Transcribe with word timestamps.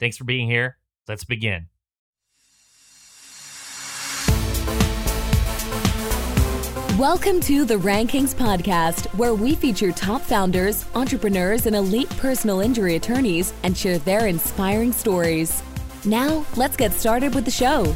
Thanks 0.00 0.16
for 0.16 0.24
being 0.24 0.48
here. 0.48 0.78
Let's 1.08 1.24
begin. 1.24 1.68
Welcome 6.98 7.40
to 7.40 7.64
the 7.64 7.74
Rankings 7.74 8.34
Podcast, 8.34 9.06
where 9.16 9.34
we 9.34 9.56
feature 9.56 9.90
top 9.90 10.22
founders, 10.22 10.86
entrepreneurs, 10.94 11.66
and 11.66 11.74
elite 11.74 12.08
personal 12.10 12.60
injury 12.60 12.94
attorneys 12.94 13.52
and 13.64 13.76
share 13.76 13.98
their 13.98 14.28
inspiring 14.28 14.92
stories. 14.92 15.62
Now, 16.04 16.46
let's 16.56 16.76
get 16.76 16.92
started 16.92 17.34
with 17.34 17.44
the 17.44 17.50
show. 17.50 17.94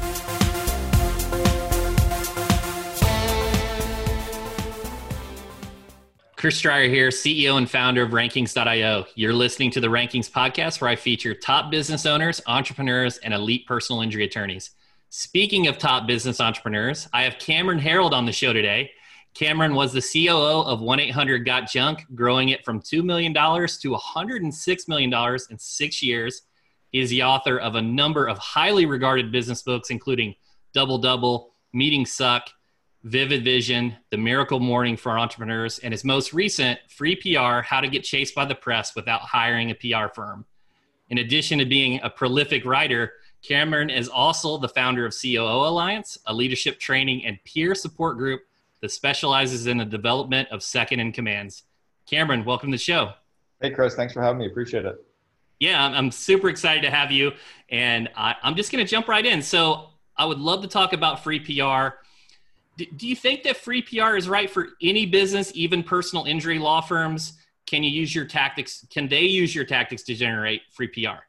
Chris 6.39 6.61
Dreyer 6.61 6.89
here, 6.89 7.09
CEO 7.09 7.59
and 7.59 7.69
founder 7.69 8.05
of 8.05 8.13
Rankings.io. 8.13 9.07
You're 9.17 9.33
listening 9.33 9.73
to 9.73 9.81
the 9.81 9.89
Rankings 9.89 10.31
podcast 10.31 10.81
where 10.81 10.89
I 10.89 10.95
feature 10.95 11.35
top 11.35 11.69
business 11.69 12.07
owners, 12.07 12.41
entrepreneurs, 12.47 13.19
and 13.19 13.35
elite 13.35 13.67
personal 13.67 14.03
injury 14.03 14.23
attorneys. 14.23 14.71
Speaking 15.09 15.67
of 15.67 15.79
top 15.79 16.07
business 16.07 16.41
entrepreneurs, 16.41 17.09
I 17.13 17.25
have 17.25 17.41
Cameron 17.41 17.81
Herold 17.81 18.13
on 18.13 18.25
the 18.25 18.31
show 18.31 18.53
today. 18.53 18.93
Cameron 19.35 19.75
was 19.75 19.93
the 19.93 20.01
COO 20.01 20.63
of 20.63 20.81
1 20.81 21.01
800 21.01 21.45
Got 21.45 21.69
Junk, 21.69 22.07
growing 22.15 22.51
it 22.51 22.65
from 22.65 22.81
$2 22.83 23.03
million 23.03 23.35
to 23.35 23.41
$106 23.41 24.89
million 24.89 25.39
in 25.51 25.59
six 25.59 26.03
years. 26.05 26.43
He 26.93 27.01
is 27.01 27.11
the 27.11 27.25
author 27.25 27.59
of 27.59 27.75
a 27.75 27.83
number 27.83 28.29
of 28.29 28.39
highly 28.39 28.87
regarded 28.87 29.33
business 29.33 29.63
books, 29.63 29.91
including 29.91 30.37
Double 30.73 30.99
Double, 30.99 31.55
Meetings 31.73 32.13
Suck, 32.13 32.49
Vivid 33.05 33.45
Vision, 33.45 33.95
The 34.11 34.17
Miracle 34.17 34.59
Morning 34.59 34.97
for 34.97 35.17
Entrepreneurs, 35.17 35.79
and 35.79 35.95
his 35.95 36.05
most 36.05 36.33
recent, 36.33 36.81
Free 36.89 37.15
PR 37.15 37.61
How 37.61 37.81
to 37.81 37.89
Get 37.89 38.03
Chased 38.03 38.35
by 38.35 38.45
the 38.45 38.57
Press 38.57 38.97
Without 38.97 39.21
Hiring 39.21 39.71
a 39.71 39.75
PR 39.75 40.13
Firm. 40.13 40.45
In 41.09 41.19
addition 41.19 41.61
to 41.61 41.65
being 41.65 42.01
a 42.03 42.11
prolific 42.11 42.65
writer, 42.65 43.13
Cameron 43.43 43.89
is 43.89 44.09
also 44.09 44.59
the 44.59 44.69
founder 44.69 45.07
of 45.07 45.15
COO 45.15 45.69
Alliance, 45.69 46.19
a 46.27 46.35
leadership 46.35 46.81
training 46.81 47.25
and 47.25 47.39
peer 47.45 47.75
support 47.77 48.19
group 48.19 48.43
that 48.81 48.91
specializes 48.91 49.69
in 49.69 49.79
the 49.79 49.85
development 49.85 50.49
of 50.51 50.63
second 50.63 50.99
in 50.99 51.13
commands. 51.13 51.63
Cameron, 52.05 52.45
welcome 52.45 52.73
to 52.73 52.75
the 52.75 52.83
show. 52.83 53.13
Hey, 53.61 53.71
Chris. 53.71 53.95
Thanks 53.95 54.13
for 54.13 54.23
having 54.23 54.39
me. 54.39 54.47
Appreciate 54.47 54.85
it. 54.85 54.97
Yeah, 55.61 55.85
I'm 55.85 56.11
super 56.11 56.49
excited 56.49 56.83
to 56.83 56.91
have 56.91 57.13
you. 57.13 57.33
And 57.71 58.09
I, 58.17 58.35
am 58.43 58.57
just 58.57 58.73
going 58.73 58.85
to 58.85 58.91
jump 58.91 59.07
right 59.07 59.25
in. 59.25 59.41
So, 59.41 59.91
I 60.17 60.25
would 60.25 60.41
love 60.41 60.63
to 60.63 60.69
talk 60.69 60.93
about 60.93 61.23
free 61.23 61.39
PR 61.39 61.95
do 62.79 63.09
you 63.09 63.17
think 63.17 63.43
that 63.43 63.57
free 63.57 63.83
PR 63.83 64.17
is 64.17 64.29
right 64.29 64.49
for 64.49 64.69
any 64.81 65.07
business, 65.07 65.51
even 65.55 65.83
personal 65.83 66.25
injury 66.25 66.59
law 66.59 66.81
firms? 66.81 67.35
Can 67.67 67.83
you 67.83 67.91
use 67.91 68.15
your 68.15 68.25
tactics? 68.25 68.87
Can 68.91 69.09
they 69.09 69.23
use 69.23 69.55
your 69.55 69.65
tactics 69.65 70.03
to 70.05 70.15
generate 70.15 70.63
free 70.71 70.89
PR? 70.89 71.23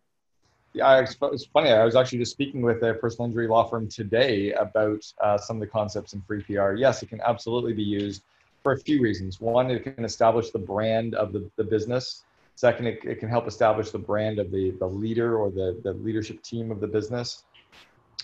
Yeah, 0.74 1.00
it's 1.00 1.46
funny. 1.46 1.72
I 1.72 1.84
was 1.84 1.96
actually 1.96 2.20
just 2.20 2.32
speaking 2.32 2.62
with 2.62 2.84
a 2.84 2.94
personal 2.94 3.28
injury 3.28 3.48
law 3.48 3.64
firm 3.64 3.88
today 3.88 4.54
about 4.54 5.12
uh, 5.22 5.38
some 5.38 5.58
of 5.58 5.62
the 5.62 5.68
concepts 5.68 6.14
in 6.14 6.22
free 6.22 6.44
PR. 6.44 6.74
Yes, 6.74 7.02
it 7.02 7.10
can 7.10 7.20
absolutely 7.22 7.74
be 7.74 7.84
used 7.84 8.22
for 8.62 8.74
a 8.74 8.80
few 8.80 9.02
reasons. 9.02 9.42
One, 9.42 9.72
it 9.72 9.84
can 9.84 10.06
establish 10.06 10.52
the 10.52 10.60
brand 10.60 11.16
of 11.16 11.34
the, 11.34 11.50
the 11.56 11.64
business. 11.64 12.24
Second, 12.56 12.88
it, 12.88 13.00
it 13.04 13.20
can 13.20 13.30
help 13.30 13.48
establish 13.48 13.90
the 13.90 13.98
brand 13.98 14.38
of 14.38 14.52
the, 14.52 14.72
the 14.72 14.86
leader 14.86 15.38
or 15.38 15.50
the, 15.50 15.80
the 15.84 15.94
leadership 15.94 16.44
team 16.44 16.70
of 16.70 16.80
the 16.80 16.88
business. 16.88 17.46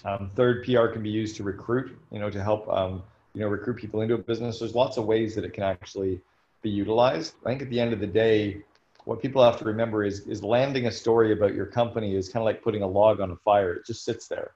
Um, 0.04 0.30
third, 0.36 0.64
PR 0.66 0.88
can 0.88 1.02
be 1.02 1.10
used 1.10 1.36
to 1.38 1.44
recruit, 1.44 1.98
you 2.12 2.20
know, 2.20 2.30
to 2.30 2.44
help 2.44 2.70
um, 2.70 3.02
you 3.36 3.42
know 3.42 3.48
recruit 3.48 3.76
people 3.76 4.02
into 4.02 4.16
a 4.16 4.18
business. 4.18 4.60
There's 4.60 4.74
lots 4.74 4.98
of 4.98 5.06
ways 5.06 5.36
that 5.36 5.46
it 5.46 5.54
can 5.54 5.64
actually 5.64 6.22
be 6.64 6.70
utilized. 6.70 7.36
I 7.46 7.50
think 7.50 7.62
at 7.62 7.70
the 7.70 7.80
end 7.80 7.94
of 7.94 8.00
the 8.00 8.08
day 8.08 8.64
what 9.04 9.22
people 9.22 9.44
have 9.44 9.58
to 9.60 9.66
remember 9.66 10.04
is 10.04 10.22
is 10.22 10.44
landing 10.44 10.88
a 10.88 10.92
story 10.92 11.34
about 11.34 11.54
your 11.54 11.66
company 11.66 12.16
is 12.16 12.30
kind 12.30 12.42
of 12.42 12.46
like 12.46 12.64
putting 12.64 12.82
a 12.82 12.88
log 12.88 13.20
on 13.20 13.32
a 13.32 13.36
fire. 13.36 13.74
It 13.74 13.86
just 13.86 14.04
sits 14.04 14.28
there. 14.28 14.52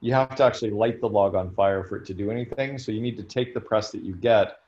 You 0.00 0.12
have 0.14 0.34
to 0.36 0.44
actually 0.44 0.70
light 0.70 1.00
the 1.00 1.08
log 1.08 1.34
on 1.34 1.54
fire 1.54 1.84
for 1.84 1.96
it 1.96 2.06
to 2.06 2.14
do 2.14 2.30
anything. 2.30 2.78
So 2.78 2.92
you 2.92 3.00
need 3.00 3.16
to 3.18 3.22
take 3.22 3.54
the 3.54 3.60
press 3.60 3.90
that 3.92 4.02
you 4.02 4.14
get 4.16 4.58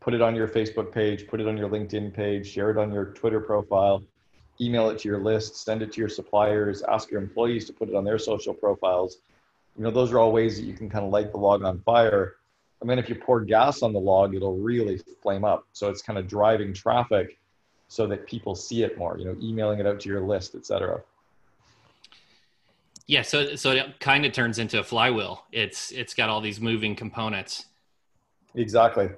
put 0.00 0.14
it 0.14 0.22
on 0.22 0.34
your 0.34 0.48
facebook 0.48 0.92
page 0.92 1.26
put 1.26 1.40
it 1.40 1.48
on 1.48 1.56
your 1.56 1.68
linkedin 1.68 2.12
page 2.14 2.50
share 2.50 2.70
it 2.70 2.78
on 2.78 2.92
your 2.92 3.06
twitter 3.06 3.40
profile 3.40 4.02
email 4.60 4.90
it 4.90 4.98
to 4.98 5.08
your 5.08 5.18
list 5.18 5.56
send 5.56 5.82
it 5.82 5.92
to 5.92 6.00
your 6.00 6.08
suppliers 6.08 6.82
ask 6.82 7.10
your 7.10 7.20
employees 7.20 7.64
to 7.66 7.72
put 7.72 7.88
it 7.88 7.94
on 7.94 8.04
their 8.04 8.18
social 8.18 8.54
profiles. 8.54 9.18
You 9.76 9.84
know 9.84 9.90
those 9.90 10.12
are 10.12 10.18
all 10.18 10.32
ways 10.32 10.56
that 10.58 10.64
you 10.64 10.74
can 10.74 10.90
kind 10.90 11.04
of 11.04 11.12
light 11.12 11.30
the 11.30 11.38
log 11.38 11.62
on 11.62 11.80
fire 11.80 12.36
and 12.80 12.88
then 12.88 12.98
if 12.98 13.08
you 13.08 13.16
pour 13.16 13.40
gas 13.40 13.82
on 13.82 13.92
the 13.92 14.00
log, 14.00 14.34
it'll 14.34 14.56
really 14.56 15.00
flame 15.22 15.44
up. 15.44 15.66
So 15.72 15.88
it's 15.88 16.02
kind 16.02 16.18
of 16.18 16.28
driving 16.28 16.72
traffic 16.72 17.38
so 17.88 18.06
that 18.06 18.26
people 18.26 18.54
see 18.54 18.82
it 18.82 18.96
more, 18.98 19.18
you 19.18 19.24
know, 19.24 19.36
emailing 19.40 19.80
it 19.80 19.86
out 19.86 19.98
to 20.00 20.08
your 20.08 20.20
list, 20.20 20.54
et 20.54 20.64
cetera. 20.64 21.00
Yeah, 23.06 23.22
so 23.22 23.56
so 23.56 23.72
it 23.72 23.98
kind 24.00 24.26
of 24.26 24.32
turns 24.32 24.58
into 24.58 24.78
a 24.78 24.84
flywheel. 24.84 25.46
It's 25.50 25.90
it's 25.92 26.12
got 26.12 26.28
all 26.28 26.42
these 26.42 26.60
moving 26.60 26.94
components. 26.94 27.64
Exactly. 28.54 29.08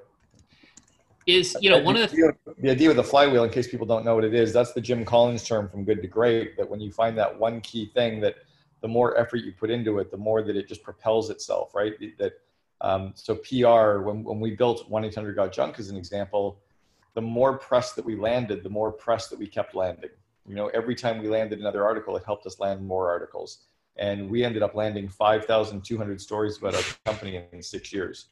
Is 1.26 1.56
you 1.60 1.70
know 1.70 1.80
one 1.80 1.96
of 1.96 2.10
the 2.10 2.32
the 2.58 2.70
idea 2.70 2.88
with 2.88 2.96
the 2.96 3.04
flywheel, 3.04 3.42
in 3.42 3.50
case 3.50 3.68
people 3.68 3.86
don't 3.86 4.04
know 4.04 4.14
what 4.14 4.24
it 4.24 4.32
is, 4.32 4.52
that's 4.52 4.72
the 4.72 4.80
Jim 4.80 5.04
Collins 5.04 5.42
term 5.42 5.68
from 5.68 5.84
Good 5.84 6.02
to 6.02 6.08
Great. 6.08 6.56
That 6.56 6.70
when 6.70 6.80
you 6.80 6.92
find 6.92 7.18
that 7.18 7.36
one 7.36 7.60
key 7.60 7.90
thing, 7.92 8.20
that 8.20 8.36
the 8.80 8.88
more 8.88 9.18
effort 9.18 9.38
you 9.38 9.52
put 9.52 9.70
into 9.70 9.98
it, 9.98 10.12
the 10.12 10.16
more 10.16 10.42
that 10.42 10.56
it 10.56 10.68
just 10.68 10.84
propels 10.84 11.28
itself, 11.28 11.74
right? 11.74 11.94
That 12.18 12.34
um, 12.80 13.12
so 13.14 13.34
PR, 13.36 14.02
when, 14.02 14.24
when 14.24 14.40
we 14.40 14.56
built 14.56 14.90
1-800 14.90 15.36
Got 15.36 15.52
Junk 15.52 15.78
as 15.78 15.90
an 15.90 15.96
example, 15.96 16.58
the 17.14 17.20
more 17.20 17.58
press 17.58 17.92
that 17.92 18.04
we 18.04 18.16
landed, 18.16 18.62
the 18.62 18.70
more 18.70 18.90
press 18.92 19.28
that 19.28 19.38
we 19.38 19.46
kept 19.46 19.74
landing. 19.74 20.10
You 20.46 20.54
know, 20.54 20.68
every 20.68 20.94
time 20.94 21.20
we 21.20 21.28
landed 21.28 21.60
another 21.60 21.84
article, 21.84 22.16
it 22.16 22.24
helped 22.24 22.46
us 22.46 22.58
land 22.58 22.84
more 22.86 23.10
articles. 23.10 23.64
And 23.96 24.30
we 24.30 24.44
ended 24.44 24.62
up 24.62 24.74
landing 24.74 25.08
5,200 25.08 26.20
stories 26.20 26.58
about 26.58 26.74
our 26.74 26.82
company 27.04 27.44
in 27.52 27.62
six 27.62 27.92
years. 27.92 28.28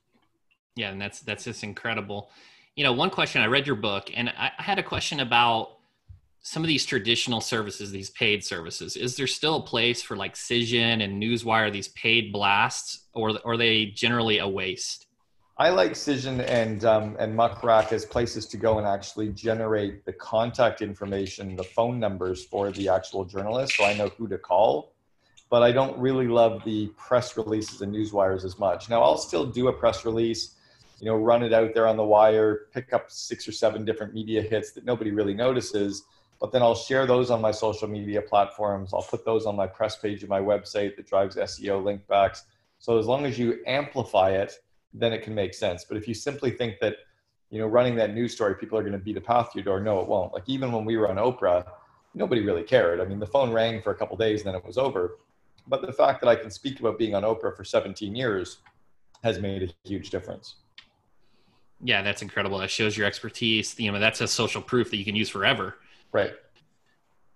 Yeah, 0.76 0.90
and 0.90 1.00
that's 1.00 1.20
that's 1.20 1.44
just 1.44 1.64
incredible. 1.64 2.30
You 2.76 2.84
know, 2.84 2.92
one 2.92 3.10
question 3.10 3.42
I 3.42 3.46
read 3.46 3.66
your 3.66 3.76
book, 3.76 4.10
and 4.14 4.28
I, 4.28 4.52
I 4.56 4.62
had 4.62 4.78
a 4.78 4.82
question 4.82 5.20
about 5.20 5.77
some 6.42 6.62
of 6.62 6.68
these 6.68 6.86
traditional 6.86 7.40
services, 7.40 7.90
these 7.90 8.10
paid 8.10 8.44
services, 8.44 8.96
is 8.96 9.16
there 9.16 9.26
still 9.26 9.56
a 9.56 9.62
place 9.62 10.02
for 10.02 10.16
like 10.16 10.34
Cision 10.34 11.02
and 11.02 11.22
Newswire, 11.22 11.72
these 11.72 11.88
paid 11.88 12.32
blasts, 12.32 13.06
or, 13.12 13.30
or 13.44 13.52
are 13.52 13.56
they 13.56 13.86
generally 13.86 14.38
a 14.38 14.48
waste? 14.48 15.06
I 15.60 15.70
like 15.70 15.92
Cision 15.92 16.38
and 16.48 16.84
um, 16.84 17.16
and 17.18 17.34
Muck 17.34 17.64
Rack 17.64 17.92
as 17.92 18.04
places 18.04 18.46
to 18.46 18.56
go 18.56 18.78
and 18.78 18.86
actually 18.86 19.30
generate 19.30 20.04
the 20.04 20.12
contact 20.12 20.82
information, 20.82 21.56
the 21.56 21.64
phone 21.64 21.98
numbers 21.98 22.44
for 22.44 22.70
the 22.70 22.88
actual 22.88 23.24
journalists, 23.24 23.76
so 23.76 23.84
I 23.84 23.94
know 23.94 24.08
who 24.16 24.28
to 24.28 24.38
call. 24.38 24.92
But 25.50 25.64
I 25.64 25.72
don't 25.72 25.98
really 25.98 26.28
love 26.28 26.62
the 26.64 26.86
press 26.96 27.36
releases 27.36 27.80
and 27.80 27.92
newswires 27.92 28.44
as 28.44 28.56
much. 28.58 28.88
Now 28.88 29.02
I'll 29.02 29.18
still 29.18 29.46
do 29.46 29.66
a 29.66 29.72
press 29.72 30.04
release, 30.04 30.54
you 31.00 31.06
know, 31.06 31.16
run 31.16 31.42
it 31.42 31.52
out 31.52 31.74
there 31.74 31.88
on 31.88 31.96
the 31.96 32.04
wire, 32.04 32.68
pick 32.72 32.92
up 32.92 33.10
six 33.10 33.48
or 33.48 33.52
seven 33.52 33.84
different 33.84 34.14
media 34.14 34.42
hits 34.42 34.70
that 34.72 34.84
nobody 34.84 35.10
really 35.10 35.34
notices 35.34 36.04
but 36.40 36.52
then 36.52 36.62
I'll 36.62 36.74
share 36.74 37.06
those 37.06 37.30
on 37.30 37.40
my 37.40 37.50
social 37.50 37.88
media 37.88 38.22
platforms. 38.22 38.94
I'll 38.94 39.02
put 39.02 39.24
those 39.24 39.46
on 39.46 39.56
my 39.56 39.66
press 39.66 39.96
page 39.96 40.22
of 40.22 40.28
my 40.28 40.40
website 40.40 40.96
that 40.96 41.06
drives 41.06 41.36
SEO 41.36 41.82
linkbacks. 41.82 42.42
So 42.78 42.98
as 42.98 43.06
long 43.06 43.26
as 43.26 43.38
you 43.38 43.58
amplify 43.66 44.30
it, 44.30 44.52
then 44.94 45.12
it 45.12 45.22
can 45.22 45.34
make 45.34 45.52
sense. 45.52 45.84
But 45.84 45.96
if 45.96 46.06
you 46.06 46.14
simply 46.14 46.50
think 46.50 46.78
that, 46.80 46.96
you 47.50 47.58
know, 47.58 47.66
running 47.66 47.96
that 47.96 48.14
news 48.14 48.34
story, 48.34 48.54
people 48.54 48.78
are 48.78 48.82
going 48.82 48.92
to 48.92 48.98
beat 48.98 49.16
a 49.16 49.20
path 49.20 49.52
to 49.52 49.58
your 49.58 49.64
door, 49.64 49.80
no, 49.80 50.00
it 50.00 50.06
won't. 50.06 50.32
Like 50.32 50.44
even 50.46 50.70
when 50.70 50.84
we 50.84 50.96
were 50.96 51.10
on 51.10 51.16
Oprah, 51.16 51.66
nobody 52.14 52.42
really 52.42 52.62
cared. 52.62 53.00
I 53.00 53.04
mean, 53.04 53.18
the 53.18 53.26
phone 53.26 53.52
rang 53.52 53.82
for 53.82 53.90
a 53.90 53.94
couple 53.94 54.16
days 54.16 54.40
and 54.40 54.48
then 54.48 54.54
it 54.54 54.64
was 54.64 54.78
over. 54.78 55.18
But 55.66 55.82
the 55.82 55.92
fact 55.92 56.20
that 56.20 56.28
I 56.28 56.36
can 56.36 56.50
speak 56.50 56.80
about 56.80 56.98
being 56.98 57.14
on 57.14 57.24
Oprah 57.24 57.54
for 57.54 57.64
17 57.64 58.14
years 58.14 58.58
has 59.24 59.40
made 59.40 59.62
a 59.62 59.88
huge 59.88 60.10
difference. 60.10 60.56
Yeah, 61.82 62.02
that's 62.02 62.22
incredible. 62.22 62.58
That 62.58 62.70
shows 62.70 62.96
your 62.96 63.06
expertise. 63.06 63.78
You 63.78 63.92
know, 63.92 63.98
that's 63.98 64.20
a 64.20 64.28
social 64.28 64.62
proof 64.62 64.90
that 64.90 64.96
you 64.96 65.04
can 65.04 65.16
use 65.16 65.28
forever. 65.28 65.76
Right. 66.12 66.32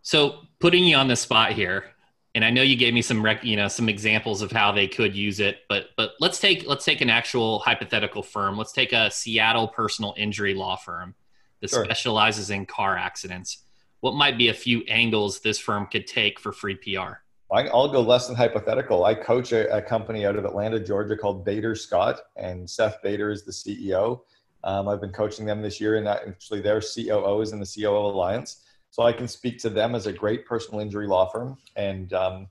So 0.02 0.40
putting 0.60 0.84
you 0.84 0.96
on 0.96 1.08
the 1.08 1.16
spot 1.16 1.52
here, 1.52 1.84
and 2.34 2.44
I 2.44 2.50
know 2.50 2.62
you 2.62 2.76
gave 2.76 2.94
me 2.94 3.02
some 3.02 3.22
rec- 3.22 3.44
you 3.44 3.56
know 3.56 3.68
some 3.68 3.88
examples 3.88 4.42
of 4.42 4.50
how 4.50 4.72
they 4.72 4.88
could 4.88 5.14
use 5.14 5.40
it, 5.40 5.58
but 5.68 5.90
but 5.96 6.12
let's 6.20 6.40
take 6.40 6.66
let's 6.66 6.84
take 6.84 7.00
an 7.00 7.10
actual 7.10 7.58
hypothetical 7.60 8.22
firm. 8.22 8.56
Let's 8.56 8.72
take 8.72 8.92
a 8.92 9.10
Seattle 9.10 9.68
personal 9.68 10.14
injury 10.16 10.54
law 10.54 10.76
firm 10.76 11.14
that 11.60 11.70
sure. 11.70 11.84
specializes 11.84 12.50
in 12.50 12.66
car 12.66 12.96
accidents. 12.96 13.64
What 14.00 14.14
might 14.14 14.36
be 14.36 14.48
a 14.48 14.54
few 14.54 14.82
angles 14.88 15.40
this 15.40 15.58
firm 15.58 15.86
could 15.86 16.06
take 16.06 16.40
for 16.40 16.52
free 16.52 16.74
PR? 16.74 17.22
I'll 17.52 17.88
go 17.88 18.00
less 18.00 18.26
than 18.26 18.36
hypothetical. 18.36 19.04
I 19.04 19.14
coach 19.14 19.52
a, 19.52 19.76
a, 19.76 19.82
company 19.82 20.24
out 20.24 20.36
of 20.36 20.46
Atlanta, 20.46 20.80
Georgia 20.80 21.16
called 21.16 21.44
Bader 21.44 21.74
Scott, 21.74 22.20
and 22.36 22.68
Seth 22.68 23.02
Bader 23.02 23.30
is 23.30 23.44
the 23.44 23.52
CEO. 23.52 24.20
Um, 24.64 24.88
I've 24.88 25.02
been 25.02 25.12
coaching 25.12 25.44
them 25.44 25.60
this 25.60 25.80
year, 25.80 25.96
and 25.96 26.08
actually 26.08 26.62
their 26.62 26.80
COO 26.80 27.42
is 27.42 27.52
in 27.52 27.60
the 27.60 27.66
COO 27.66 28.06
Alliance. 28.06 28.61
So 28.92 29.02
I 29.02 29.12
can 29.12 29.26
speak 29.26 29.58
to 29.62 29.70
them 29.70 29.96
as 29.96 30.06
a 30.06 30.12
great 30.12 30.46
personal 30.46 30.78
injury 30.78 31.08
law 31.08 31.26
firm 31.26 31.58
and 31.74 32.12
um, 32.12 32.46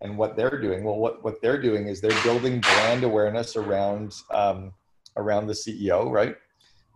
and 0.00 0.16
what 0.16 0.36
they're 0.36 0.60
doing. 0.60 0.84
Well, 0.84 0.98
what, 0.98 1.24
what 1.24 1.40
they're 1.42 1.60
doing 1.60 1.88
is 1.88 2.00
they're 2.00 2.22
building 2.22 2.60
brand 2.60 3.02
awareness 3.02 3.56
around 3.56 4.14
um, 4.30 4.72
around 5.16 5.48
the 5.48 5.54
CEO, 5.54 6.08
right? 6.08 6.36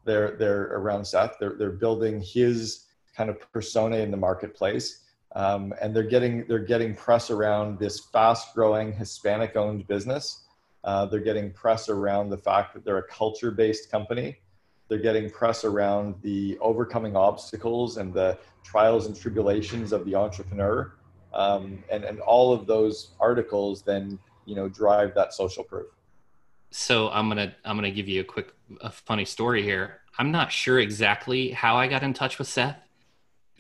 They're 0.05 0.37
they're 0.37 0.75
around 0.75 1.05
Seth. 1.05 1.35
They're 1.41 1.57
they're 1.59 1.73
building 1.73 2.21
his 2.21 2.87
kind 3.17 3.29
of 3.29 3.41
persona 3.53 3.97
in 3.97 4.13
the 4.13 4.17
marketplace 4.17 5.01
um, 5.37 5.73
and 5.81 5.95
they're 5.95 6.03
getting 6.03 6.45
they're 6.47 6.59
getting 6.59 6.95
press 6.95 7.31
around 7.31 7.79
this 7.79 8.01
fast 8.01 8.55
growing 8.55 8.93
Hispanic 8.93 9.57
owned 9.57 9.87
business. 9.87 10.45
Uh, 10.83 11.07
they're 11.07 11.21
getting 11.21 11.53
press 11.53 11.89
around 11.89 12.31
the 12.31 12.39
fact 12.39 12.75
that 12.75 12.85
they're 12.85 12.99
a 12.99 13.09
culture 13.09 13.51
based 13.51 13.91
company. 13.91 14.39
They're 14.91 14.99
getting 14.99 15.31
press 15.31 15.65
around 15.65 16.17
the 16.21 16.59
overcoming 16.61 17.17
obstacles 17.17 17.97
and 17.97 18.13
the 18.13 18.39
trials 18.63 19.07
and 19.07 19.19
tribulations 19.19 19.93
of 19.93 20.05
the 20.05 20.15
entrepreneur. 20.15 20.93
Um, 21.33 21.83
and, 21.91 22.05
and 22.05 22.21
all 22.21 22.53
of 22.53 22.67
those 22.67 23.13
articles 23.21 23.83
then 23.83 24.19
you 24.45 24.57
know 24.57 24.69
drive 24.69 25.15
that 25.15 25.33
social 25.33 25.65
proof. 25.65 25.87
So 26.73 27.09
I'm 27.11 27.29
gonna 27.29 27.55
I'm 27.65 27.77
gonna 27.77 27.91
give 27.91 28.09
you 28.09 28.21
a 28.21 28.25
quick 28.25 28.53
a 28.83 28.91
funny 28.91 29.25
story 29.25 29.63
here. 29.63 30.01
I'm 30.19 30.31
not 30.31 30.53
sure 30.53 30.79
exactly 30.79 31.51
how 31.51 31.77
I 31.77 31.87
got 31.87 32.03
in 32.03 32.13
touch 32.13 32.39
with 32.39 32.49
Seth 32.49 32.77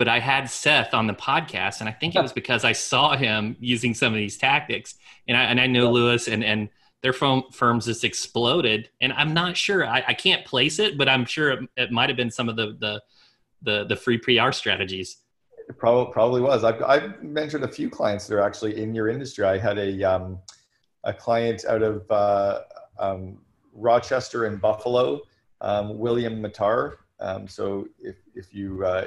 but 0.00 0.08
I 0.08 0.18
had 0.18 0.48
Seth 0.48 0.94
on 0.94 1.06
the 1.06 1.12
podcast, 1.12 1.80
and 1.80 1.88
I 1.88 1.92
think 1.92 2.16
it 2.16 2.22
was 2.22 2.32
because 2.40 2.64
I 2.64 2.72
saw 2.72 3.18
him 3.18 3.54
using 3.60 3.92
some 3.92 4.14
of 4.14 4.16
these 4.16 4.38
tactics, 4.38 4.94
and 5.28 5.36
I 5.36 5.42
and 5.44 5.60
I 5.60 5.66
know 5.66 5.92
Lewis 5.92 6.26
and 6.26 6.42
and 6.42 6.70
their 7.02 7.12
firm, 7.12 7.44
firms 7.52 7.86
just 7.86 8.04
exploded, 8.04 8.90
and 9.00 9.12
I'm 9.14 9.32
not 9.32 9.56
sure 9.56 9.86
I, 9.86 10.04
I 10.08 10.14
can't 10.14 10.44
place 10.44 10.78
it, 10.78 10.98
but 10.98 11.08
I'm 11.08 11.24
sure 11.24 11.50
it, 11.50 11.68
it 11.76 11.92
might 11.92 12.10
have 12.10 12.16
been 12.16 12.30
some 12.30 12.48
of 12.48 12.56
the 12.56 12.76
the 12.78 13.02
the, 13.62 13.84
the 13.84 13.96
free 13.96 14.16
PR 14.16 14.52
strategies. 14.52 15.18
It 15.68 15.78
probably 15.78 16.12
probably 16.12 16.40
was. 16.40 16.64
I've 16.64 16.82
I've 16.82 17.22
mentioned 17.22 17.64
a 17.64 17.68
few 17.68 17.88
clients 17.88 18.26
that 18.26 18.34
are 18.34 18.42
actually 18.42 18.82
in 18.82 18.94
your 18.94 19.08
industry. 19.08 19.44
I 19.44 19.58
had 19.58 19.78
a 19.78 20.02
um, 20.02 20.38
a 21.04 21.12
client 21.12 21.64
out 21.64 21.82
of 21.82 22.10
uh, 22.10 22.60
um, 22.98 23.38
Rochester 23.72 24.46
and 24.46 24.60
Buffalo, 24.60 25.20
um, 25.60 25.98
William 25.98 26.42
Mattar. 26.42 26.96
Um, 27.20 27.46
so 27.46 27.88
if 28.00 28.16
if 28.34 28.54
you 28.54 28.84
uh, 28.84 29.06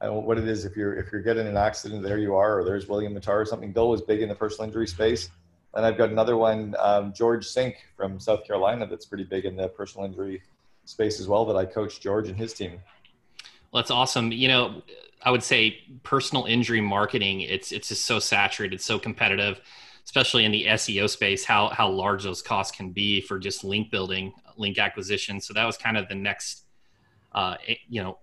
I 0.00 0.06
don't 0.06 0.16
know 0.16 0.20
what 0.20 0.38
it 0.38 0.46
is. 0.46 0.64
If 0.64 0.76
you're 0.76 0.94
if 0.94 1.10
you're 1.10 1.22
getting 1.22 1.46
an 1.46 1.56
accident, 1.56 2.02
there 2.02 2.18
you 2.18 2.34
are, 2.34 2.60
or 2.60 2.64
there's 2.64 2.88
William 2.88 3.14
Mattar 3.14 3.40
or 3.40 3.46
something. 3.46 3.72
Bill 3.72 3.88
was 3.88 4.02
big 4.02 4.20
in 4.20 4.28
the 4.28 4.34
personal 4.34 4.66
injury 4.66 4.86
space, 4.86 5.30
and 5.76 5.84
I've 5.84 5.98
got 5.98 6.10
another 6.10 6.36
one, 6.36 6.74
um, 6.78 7.12
George 7.12 7.46
Sink 7.46 7.76
from 7.96 8.20
South 8.20 8.44
Carolina, 8.46 8.86
that's 8.86 9.06
pretty 9.06 9.24
big 9.24 9.44
in 9.44 9.56
the 9.56 9.68
personal 9.68 10.06
injury 10.06 10.42
space 10.84 11.20
as 11.20 11.28
well. 11.28 11.44
That 11.44 11.56
I 11.56 11.64
coach 11.64 12.00
George 12.00 12.28
and 12.28 12.36
his 12.36 12.52
team. 12.52 12.80
Well, 13.72 13.82
that's 13.82 13.90
awesome. 13.90 14.30
You 14.30 14.48
know, 14.48 14.82
I 15.22 15.30
would 15.30 15.42
say 15.42 15.78
personal 16.02 16.44
injury 16.44 16.80
marketing. 16.80 17.40
It's 17.40 17.72
it's 17.72 17.88
just 17.88 18.04
so 18.04 18.18
saturated, 18.18 18.80
so 18.80 18.98
competitive, 18.98 19.60
especially 20.04 20.44
in 20.44 20.52
the 20.52 20.66
SEO 20.66 21.08
space. 21.08 21.44
How 21.44 21.68
how 21.68 21.88
large 21.88 22.22
those 22.22 22.42
costs 22.42 22.76
can 22.76 22.90
be 22.90 23.20
for 23.20 23.38
just 23.38 23.64
link 23.64 23.90
building, 23.90 24.32
link 24.56 24.78
acquisition. 24.78 25.40
So 25.40 25.54
that 25.54 25.64
was 25.64 25.76
kind 25.76 25.96
of 25.96 26.08
the 26.08 26.14
next, 26.14 26.64
uh, 27.32 27.56
you 27.88 28.02
know, 28.02 28.18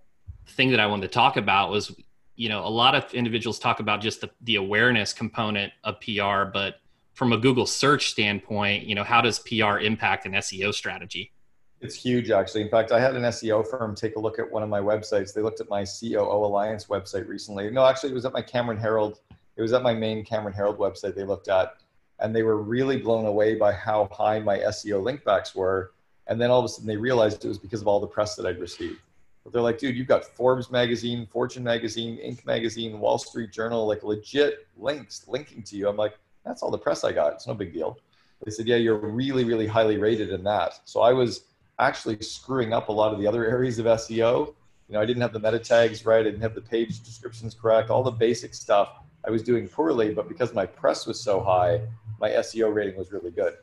thing 0.46 0.70
that 0.70 0.80
I 0.80 0.86
wanted 0.86 1.02
to 1.02 1.08
talk 1.08 1.36
about 1.36 1.70
was, 1.70 1.94
you 2.36 2.48
know, 2.48 2.64
a 2.64 2.70
lot 2.70 2.94
of 2.94 3.12
individuals 3.12 3.58
talk 3.58 3.80
about 3.80 4.00
just 4.00 4.20
the, 4.20 4.30
the 4.42 4.56
awareness 4.56 5.12
component 5.12 5.72
of 5.84 6.00
PR, 6.00 6.44
but 6.44 6.76
from 7.14 7.32
a 7.32 7.36
Google 7.36 7.66
search 7.66 8.10
standpoint, 8.10 8.84
you 8.84 8.94
know, 8.94 9.04
how 9.04 9.20
does 9.20 9.38
PR 9.40 9.78
impact 9.78 10.26
an 10.26 10.32
SEO 10.32 10.72
strategy? 10.72 11.32
It's 11.80 11.96
huge, 11.96 12.30
actually. 12.30 12.62
In 12.62 12.68
fact, 12.68 12.92
I 12.92 13.00
had 13.00 13.16
an 13.16 13.22
SEO 13.24 13.68
firm 13.68 13.94
take 13.94 14.14
a 14.16 14.20
look 14.20 14.38
at 14.38 14.50
one 14.50 14.62
of 14.62 14.68
my 14.68 14.80
websites. 14.80 15.34
They 15.34 15.42
looked 15.42 15.60
at 15.60 15.68
my 15.68 15.84
COO 15.84 16.46
Alliance 16.46 16.86
website 16.86 17.26
recently. 17.26 17.70
No, 17.70 17.84
actually, 17.84 18.10
it 18.10 18.14
was 18.14 18.24
at 18.24 18.32
my 18.32 18.40
Cameron 18.40 18.78
Herold. 18.78 19.18
It 19.56 19.62
was 19.62 19.72
at 19.72 19.82
my 19.82 19.92
main 19.92 20.24
Cameron 20.24 20.54
Herold 20.54 20.78
website 20.78 21.14
they 21.14 21.24
looked 21.24 21.48
at, 21.48 21.74
and 22.20 22.34
they 22.34 22.44
were 22.44 22.62
really 22.62 22.98
blown 22.98 23.26
away 23.26 23.56
by 23.56 23.72
how 23.72 24.08
high 24.12 24.38
my 24.38 24.58
SEO 24.58 25.02
linkbacks 25.02 25.56
were. 25.56 25.92
And 26.28 26.40
then 26.40 26.50
all 26.50 26.60
of 26.60 26.64
a 26.64 26.68
sudden, 26.68 26.86
they 26.86 26.96
realized 26.96 27.44
it 27.44 27.48
was 27.48 27.58
because 27.58 27.80
of 27.80 27.88
all 27.88 27.98
the 27.98 28.06
press 28.06 28.36
that 28.36 28.46
I'd 28.46 28.60
received. 28.60 29.00
But 29.42 29.52
they're 29.52 29.60
like, 29.60 29.78
dude, 29.78 29.96
you've 29.96 30.06
got 30.06 30.24
Forbes 30.24 30.70
magazine, 30.70 31.26
Fortune 31.26 31.64
magazine, 31.64 32.16
Inc. 32.18 32.46
magazine, 32.46 33.00
Wall 33.00 33.18
Street 33.18 33.50
Journal, 33.50 33.88
like 33.88 34.04
legit 34.04 34.68
links 34.76 35.26
linking 35.26 35.64
to 35.64 35.76
you. 35.76 35.88
I'm 35.88 35.96
like, 35.96 36.14
that's 36.44 36.62
all 36.62 36.70
the 36.70 36.78
press 36.78 37.04
I 37.04 37.12
got. 37.12 37.32
It's 37.34 37.46
no 37.46 37.54
big 37.54 37.72
deal. 37.72 37.98
They 38.44 38.50
said, 38.50 38.66
yeah, 38.66 38.76
you're 38.76 38.98
really, 38.98 39.44
really 39.44 39.66
highly 39.66 39.98
rated 39.98 40.30
in 40.30 40.42
that. 40.44 40.80
So 40.84 41.00
I 41.00 41.12
was 41.12 41.44
actually 41.78 42.20
screwing 42.20 42.72
up 42.72 42.88
a 42.88 42.92
lot 42.92 43.12
of 43.12 43.20
the 43.20 43.26
other 43.26 43.46
areas 43.48 43.78
of 43.78 43.86
SEO. 43.86 44.54
You 44.88 44.94
know, 44.94 45.00
I 45.00 45.06
didn't 45.06 45.22
have 45.22 45.32
the 45.32 45.40
meta 45.40 45.58
tags 45.58 46.04
right. 46.04 46.20
I 46.20 46.24
didn't 46.24 46.40
have 46.40 46.54
the 46.54 46.60
page 46.60 47.02
descriptions 47.02 47.54
correct. 47.54 47.90
All 47.90 48.02
the 48.02 48.10
basic 48.10 48.54
stuff 48.54 48.90
I 49.26 49.30
was 49.30 49.42
doing 49.42 49.68
poorly, 49.68 50.12
but 50.12 50.28
because 50.28 50.52
my 50.52 50.66
press 50.66 51.06
was 51.06 51.20
so 51.20 51.40
high, 51.40 51.80
my 52.20 52.30
SEO 52.30 52.74
rating 52.74 52.96
was 52.96 53.12
really 53.12 53.30
good. 53.30 53.54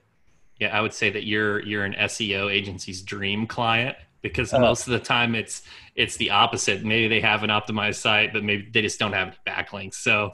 Yeah, 0.59 0.77
I 0.77 0.81
would 0.81 0.93
say 0.93 1.09
that 1.09 1.25
you're 1.25 1.61
you're 1.61 1.85
an 1.85 1.93
SEO 1.93 2.51
agency's 2.51 3.01
dream 3.01 3.47
client 3.47 3.95
because 4.21 4.53
uh, 4.53 4.59
most 4.59 4.87
of 4.87 4.91
the 4.91 4.99
time 4.99 5.35
it's 5.35 5.63
it's 5.95 6.17
the 6.17 6.31
opposite. 6.31 6.83
Maybe 6.83 7.07
they 7.07 7.21
have 7.21 7.43
an 7.43 7.49
optimized 7.49 7.95
site, 7.95 8.33
but 8.33 8.43
maybe 8.43 8.67
they 8.71 8.81
just 8.81 8.99
don't 8.99 9.13
have 9.13 9.37
backlinks. 9.47 9.95
So 9.95 10.33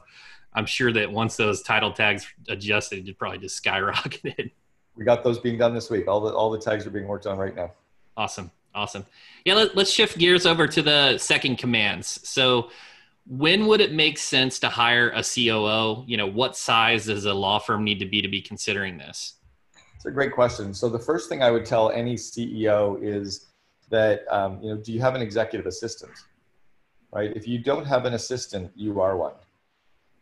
I'm 0.56 0.66
sure 0.66 0.92
that 0.94 1.12
once 1.12 1.36
those 1.36 1.62
title 1.62 1.92
tags 1.92 2.28
adjusted, 2.50 3.08
it 3.08 3.20
probably 3.20 3.40
just 3.40 3.64
skyrocketed. 3.64 4.52
We 4.98 5.04
got 5.04 5.26
those 5.26 5.40
being 5.40 5.58
done 5.58 5.74
this 5.74 5.90
week. 5.90 6.08
All 6.08 6.22
the 6.22 6.34
all 6.34 6.50
the 6.50 6.58
tags 6.58 6.88
are 6.88 6.90
being 6.90 7.06
worked 7.06 7.28
on 7.28 7.38
right 7.38 7.54
now. 7.54 7.74
Awesome, 8.16 8.50
awesome. 8.74 9.06
Yeah, 9.44 9.56
let, 9.56 9.76
let's 9.76 9.92
shift 9.92 10.18
gears 10.18 10.46
over 10.46 10.68
to 10.68 10.82
the 10.82 11.18
second 11.18 11.58
commands. 11.58 12.22
So 12.24 12.70
when 13.28 13.68
would 13.68 13.82
it 13.82 13.92
make 13.92 14.18
sense 14.18 14.58
to 14.60 14.70
hire 14.70 15.10
a 15.10 15.22
COO? 15.22 16.06
You 16.08 16.16
know, 16.16 16.28
what 16.28 16.56
size 16.56 17.08
does 17.08 17.26
a 17.26 17.34
law 17.34 17.60
firm 17.60 17.84
need 17.84 18.00
to 18.00 18.06
be 18.06 18.22
to 18.22 18.30
be 18.30 18.42
considering 18.42 18.98
this? 18.98 19.34
It's 19.98 20.06
a 20.06 20.12
great 20.12 20.32
question. 20.32 20.74
So 20.74 20.88
the 20.88 20.98
first 20.98 21.28
thing 21.28 21.44
I 21.44 21.52
would 21.52 21.66
tell 21.66 21.90
any 21.90 22.16
CEO 22.16 22.98
is 23.04 23.48
that 23.90 24.26
um, 24.32 24.60
you 24.62 24.70
know 24.70 24.78
do 24.78 24.92
you 24.92 25.00
have 25.00 25.16
an 25.16 25.22
executive 25.22 25.68
assistant 25.68 26.12
right 27.12 27.32
if 27.36 27.48
you 27.48 27.60
don't 27.60 27.86
have 27.86 28.06
an 28.06 28.14
assistant 28.14 28.72
you 28.76 29.00
are 29.00 29.18
one 29.18 29.34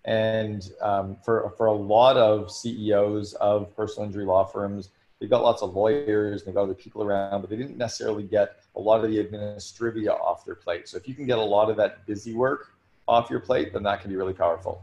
and 0.06 0.72
um, 0.82 1.18
for 1.24 1.54
for 1.58 1.68
a 1.68 1.74
lot 1.74 2.18
of 2.18 2.52
ceos 2.52 3.34
of 3.36 3.76
personal 3.76 4.06
injury 4.06 4.26
law 4.26 4.44
firms 4.44 4.90
they've 5.20 5.30
got 5.30 5.42
lots 5.42 5.62
of 5.62 5.74
lawyers 5.74 6.42
and 6.42 6.48
they've 6.48 6.56
got 6.56 6.64
other 6.64 6.74
people 6.74 7.02
around 7.02 7.42
but 7.42 7.50
they 7.50 7.56
didn't 7.56 7.78
necessarily 7.78 8.24
get 8.24 8.58
a 8.76 8.80
lot 8.80 9.04
of 9.04 9.10
the 9.10 9.24
administrivia 9.24 10.10
off 10.10 10.44
their 10.44 10.56
plate. 10.56 10.88
So 10.90 10.98
if 10.98 11.08
you 11.08 11.16
can 11.16 11.26
get 11.26 11.38
a 11.38 11.42
lot 11.42 11.70
of 11.70 11.78
that 11.78 12.06
busy 12.06 12.34
work 12.34 12.74
off 13.08 13.30
your 13.30 13.40
plate 13.40 13.72
then 13.72 13.84
that 13.84 14.02
can 14.02 14.10
be 14.10 14.18
really 14.18 14.34
powerful. 14.34 14.82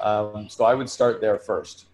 Um, 0.00 0.48
so 0.48 0.64
i 0.64 0.74
would 0.74 0.88
start 0.88 1.20
there 1.20 1.38
first. 1.38 1.86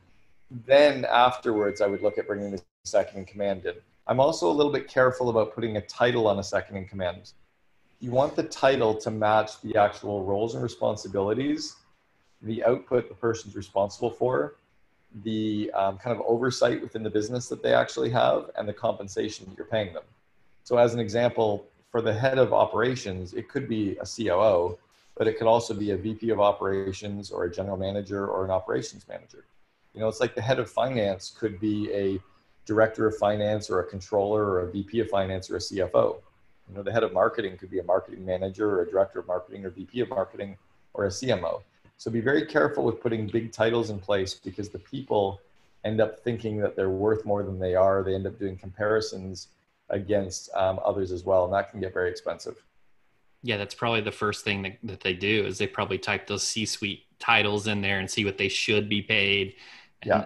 Then 0.66 1.04
afterwards 1.04 1.80
i 1.80 1.86
would 1.86 2.00
look 2.00 2.16
at 2.16 2.26
bringing 2.26 2.50
the 2.50 2.62
second 2.84 3.18
in 3.18 3.24
command 3.26 3.66
in. 3.66 3.74
I'm 4.06 4.20
also 4.20 4.50
a 4.50 4.52
little 4.52 4.72
bit 4.72 4.88
careful 4.88 5.30
about 5.30 5.54
putting 5.54 5.76
a 5.76 5.80
title 5.82 6.26
on 6.26 6.38
a 6.38 6.42
second 6.42 6.76
in 6.76 6.86
command. 6.86 7.32
You 8.00 8.10
want 8.10 8.36
the 8.36 8.42
title 8.42 8.94
to 8.96 9.10
match 9.10 9.60
the 9.62 9.76
actual 9.76 10.24
roles 10.24 10.54
and 10.54 10.62
responsibilities, 10.62 11.76
the 12.44 12.64
output 12.64 13.08
the 13.08 13.14
person's 13.14 13.56
responsible 13.56 14.10
for, 14.10 14.56
the 15.22 15.70
um, 15.74 15.98
kind 15.98 16.16
of 16.16 16.24
oversight 16.26 16.82
within 16.82 17.02
the 17.02 17.10
business 17.10 17.48
that 17.48 17.62
they 17.62 17.72
actually 17.72 18.10
have, 18.10 18.50
and 18.56 18.68
the 18.68 18.72
compensation 18.72 19.46
that 19.48 19.56
you're 19.56 19.66
paying 19.66 19.92
them. 19.92 20.02
So, 20.64 20.76
as 20.76 20.94
an 20.94 21.00
example, 21.00 21.66
for 21.90 22.02
the 22.02 22.12
head 22.12 22.38
of 22.38 22.52
operations, 22.52 23.34
it 23.34 23.48
could 23.48 23.68
be 23.68 23.96
a 23.98 24.04
COO, 24.04 24.78
but 25.16 25.28
it 25.28 25.38
could 25.38 25.46
also 25.46 25.74
be 25.74 25.92
a 25.92 25.96
VP 25.96 26.30
of 26.30 26.40
operations 26.40 27.30
or 27.30 27.44
a 27.44 27.52
general 27.52 27.76
manager 27.76 28.26
or 28.26 28.44
an 28.44 28.50
operations 28.50 29.06
manager. 29.08 29.44
You 29.94 30.00
know, 30.00 30.08
it's 30.08 30.20
like 30.20 30.34
the 30.34 30.42
head 30.42 30.58
of 30.58 30.68
finance 30.68 31.32
could 31.38 31.60
be 31.60 31.92
a 31.92 32.18
director 32.66 33.06
of 33.06 33.16
finance 33.16 33.70
or 33.70 33.80
a 33.80 33.84
controller 33.84 34.44
or 34.44 34.60
a 34.62 34.72
VP 34.72 35.00
of 35.00 35.08
finance 35.08 35.50
or 35.50 35.56
a 35.56 35.60
CFO. 35.60 36.20
You 36.68 36.74
know, 36.74 36.82
the 36.82 36.90
head 36.90 37.04
of 37.04 37.12
marketing 37.12 37.56
could 37.56 37.70
be 37.70 37.78
a 37.78 37.84
marketing 37.84 38.24
manager 38.24 38.68
or 38.70 38.82
a 38.82 38.90
director 38.90 39.20
of 39.20 39.26
marketing 39.26 39.64
or 39.64 39.70
VP 39.70 40.00
of 40.00 40.08
marketing 40.08 40.56
or 40.94 41.04
a 41.04 41.08
CMO. 41.08 41.62
So 41.98 42.10
be 42.10 42.20
very 42.20 42.46
careful 42.46 42.84
with 42.84 43.00
putting 43.00 43.26
big 43.26 43.52
titles 43.52 43.90
in 43.90 43.98
place 43.98 44.34
because 44.34 44.68
the 44.68 44.78
people 44.78 45.40
end 45.84 46.00
up 46.00 46.20
thinking 46.20 46.58
that 46.58 46.76
they're 46.76 46.90
worth 46.90 47.24
more 47.24 47.42
than 47.42 47.58
they 47.58 47.74
are. 47.74 48.02
They 48.02 48.14
end 48.14 48.26
up 48.26 48.38
doing 48.38 48.56
comparisons 48.56 49.48
against 49.90 50.50
um, 50.54 50.80
others 50.84 51.12
as 51.12 51.24
well, 51.24 51.44
and 51.44 51.52
that 51.52 51.70
can 51.70 51.80
get 51.80 51.92
very 51.92 52.10
expensive. 52.10 52.56
Yeah, 53.42 53.58
that's 53.58 53.74
probably 53.74 54.00
the 54.00 54.12
first 54.12 54.44
thing 54.44 54.62
that, 54.62 54.78
that 54.84 55.00
they 55.00 55.12
do 55.12 55.44
is 55.44 55.58
they 55.58 55.66
probably 55.66 55.98
type 55.98 56.26
those 56.26 56.42
C-suite 56.42 57.04
titles 57.18 57.66
in 57.66 57.82
there 57.82 57.98
and 57.98 58.10
see 58.10 58.24
what 58.24 58.38
they 58.38 58.48
should 58.48 58.88
be 58.88 59.02
paid. 59.02 59.54
And 60.02 60.08
yeah. 60.08 60.24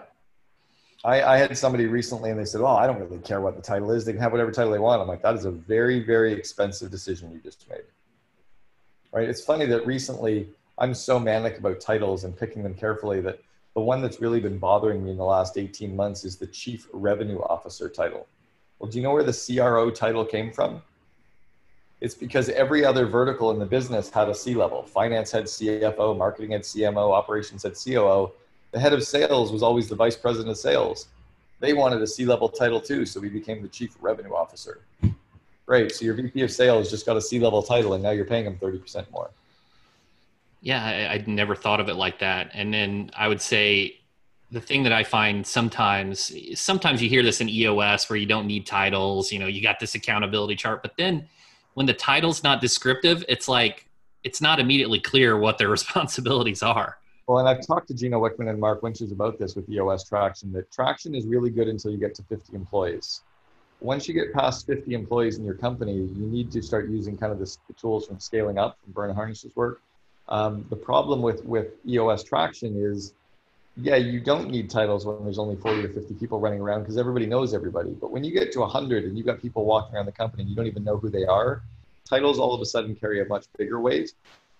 I, 1.03 1.21
I, 1.23 1.37
had 1.37 1.57
somebody 1.57 1.85
recently 1.85 2.29
and 2.29 2.39
they 2.39 2.45
said, 2.45 2.61
"Oh, 2.61 2.67
I 2.67 2.87
don't 2.87 2.99
really 2.99 3.19
care 3.19 3.41
what 3.41 3.57
the 3.57 3.61
title 3.61 3.91
is. 3.91 4.05
They 4.05 4.13
can 4.13 4.21
have 4.21 4.31
whatever 4.31 4.51
title 4.51 4.71
they 4.71 4.79
want." 4.79 5.01
I'm 5.01 5.07
like, 5.07 5.21
"That 5.21 5.35
is 5.35 5.45
a 5.45 5.51
very, 5.51 6.01
very 6.01 6.33
expensive 6.33 6.91
decision 6.91 7.31
you 7.31 7.39
just 7.39 7.69
made." 7.69 7.83
Right? 9.11 9.27
It's 9.27 9.43
funny 9.43 9.65
that 9.65 9.85
recently 9.85 10.49
I'm 10.79 10.93
so 10.93 11.19
manic 11.19 11.57
about 11.57 11.81
titles 11.81 12.23
and 12.23 12.37
picking 12.37 12.63
them 12.63 12.73
carefully 12.73 13.19
that 13.21 13.39
the 13.75 13.81
one 13.81 14.01
that's 14.01 14.21
really 14.21 14.39
been 14.39 14.57
bothering 14.57 15.03
me 15.03 15.11
in 15.11 15.17
the 15.17 15.25
last 15.25 15.57
18 15.57 15.93
months 15.93 16.23
is 16.23 16.37
the 16.37 16.47
chief 16.47 16.87
revenue 16.93 17.39
officer 17.41 17.89
title. 17.89 18.27
Well, 18.79 18.89
do 18.89 18.97
you 18.97 19.03
know 19.03 19.11
where 19.11 19.23
the 19.23 19.33
CRO 19.33 19.91
title 19.91 20.23
came 20.23 20.53
from? 20.53 20.81
It's 21.99 22.15
because 22.15 22.47
every 22.47 22.85
other 22.85 23.05
vertical 23.05 23.51
in 23.51 23.59
the 23.59 23.65
business 23.65 24.09
had 24.09 24.29
a 24.29 24.35
C 24.35 24.55
level. 24.55 24.83
Finance 24.83 25.31
had 25.31 25.45
CFO, 25.45 26.17
marketing 26.17 26.51
had 26.51 26.61
CMO, 26.61 27.11
operations 27.11 27.63
had 27.63 27.73
COO. 27.73 28.31
The 28.71 28.79
head 28.79 28.93
of 28.93 29.03
sales 29.03 29.51
was 29.51 29.61
always 29.61 29.89
the 29.89 29.95
vice 29.95 30.15
president 30.15 30.51
of 30.51 30.57
sales. 30.57 31.09
They 31.59 31.73
wanted 31.73 32.01
a 32.01 32.07
C 32.07 32.25
level 32.25 32.47
title 32.47 32.79
too, 32.79 33.05
so 33.05 33.19
we 33.19 33.27
became 33.27 33.61
the 33.61 33.67
chief 33.67 33.97
revenue 33.99 34.33
officer. 34.33 34.79
Great. 35.65 35.91
So 35.93 36.05
your 36.05 36.13
VP 36.13 36.41
of 36.41 36.51
sales 36.51 36.89
just 36.89 37.05
got 37.05 37.17
a 37.17 37.21
C 37.21 37.37
level 37.37 37.61
title 37.61 37.95
and 37.95 38.01
now 38.01 38.11
you're 38.11 38.23
paying 38.23 38.45
him 38.45 38.57
30% 38.57 39.11
more. 39.11 39.29
Yeah, 40.61 40.83
I, 40.83 41.13
I'd 41.13 41.27
never 41.27 41.55
thought 41.55 41.79
of 41.79 41.89
it 41.89 41.95
like 41.95 42.19
that. 42.19 42.51
And 42.53 42.73
then 42.73 43.11
I 43.15 43.27
would 43.27 43.41
say 43.41 43.99
the 44.51 44.59
thing 44.59 44.83
that 44.83 44.91
I 44.91 45.03
find 45.03 45.45
sometimes, 45.45 46.33
sometimes 46.55 47.01
you 47.01 47.09
hear 47.09 47.23
this 47.23 47.39
in 47.39 47.49
EOS 47.49 48.09
where 48.09 48.17
you 48.17 48.25
don't 48.25 48.47
need 48.47 48.65
titles, 48.65 49.31
you 49.31 49.39
know, 49.39 49.47
you 49.47 49.61
got 49.61 49.79
this 49.79 49.95
accountability 49.95 50.55
chart, 50.55 50.81
but 50.81 50.93
then 50.97 51.27
when 51.75 51.85
the 51.85 51.93
title's 51.93 52.43
not 52.43 52.61
descriptive, 52.61 53.23
it's 53.29 53.47
like 53.47 53.87
it's 54.23 54.41
not 54.41 54.59
immediately 54.59 54.99
clear 54.99 55.37
what 55.37 55.57
their 55.57 55.69
responsibilities 55.77 56.63
are. 56.63 56.97
Well, 57.27 57.37
and 57.37 57.47
I've 57.47 57.65
talked 57.65 57.87
to 57.89 57.93
Gino 57.93 58.19
Wickman 58.19 58.49
and 58.49 58.59
Mark 58.59 58.81
Winters 58.81 59.11
about 59.11 59.37
this 59.37 59.55
with 59.55 59.69
EOS 59.69 60.03
Traction. 60.03 60.51
That 60.53 60.71
traction 60.71 61.13
is 61.13 61.27
really 61.27 61.51
good 61.51 61.67
until 61.67 61.91
you 61.91 61.97
get 61.97 62.15
to 62.15 62.23
50 62.23 62.55
employees. 62.55 63.21
Once 63.81 64.07
you 64.07 64.15
get 64.15 64.33
past 64.33 64.65
50 64.65 64.93
employees 64.93 65.37
in 65.37 65.45
your 65.45 65.53
company, 65.53 65.93
you 65.93 66.25
need 66.27 66.51
to 66.51 66.61
start 66.61 66.89
using 66.89 67.15
kind 67.15 67.31
of 67.31 67.37
the 67.39 67.55
tools 67.79 68.07
from 68.07 68.19
scaling 68.19 68.57
up, 68.57 68.77
from 68.83 68.93
Verne 68.93 69.15
Harnish's 69.15 69.55
work. 69.55 69.81
Um, 70.29 70.65
the 70.69 70.75
problem 70.75 71.21
with 71.21 71.43
with 71.43 71.73
EOS 71.87 72.23
Traction 72.23 72.81
is 72.81 73.13
yeah, 73.81 73.95
you 73.95 74.19
don't 74.19 74.49
need 74.49 74.69
titles 74.69 75.05
when 75.05 75.23
there's 75.23 75.39
only 75.39 75.55
40 75.55 75.85
or 75.85 75.89
50 75.89 76.13
people 76.15 76.39
running 76.39 76.59
around 76.59 76.81
because 76.81 76.97
everybody 76.97 77.25
knows 77.25 77.53
everybody. 77.53 77.91
But 77.91 78.11
when 78.11 78.23
you 78.23 78.31
get 78.31 78.51
to 78.53 78.59
100 78.59 79.05
and 79.05 79.17
you've 79.17 79.25
got 79.25 79.41
people 79.41 79.65
walking 79.65 79.95
around 79.95 80.05
the 80.05 80.11
company 80.11 80.43
and 80.43 80.49
you 80.49 80.55
don't 80.55 80.67
even 80.67 80.83
know 80.83 80.97
who 80.97 81.09
they 81.09 81.25
are, 81.25 81.61
titles 82.07 82.39
all 82.39 82.53
of 82.53 82.61
a 82.61 82.65
sudden 82.65 82.95
carry 82.95 83.21
a 83.21 83.25
much 83.25 83.45
bigger 83.57 83.79
weight. 83.79 84.13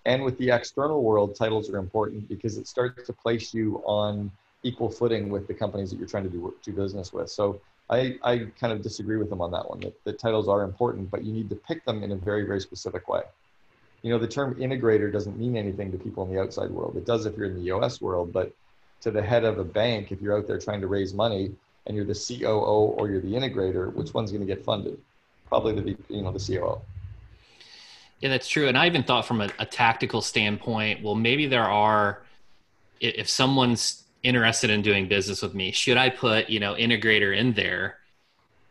And 0.05 0.23
with 0.23 0.37
the 0.37 0.51
external 0.51 1.03
world, 1.03 1.35
titles 1.35 1.69
are 1.69 1.77
important 1.77 2.29
because 2.29 2.57
it 2.57 2.67
starts 2.67 3.05
to 3.05 3.13
place 3.13 3.53
you 3.53 3.83
on 3.85 4.31
equal 4.63 4.89
footing 4.89 5.29
with 5.29 5.47
the 5.47 5.53
companies 5.53 5.89
that 5.89 5.97
you're 5.97 6.07
trying 6.07 6.23
to 6.23 6.29
do, 6.29 6.53
do 6.63 6.71
business 6.71 7.11
with. 7.11 7.29
So 7.29 7.59
I, 7.89 8.17
I 8.23 8.47
kind 8.59 8.71
of 8.71 8.81
disagree 8.81 9.17
with 9.17 9.29
them 9.29 9.41
on 9.41 9.51
that 9.51 9.69
one, 9.69 9.79
that, 9.81 10.01
that 10.05 10.19
titles 10.19 10.47
are 10.47 10.63
important, 10.63 11.11
but 11.11 11.23
you 11.23 11.33
need 11.33 11.49
to 11.49 11.55
pick 11.55 11.83
them 11.85 12.03
in 12.03 12.11
a 12.11 12.15
very, 12.15 12.43
very 12.43 12.61
specific 12.61 13.07
way. 13.07 13.21
You 14.01 14.11
know, 14.11 14.19
the 14.19 14.27
term 14.27 14.55
integrator 14.55 15.11
doesn't 15.11 15.37
mean 15.37 15.57
anything 15.57 15.91
to 15.91 15.97
people 15.97 16.23
in 16.23 16.33
the 16.33 16.39
outside 16.39 16.71
world. 16.71 16.95
It 16.95 17.05
does 17.05 17.25
if 17.25 17.35
you're 17.35 17.47
in 17.47 17.55
the 17.55 17.65
EOS 17.67 17.99
world, 18.01 18.31
but 18.31 18.53
to 19.01 19.11
the 19.11 19.21
head 19.21 19.43
of 19.43 19.59
a 19.59 19.63
bank 19.63 20.11
if 20.11 20.21
you're 20.21 20.37
out 20.37 20.47
there 20.47 20.59
trying 20.59 20.81
to 20.81 20.87
raise 20.87 21.13
money 21.13 21.51
and 21.85 21.95
you're 21.95 22.05
the 22.05 22.13
COO 22.13 22.93
or 22.97 23.09
you're 23.09 23.21
the 23.21 23.33
integrator, 23.33 23.93
which 23.93 24.13
one's 24.13 24.31
going 24.31 24.45
to 24.45 24.47
get 24.47 24.63
funded? 24.63 24.99
Probably 25.47 25.73
the 25.73 25.97
you 26.09 26.21
know 26.21 26.31
the 26.31 26.39
COO. 26.39 26.79
Yeah, 28.19 28.29
that's 28.29 28.47
true. 28.47 28.67
And 28.67 28.77
I 28.77 28.85
even 28.85 29.03
thought 29.03 29.25
from 29.25 29.41
a, 29.41 29.49
a 29.59 29.65
tactical 29.65 30.21
standpoint, 30.21 31.01
well, 31.01 31.15
maybe 31.15 31.47
there 31.47 31.63
are 31.63 32.21
if 32.99 33.29
someone's 33.29 34.03
interested 34.23 34.69
in 34.69 34.81
doing 34.81 35.07
business 35.07 35.41
with 35.41 35.53
me, 35.53 35.71
should 35.71 35.97
I 35.97 36.09
put 36.09 36.49
you 36.49 36.59
know 36.59 36.75
integrator 36.75 37.35
in 37.35 37.53
there? 37.53 37.97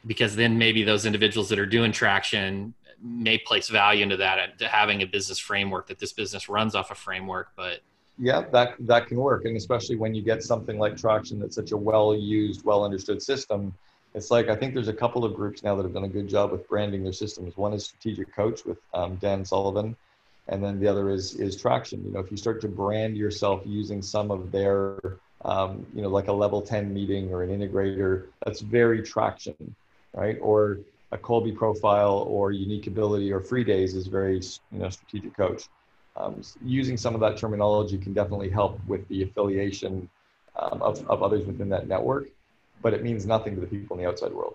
Because 0.06 0.36
then 0.36 0.58
maybe 0.58 0.84
those 0.84 1.04
individuals 1.04 1.48
that 1.48 1.58
are 1.58 1.66
doing 1.66 1.92
traction 1.92 2.74
may 3.02 3.38
place 3.38 3.68
value 3.68 4.02
into 4.02 4.16
that 4.16 4.58
to 4.58 4.68
having 4.68 5.02
a 5.02 5.06
business 5.06 5.38
framework 5.38 5.86
that 5.88 5.98
this 5.98 6.12
business 6.12 6.48
runs 6.48 6.74
off 6.74 6.90
a 6.90 6.94
framework, 6.94 7.50
but 7.56 7.80
yeah, 8.18 8.42
that 8.52 8.74
that 8.80 9.06
can 9.06 9.16
work, 9.16 9.44
and 9.44 9.56
especially 9.56 9.96
when 9.96 10.14
you 10.14 10.22
get 10.22 10.42
something 10.42 10.78
like 10.78 10.96
Traction 10.96 11.38
that's 11.38 11.54
such 11.54 11.70
a 11.70 11.76
well-used, 11.76 12.64
well-understood 12.64 13.22
system. 13.22 13.72
It's 14.14 14.30
like 14.30 14.48
I 14.48 14.56
think 14.56 14.74
there's 14.74 14.88
a 14.88 14.92
couple 14.92 15.24
of 15.24 15.34
groups 15.34 15.62
now 15.62 15.76
that 15.76 15.84
have 15.84 15.94
done 15.94 16.04
a 16.04 16.08
good 16.08 16.28
job 16.28 16.50
with 16.50 16.68
branding 16.68 17.04
their 17.04 17.12
systems. 17.12 17.56
One 17.56 17.72
is 17.72 17.84
Strategic 17.84 18.34
Coach 18.34 18.64
with 18.64 18.78
um, 18.92 19.16
Dan 19.16 19.44
Sullivan, 19.44 19.94
and 20.48 20.64
then 20.64 20.80
the 20.80 20.88
other 20.88 21.10
is 21.10 21.34
is 21.36 21.54
Traction. 21.54 22.04
You 22.04 22.12
know, 22.12 22.18
if 22.18 22.30
you 22.30 22.36
start 22.36 22.60
to 22.62 22.68
brand 22.68 23.16
yourself 23.16 23.62
using 23.64 24.02
some 24.02 24.32
of 24.32 24.50
their, 24.50 24.98
um, 25.44 25.86
you 25.94 26.02
know, 26.02 26.08
like 26.08 26.26
a 26.26 26.32
level 26.32 26.60
10 26.60 26.92
meeting 26.92 27.32
or 27.32 27.44
an 27.44 27.50
integrator, 27.50 28.26
that's 28.44 28.60
very 28.60 29.00
Traction, 29.00 29.76
right? 30.12 30.38
Or 30.40 30.78
a 31.12 31.18
Kolbe 31.18 31.54
profile 31.56 32.24
or 32.28 32.52
unique 32.52 32.86
ability 32.86 33.32
or 33.32 33.40
free 33.40 33.64
days 33.64 33.94
is 33.94 34.06
very 34.06 34.36
you 34.72 34.78
know 34.78 34.90
strategic 34.90 35.36
coach 35.36 35.68
um, 36.18 36.42
using 36.64 36.96
some 36.96 37.14
of 37.14 37.20
that 37.20 37.36
terminology 37.36 37.96
can 37.96 38.12
definitely 38.12 38.50
help 38.50 38.80
with 38.86 39.06
the 39.08 39.22
affiliation 39.22 40.08
um, 40.58 40.82
of, 40.82 41.08
of 41.08 41.22
others 41.22 41.46
within 41.46 41.68
that 41.68 41.86
network, 41.86 42.28
but 42.82 42.92
it 42.92 43.02
means 43.02 43.24
nothing 43.24 43.54
to 43.54 43.60
the 43.60 43.66
people 43.66 43.96
in 43.96 44.02
the 44.02 44.08
outside 44.08 44.32
world, 44.32 44.54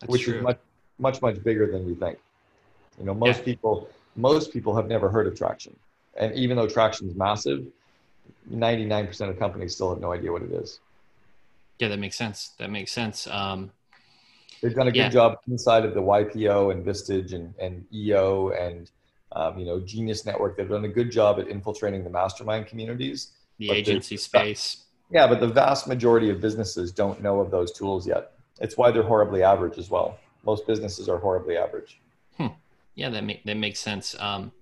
That's 0.00 0.10
which 0.10 0.22
true. 0.24 0.38
is 0.38 0.42
much, 0.42 0.58
much, 0.98 1.22
much 1.22 1.42
bigger 1.44 1.70
than 1.70 1.86
we 1.86 1.94
think. 1.94 2.18
You 2.98 3.04
know, 3.04 3.14
most 3.14 3.38
yeah. 3.38 3.44
people, 3.44 3.88
most 4.16 4.52
people 4.52 4.74
have 4.74 4.88
never 4.88 5.08
heard 5.08 5.28
of 5.28 5.36
traction. 5.36 5.76
And 6.16 6.34
even 6.34 6.56
though 6.56 6.68
traction 6.68 7.08
is 7.08 7.14
massive, 7.14 7.64
99% 8.52 9.28
of 9.28 9.38
companies 9.38 9.74
still 9.74 9.90
have 9.90 10.00
no 10.00 10.12
idea 10.12 10.32
what 10.32 10.42
it 10.42 10.50
is. 10.50 10.80
Yeah, 11.78 11.88
that 11.88 11.98
makes 11.98 12.16
sense. 12.16 12.50
That 12.58 12.70
makes 12.70 12.92
sense. 12.92 13.26
Um, 13.28 13.70
They've 14.62 14.74
done 14.74 14.86
a 14.86 14.92
good 14.92 14.98
yeah. 14.98 15.08
job 15.08 15.38
inside 15.48 15.84
of 15.84 15.92
the 15.92 16.00
YPO 16.00 16.70
and 16.70 16.86
Vistage 16.86 17.32
and, 17.32 17.52
and 17.58 17.84
EO 17.92 18.50
and 18.50 18.90
um, 19.34 19.58
you 19.58 19.64
know, 19.64 19.80
Genius 19.80 20.24
Network. 20.24 20.56
They've 20.56 20.68
done 20.68 20.84
a 20.84 20.88
good 20.88 21.10
job 21.10 21.40
at 21.40 21.48
infiltrating 21.48 22.04
the 22.04 22.10
mastermind 22.10 22.66
communities. 22.66 23.32
The 23.58 23.70
agency 23.70 24.16
space. 24.16 24.84
Yeah, 25.10 25.26
but 25.26 25.40
the 25.40 25.48
vast 25.48 25.86
majority 25.86 26.30
of 26.30 26.40
businesses 26.40 26.92
don't 26.92 27.20
know 27.22 27.40
of 27.40 27.50
those 27.50 27.72
tools 27.72 28.06
yet. 28.06 28.32
It's 28.60 28.76
why 28.76 28.90
they're 28.90 29.02
horribly 29.02 29.42
average 29.42 29.78
as 29.78 29.90
well. 29.90 30.18
Most 30.44 30.66
businesses 30.66 31.08
are 31.08 31.18
horribly 31.18 31.56
average. 31.56 32.00
Hmm. 32.36 32.48
Yeah, 32.94 33.10
that 33.10 33.24
make, 33.24 33.44
that 33.44 33.56
makes 33.56 33.78
sense. 33.80 34.14
Um, 34.18 34.52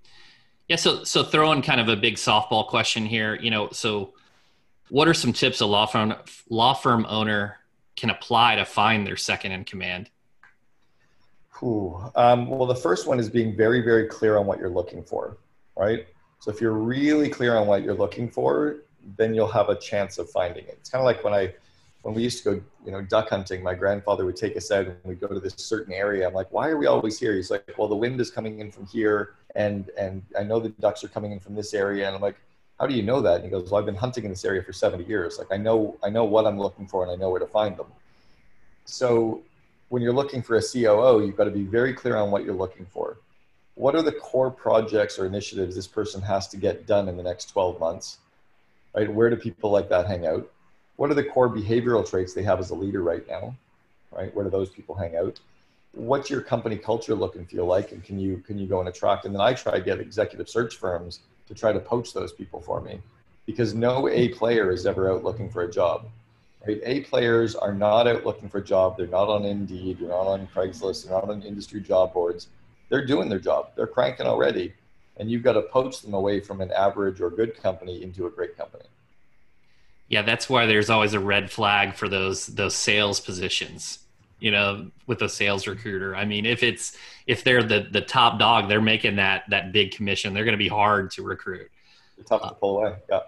yeah, 0.69 0.77
so 0.77 1.05
so 1.05 1.25
throwing 1.25 1.63
kind 1.63 1.81
of 1.81 1.89
a 1.89 1.97
big 1.97 2.15
softball 2.15 2.67
question 2.67 3.05
here. 3.05 3.35
You 3.35 3.51
know, 3.51 3.71
so 3.71 4.15
what 4.89 5.09
are 5.09 5.15
some 5.15 5.33
tips 5.33 5.61
a 5.61 5.67
law 5.67 5.87
firm 5.87 6.15
law 6.49 6.75
firm 6.75 7.07
owner 7.09 7.60
can 8.01 8.11
apply 8.11 8.57
to 8.57 8.65
find 8.65 9.07
their 9.07 9.17
second 9.17 9.53
in 9.53 9.65
command? 9.65 10.11
Ooh, 11.63 12.01
um, 12.17 12.49
well, 12.49 12.67
the 12.67 12.75
first 12.75 13.07
one 13.07 13.21
is 13.21 13.29
being 13.29 13.55
very, 13.55 13.83
very 13.83 14.07
clear 14.07 14.39
on 14.39 14.47
what 14.47 14.59
you're 14.59 14.71
looking 14.71 15.03
for, 15.03 15.37
right? 15.77 16.07
So 16.39 16.51
if 16.51 16.61
you're 16.61 16.73
really 16.73 17.29
clear 17.29 17.57
on 17.57 17.67
what 17.67 17.83
you're 17.83 17.95
looking 17.95 18.31
for, 18.31 18.79
then 19.19 19.35
you'll 19.35 19.53
have 19.53 19.69
a 19.69 19.77
chance 19.77 20.17
of 20.17 20.31
finding 20.31 20.65
it. 20.65 20.79
It's 20.81 20.89
kind 20.89 21.01
of 21.01 21.05
like 21.05 21.23
when 21.23 21.35
I, 21.35 21.53
when 22.03 22.15
we 22.15 22.23
used 22.23 22.43
to 22.43 22.45
go, 22.45 22.63
you 22.87 22.93
know, 22.93 23.03
duck 23.03 23.29
hunting. 23.29 23.63
My 23.63 23.75
grandfather 23.75 24.25
would 24.25 24.37
take 24.37 24.57
us 24.57 24.71
out 24.71 24.87
and 24.87 24.97
we'd 25.05 25.21
go 25.21 25.29
to 25.29 25.41
this 25.41 25.55
certain 25.59 25.93
area. 25.93 26.27
I'm 26.27 26.33
like, 26.33 26.51
why 26.51 26.69
are 26.69 26.79
we 26.79 26.87
always 26.87 27.19
here? 27.19 27.35
He's 27.35 27.51
like, 27.51 27.71
well, 27.77 27.89
the 27.89 27.97
wind 27.97 28.21
is 28.21 28.31
coming 28.31 28.61
in 28.61 28.71
from 28.71 28.87
here, 28.87 29.35
and 29.55 29.91
and 29.99 30.23
I 30.39 30.43
know 30.43 30.61
the 30.61 30.71
ducks 30.71 31.05
are 31.05 31.09
coming 31.09 31.33
in 31.33 31.41
from 31.41 31.55
this 31.55 31.75
area. 31.75 32.07
And 32.07 32.17
I'm 32.17 32.23
like, 32.23 32.37
how 32.81 32.87
do 32.87 32.95
you 32.95 33.03
know 33.03 33.21
that? 33.21 33.37
And 33.37 33.45
he 33.45 33.51
goes, 33.51 33.71
well, 33.71 33.79
I've 33.79 33.85
been 33.85 33.95
hunting 33.95 34.25
in 34.25 34.31
this 34.31 34.45
area 34.45 34.63
for 34.63 34.73
70 34.73 35.05
years. 35.05 35.39
Like 35.39 35.49
I 35.53 35.59
know, 35.59 35.99
I 36.03 36.09
know 36.09 36.25
what 36.25 36.47
I'm 36.47 36.59
looking 36.59 36.87
for, 36.87 37.03
and 37.03 37.13
I 37.13 37.15
know 37.15 37.29
where 37.29 37.39
to 37.39 37.47
find 37.47 37.77
them. 37.77 37.89
So 38.87 39.43
when 39.91 40.01
you're 40.03 40.15
looking 40.15 40.41
for 40.41 40.57
a 40.57 40.63
COO, 40.63 41.25
you've 41.25 41.37
got 41.37 41.45
to 41.45 41.51
be 41.51 41.63
very 41.63 41.93
clear 41.93 42.17
on 42.17 42.31
what 42.31 42.43
you're 42.43 42.55
looking 42.55 42.87
for. 42.87 43.19
What 43.75 43.95
are 43.95 44.03
the 44.03 44.13
core 44.13 44.51
projects 44.51 45.19
or 45.19 45.27
initiatives 45.27 45.77
this 45.77 45.87
person 45.87 46.23
has 46.23 46.49
to 46.49 46.57
get 46.57 46.87
done 46.87 47.09
in 47.09 47.19
the 47.19 47.23
next 47.23 47.51
12 47.51 47.79
months? 47.79 48.19
Right? 48.95 49.13
Where 49.13 49.29
do 49.29 49.37
people 49.37 49.71
like 49.71 49.91
that 49.91 50.07
hang 50.07 50.27
out? 50.27 50.51
What 50.97 51.11
are 51.11 51.15
the 51.15 51.25
core 51.25 51.51
behavioral 51.51 52.09
traits 52.09 52.33
they 52.33 52.43
have 52.45 52.61
as 52.61 52.71
a 52.71 52.75
leader 52.75 53.03
right 53.03 53.27
now? 53.29 53.55
Right? 54.11 54.35
Where 54.35 54.45
do 54.45 54.51
those 54.51 54.71
people 54.71 54.95
hang 54.95 55.17
out? 55.17 55.39
What's 55.93 56.31
your 56.31 56.41
company 56.41 56.77
culture 56.77 57.15
look 57.15 57.37
and 57.37 57.49
feel 57.49 57.67
like? 57.67 57.93
And 57.93 58.03
can 58.03 58.19
you 58.19 58.39
can 58.47 58.59
you 58.59 58.67
go 58.67 58.81
and 58.81 58.89
attract? 58.89 59.25
And 59.25 59.35
then 59.35 59.41
I 59.41 59.55
try 59.55 59.73
to 59.73 59.81
get 59.81 60.01
executive 60.01 60.49
search 60.49 60.77
firms 60.77 61.21
to 61.51 61.55
try 61.55 61.73
to 61.73 61.81
poach 61.81 62.15
those 62.15 62.33
people 62.33 62.63
for 62.63 62.81
me 62.81 62.99
because 63.45 63.75
no 63.75 64.09
A 64.09 64.29
player 64.31 64.71
is 64.71 64.87
ever 64.87 65.13
out 65.13 65.23
looking 65.23 65.51
for 65.51 65.63
a 65.63 65.71
job 65.71 66.07
right? 66.67 66.81
A 66.85 67.01
players 67.01 67.55
are 67.55 67.75
not 67.75 68.07
out 68.07 68.25
looking 68.25 68.49
for 68.49 68.59
a 68.59 68.65
job. 68.65 68.97
They're 68.97 69.07
not 69.07 69.29
on 69.29 69.45
Indeed. 69.45 69.99
They're 70.01 70.09
not 70.09 70.27
on 70.27 70.47
Craigslist. 70.49 71.05
They're 71.05 71.15
not 71.15 71.29
on 71.29 71.43
industry 71.43 71.81
job 71.81 72.13
boards. 72.13 72.49
They're 72.89 73.07
doing 73.07 73.29
their 73.29 73.39
job. 73.39 73.71
They're 73.77 73.87
cranking 73.87 74.27
already. 74.27 74.75
And 75.17 75.31
you've 75.31 75.43
got 75.43 75.53
to 75.53 75.63
poach 75.63 76.01
them 76.01 76.15
away 76.15 76.41
from 76.41 76.61
an 76.61 76.73
average 76.73 77.21
or 77.21 77.31
good 77.31 77.61
company 77.61 78.03
into 78.03 78.27
a 78.27 78.31
great 78.31 78.57
company. 78.57 78.85
Yeah, 80.09 80.23
that's 80.23 80.49
why 80.49 80.67
there's 80.67 80.91
always 80.91 81.15
a 81.15 81.21
red 81.21 81.51
flag 81.51 81.95
for 81.95 82.09
those 82.09 82.47
those 82.47 82.75
sales 82.75 83.21
positions. 83.21 84.01
You 84.41 84.51
know, 84.51 84.91
with 85.07 85.23
a 85.23 85.29
sales 85.29 85.67
recruiter. 85.67 86.17
I 86.17 86.25
mean, 86.25 86.47
if 86.47 86.63
it's 86.63 86.97
if 87.27 87.45
they're 87.45 87.63
the 87.63 87.87
the 87.91 88.01
top 88.01 88.39
dog, 88.39 88.69
they're 88.69 88.81
making 88.81 89.17
that 89.17 89.45
that 89.51 89.73
big 89.73 89.93
commission. 89.93 90.35
They're 90.35 90.45
going 90.45 90.53
to 90.53 90.59
be 90.59 90.69
hard 90.69 91.11
to 91.13 91.23
recruit. 91.23 91.71
Tough 92.27 92.43
to 92.43 92.55
pull 92.55 92.79
away. 92.79 92.97
Yeah. 93.09 93.21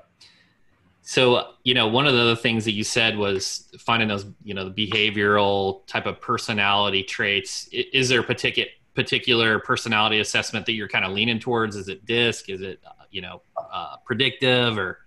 So, 1.03 1.55
you 1.65 1.75
know, 1.75 1.89
one 1.89 2.07
of 2.07 2.15
the 2.15 2.21
other 2.21 2.37
things 2.37 2.65
that 2.65 2.73
you 2.73 2.85
said 2.85 3.17
was 3.17 3.69
finding 3.79 4.09
those, 4.09 4.27
you 4.45 4.55
know, 4.55 4.69
the 4.69 4.87
behavioral 4.87 5.85
type 5.87 6.07
of 6.07 6.21
personality 6.21 7.03
traits. 7.03 7.69
Is 7.73 8.09
there 8.09 8.21
a 8.21 8.25
particular 8.25 8.69
particular 8.95 9.59
personality 9.59 10.21
assessment 10.21 10.67
that 10.67 10.73
you're 10.73 10.89
kind 10.89 11.05
of 11.05 11.13
leaning 11.13 11.41
towards? 11.41 11.77
Is 11.77 11.89
it 11.89 12.05
DISC? 12.07 12.51
Is 12.51 12.61
it, 12.61 12.81
uh, 12.87 13.05
you 13.11 13.21
know, 13.21 13.43
uh, 13.57 13.97
predictive 14.05 14.79
or? 14.79 14.99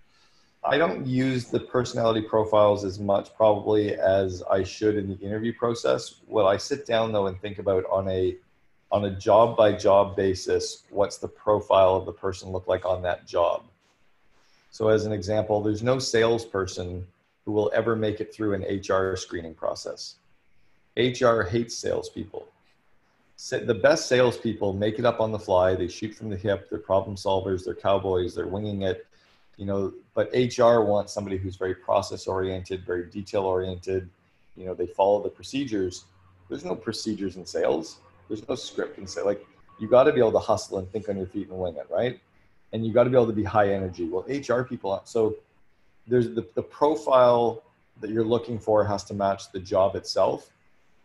I 0.68 0.78
don't 0.78 1.06
use 1.06 1.44
the 1.44 1.60
personality 1.60 2.22
profiles 2.22 2.84
as 2.84 2.98
much 2.98 3.34
probably 3.36 3.94
as 3.94 4.42
I 4.50 4.64
should 4.64 4.96
in 4.96 5.08
the 5.08 5.18
interview 5.24 5.52
process. 5.52 6.16
What 6.26 6.44
I 6.44 6.56
sit 6.56 6.86
down 6.86 7.12
though 7.12 7.28
and 7.28 7.40
think 7.40 7.60
about 7.60 7.84
on 7.90 8.08
a 8.08 8.36
on 8.90 9.04
a 9.04 9.10
job 9.10 9.56
by 9.56 9.72
job 9.72 10.16
basis, 10.16 10.82
what's 10.90 11.18
the 11.18 11.28
profile 11.28 11.94
of 11.94 12.06
the 12.06 12.12
person 12.12 12.50
look 12.50 12.66
like 12.66 12.84
on 12.84 13.02
that 13.02 13.26
job? 13.26 13.64
So 14.70 14.88
as 14.88 15.06
an 15.06 15.12
example, 15.12 15.62
there's 15.62 15.82
no 15.82 15.98
salesperson 16.00 17.06
who 17.44 17.52
will 17.52 17.70
ever 17.72 17.94
make 17.94 18.20
it 18.20 18.34
through 18.34 18.54
an 18.54 18.62
HR 18.62 19.16
screening 19.16 19.54
process. 19.54 20.16
HR 20.96 21.42
hates 21.42 21.76
salespeople. 21.76 22.46
The 23.50 23.74
best 23.74 24.08
salespeople 24.08 24.72
make 24.72 24.98
it 24.98 25.04
up 25.04 25.20
on 25.20 25.30
the 25.30 25.38
fly. 25.38 25.74
They 25.74 25.88
shoot 25.88 26.14
from 26.14 26.30
the 26.30 26.36
hip. 26.36 26.70
They're 26.70 26.78
problem 26.78 27.16
solvers. 27.16 27.64
They're 27.64 27.74
cowboys. 27.74 28.34
They're 28.34 28.48
winging 28.48 28.82
it 28.82 29.06
you 29.56 29.64
know 29.64 29.92
but 30.14 30.30
hr 30.32 30.80
wants 30.80 31.12
somebody 31.12 31.36
who's 31.36 31.56
very 31.56 31.74
process 31.74 32.26
oriented 32.26 32.84
very 32.84 33.04
detail 33.04 33.42
oriented. 33.42 34.08
You 34.56 34.66
know 34.66 34.74
they 34.74 34.86
follow 34.86 35.22
the 35.22 35.28
procedures. 35.28 36.04
There's 36.48 36.64
no 36.64 36.74
procedures 36.74 37.36
in 37.36 37.44
sales. 37.44 37.98
There's 38.28 38.48
no 38.48 38.54
script 38.54 38.98
in 38.98 39.06
sales. 39.06 39.26
Like 39.26 39.46
you 39.78 39.88
got 39.88 40.04
to 40.04 40.12
be 40.12 40.20
able 40.20 40.32
to 40.32 40.38
hustle 40.38 40.78
and 40.78 40.90
think 40.90 41.08
on 41.08 41.16
your 41.16 41.26
feet 41.26 41.48
and 41.48 41.58
wing 41.58 41.76
it 41.76 41.86
right? 41.90 42.18
And 42.72 42.86
you 42.86 42.92
got 42.92 43.04
to 43.04 43.10
be 43.10 43.16
able 43.16 43.26
to 43.26 43.32
be 43.32 43.44
high 43.44 43.72
energy. 43.72 44.08
Well 44.08 44.24
hr 44.28 44.62
people 44.62 45.00
so 45.04 45.36
there's 46.06 46.28
the, 46.30 46.46
the 46.54 46.62
profile 46.62 47.62
that 48.00 48.10
you're 48.10 48.24
looking 48.24 48.58
for 48.58 48.84
has 48.84 49.04
to 49.04 49.14
match 49.14 49.50
the 49.52 49.58
job 49.58 49.96
itself. 49.96 50.50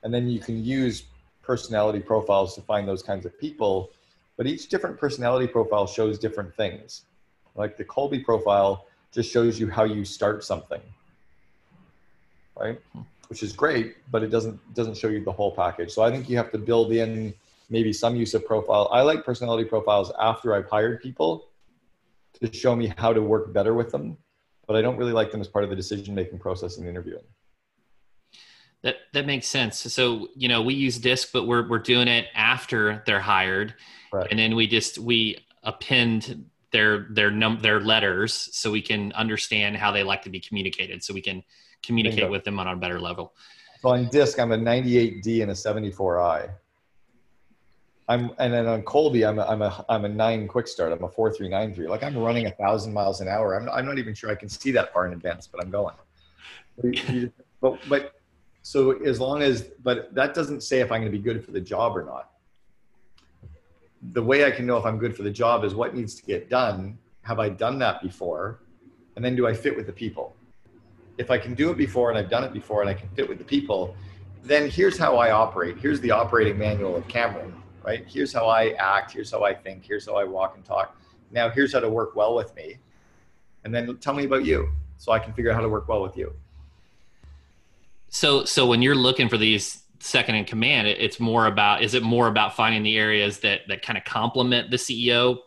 And 0.03 0.13
then 0.13 0.27
you 0.27 0.39
can 0.39 0.63
use 0.63 1.03
personality 1.41 1.99
profiles 1.99 2.55
to 2.55 2.61
find 2.61 2.87
those 2.87 3.01
kinds 3.03 3.25
of 3.25 3.37
people. 3.39 3.89
But 4.37 4.47
each 4.47 4.69
different 4.69 4.99
personality 4.99 5.47
profile 5.47 5.87
shows 5.87 6.17
different 6.19 6.55
things 6.55 7.03
like 7.55 7.77
the 7.77 7.83
Kolbe 7.83 8.23
profile 8.23 8.85
just 9.11 9.31
shows 9.31 9.59
you 9.59 9.69
how 9.69 9.83
you 9.83 10.05
start 10.05 10.43
something, 10.43 10.81
right? 12.57 12.79
Which 13.27 13.43
is 13.43 13.53
great, 13.53 13.97
but 14.09 14.23
it 14.23 14.27
doesn't 14.27 14.59
doesn't 14.73 14.97
show 14.97 15.07
you 15.07 15.23
the 15.23 15.31
whole 15.31 15.51
package. 15.51 15.91
So 15.91 16.01
I 16.01 16.11
think 16.11 16.29
you 16.29 16.37
have 16.37 16.51
to 16.51 16.57
build 16.57 16.91
in 16.91 17.33
maybe 17.69 17.93
some 17.93 18.15
use 18.15 18.33
of 18.33 18.45
profile. 18.45 18.89
I 18.91 19.01
like 19.01 19.25
personality 19.25 19.67
profiles 19.67 20.11
after 20.19 20.53
I've 20.53 20.69
hired 20.69 21.01
people 21.01 21.47
to 22.41 22.53
show 22.53 22.75
me 22.75 22.93
how 22.97 23.13
to 23.13 23.21
work 23.21 23.53
better 23.53 23.73
with 23.73 23.91
them, 23.91 24.17
but 24.67 24.75
I 24.75 24.81
don't 24.81 24.97
really 24.97 25.13
like 25.13 25.31
them 25.31 25.41
as 25.41 25.47
part 25.47 25.63
of 25.63 25.69
the 25.69 25.75
decision 25.75 26.15
making 26.15 26.39
process 26.39 26.77
in 26.77 26.87
interviewing. 26.87 27.23
That 28.83 28.95
that 29.13 29.25
makes 29.25 29.47
sense. 29.47 29.77
So 29.93 30.29
you 30.35 30.47
know 30.47 30.61
we 30.61 30.73
use 30.73 30.97
DISC, 30.97 31.31
but 31.31 31.45
we're 31.45 31.67
we're 31.67 31.79
doing 31.79 32.07
it 32.07 32.27
after 32.33 33.03
they're 33.05 33.19
hired, 33.19 33.75
right. 34.11 34.27
and 34.29 34.39
then 34.39 34.55
we 34.55 34.67
just 34.67 34.97
we 34.97 35.37
append 35.63 36.49
their 36.71 37.07
their 37.11 37.29
num 37.29 37.59
their 37.61 37.79
letters 37.79 38.49
so 38.51 38.71
we 38.71 38.81
can 38.81 39.11
understand 39.13 39.77
how 39.77 39.91
they 39.91 40.03
like 40.03 40.21
to 40.23 40.29
be 40.29 40.39
communicated 40.39 41.03
so 41.03 41.13
we 41.13 41.21
can 41.21 41.43
communicate 41.83 42.19
Bingo. 42.19 42.31
with 42.31 42.43
them 42.43 42.59
on 42.59 42.67
a 42.67 42.75
better 42.75 42.99
level. 42.99 43.33
So 43.81 43.89
on 43.89 44.09
disc 44.09 44.39
i'm 44.39 44.51
a 44.51 44.57
98d 44.57 45.41
and 45.41 45.51
a 45.51 45.53
74i 45.53 46.49
i'm 48.07 48.31
and 48.39 48.53
then 48.53 48.67
on 48.67 48.83
Kolbe 48.83 49.27
i'm 49.27 49.39
a, 49.39 49.45
I'm 49.45 49.61
a 49.61 49.85
i'm 49.89 50.05
a 50.05 50.09
9 50.09 50.47
quick 50.47 50.67
start. 50.67 50.91
I'm 50.91 51.03
a 51.03 51.09
4393 51.09 51.87
like 51.87 52.03
i'm 52.03 52.17
running 52.17 52.47
a 52.47 52.51
thousand 52.51 52.93
miles 52.93 53.21
an 53.21 53.27
hour. 53.27 53.59
I'm, 53.59 53.69
I'm 53.69 53.85
not 53.85 53.97
even 53.97 54.13
sure 54.13 54.29
i 54.29 54.35
can 54.35 54.49
see 54.49 54.71
that 54.71 54.93
far 54.93 55.07
in 55.07 55.13
advance 55.13 55.47
but 55.47 55.61
i'm 55.61 55.71
going. 55.71 55.95
But 57.61 57.79
but 57.89 58.13
so 58.63 58.91
as 59.03 59.19
long 59.19 59.41
as 59.41 59.63
but 59.83 60.13
that 60.13 60.33
doesn't 60.33 60.61
say 60.61 60.79
if 60.79 60.91
i'm 60.91 61.01
going 61.01 61.11
to 61.11 61.17
be 61.17 61.23
good 61.23 61.43
for 61.43 61.51
the 61.51 61.61
job 61.61 61.97
or 61.97 62.03
not 62.03 62.30
the 64.01 64.21
way 64.21 64.45
I 64.45 64.51
can 64.51 64.65
know 64.65 64.77
if 64.77 64.85
I'm 64.85 64.97
good 64.97 65.15
for 65.15 65.23
the 65.23 65.31
job 65.31 65.63
is 65.63 65.75
what 65.75 65.95
needs 65.95 66.15
to 66.15 66.23
get 66.23 66.49
done. 66.49 66.97
Have 67.21 67.39
I 67.39 67.49
done 67.49 67.77
that 67.79 68.01
before? 68.01 68.59
And 69.15 69.23
then 69.23 69.35
do 69.35 69.47
I 69.47 69.53
fit 69.53 69.75
with 69.75 69.85
the 69.85 69.93
people? 69.93 70.35
If 71.17 71.29
I 71.29 71.37
can 71.37 71.53
do 71.53 71.69
it 71.69 71.77
before 71.77 72.09
and 72.09 72.17
I've 72.17 72.29
done 72.29 72.43
it 72.43 72.53
before 72.53 72.81
and 72.81 72.89
I 72.89 72.93
can 72.93 73.09
fit 73.09 73.29
with 73.29 73.37
the 73.37 73.43
people, 73.43 73.95
then 74.43 74.69
here's 74.69 74.97
how 74.97 75.17
I 75.17 75.31
operate. 75.31 75.77
Here's 75.77 76.01
the 76.01 76.09
operating 76.09 76.57
manual 76.57 76.95
of 76.95 77.07
Cameron, 77.07 77.53
right? 77.85 78.03
Here's 78.07 78.33
how 78.33 78.47
I 78.47 78.69
act. 78.71 79.11
Here's 79.11 79.29
how 79.29 79.43
I 79.43 79.53
think. 79.53 79.85
Here's 79.85 80.07
how 80.07 80.15
I 80.15 80.23
walk 80.23 80.55
and 80.55 80.65
talk. 80.65 80.97
Now, 81.31 81.49
here's 81.49 81.73
how 81.73 81.79
to 81.79 81.89
work 81.89 82.15
well 82.15 82.33
with 82.33 82.55
me. 82.55 82.77
And 83.63 83.73
then 83.73 83.97
tell 83.97 84.15
me 84.15 84.25
about 84.25 84.45
you 84.45 84.69
so 84.97 85.11
I 85.11 85.19
can 85.19 85.33
figure 85.33 85.51
out 85.51 85.55
how 85.55 85.61
to 85.61 85.69
work 85.69 85.87
well 85.87 86.01
with 86.01 86.17
you. 86.17 86.33
So, 88.09 88.45
so 88.45 88.65
when 88.65 88.81
you're 88.81 88.95
looking 88.95 89.29
for 89.29 89.37
these 89.37 89.83
second 90.01 90.35
in 90.35 90.45
command 90.45 90.87
it, 90.87 90.99
it's 90.99 91.19
more 91.19 91.45
about 91.45 91.83
is 91.83 91.93
it 91.93 92.03
more 92.03 92.27
about 92.27 92.55
finding 92.55 92.83
the 92.83 92.97
areas 92.97 93.39
that 93.39 93.61
that 93.67 93.81
kind 93.81 93.97
of 93.97 94.03
complement 94.03 94.71
the 94.71 94.77
ceo 94.77 95.37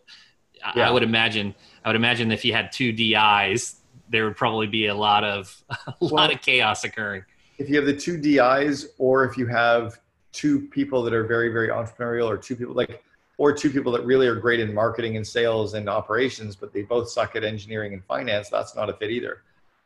yeah. 0.76 0.88
I, 0.88 0.90
would 0.90 1.02
imagine 1.02 1.54
i 1.84 1.88
would 1.88 1.96
imagine 1.96 2.30
if 2.30 2.44
you 2.44 2.52
had 2.52 2.70
two 2.72 2.92
dis 2.92 3.76
there 4.08 4.24
would 4.24 4.36
probably 4.36 4.66
be 4.66 4.86
a 4.86 4.94
lot 4.94 5.24
of 5.24 5.62
a 5.70 5.94
well, 6.00 6.10
lot 6.10 6.32
of 6.32 6.40
chaos 6.40 6.84
occurring. 6.84 7.24
if 7.58 7.68
you 7.68 7.76
have 7.76 7.86
the 7.86 7.96
two 7.96 8.16
dis 8.16 8.88
or 8.98 9.24
if 9.24 9.36
you 9.36 9.46
have 9.46 9.98
two 10.32 10.60
people 10.68 11.02
that 11.02 11.12
are 11.12 11.24
very 11.24 11.48
very 11.48 11.68
entrepreneurial 11.68 12.26
or 12.26 12.36
two 12.36 12.56
people 12.56 12.74
like 12.74 13.02
or 13.36 13.52
two 13.52 13.70
people 13.70 13.90
that 13.90 14.04
really 14.04 14.28
are 14.28 14.36
great 14.36 14.60
in 14.60 14.72
marketing 14.72 15.16
and 15.16 15.26
sales 15.26 15.74
and 15.74 15.88
operations 15.88 16.54
but 16.54 16.72
they 16.72 16.82
both 16.82 17.08
suck 17.08 17.34
at 17.34 17.44
engineering 17.44 17.92
and 17.92 18.04
finance 18.04 18.48
that's 18.48 18.76
not 18.76 18.88
a 18.88 18.92
fit 18.92 19.10
either 19.10 19.42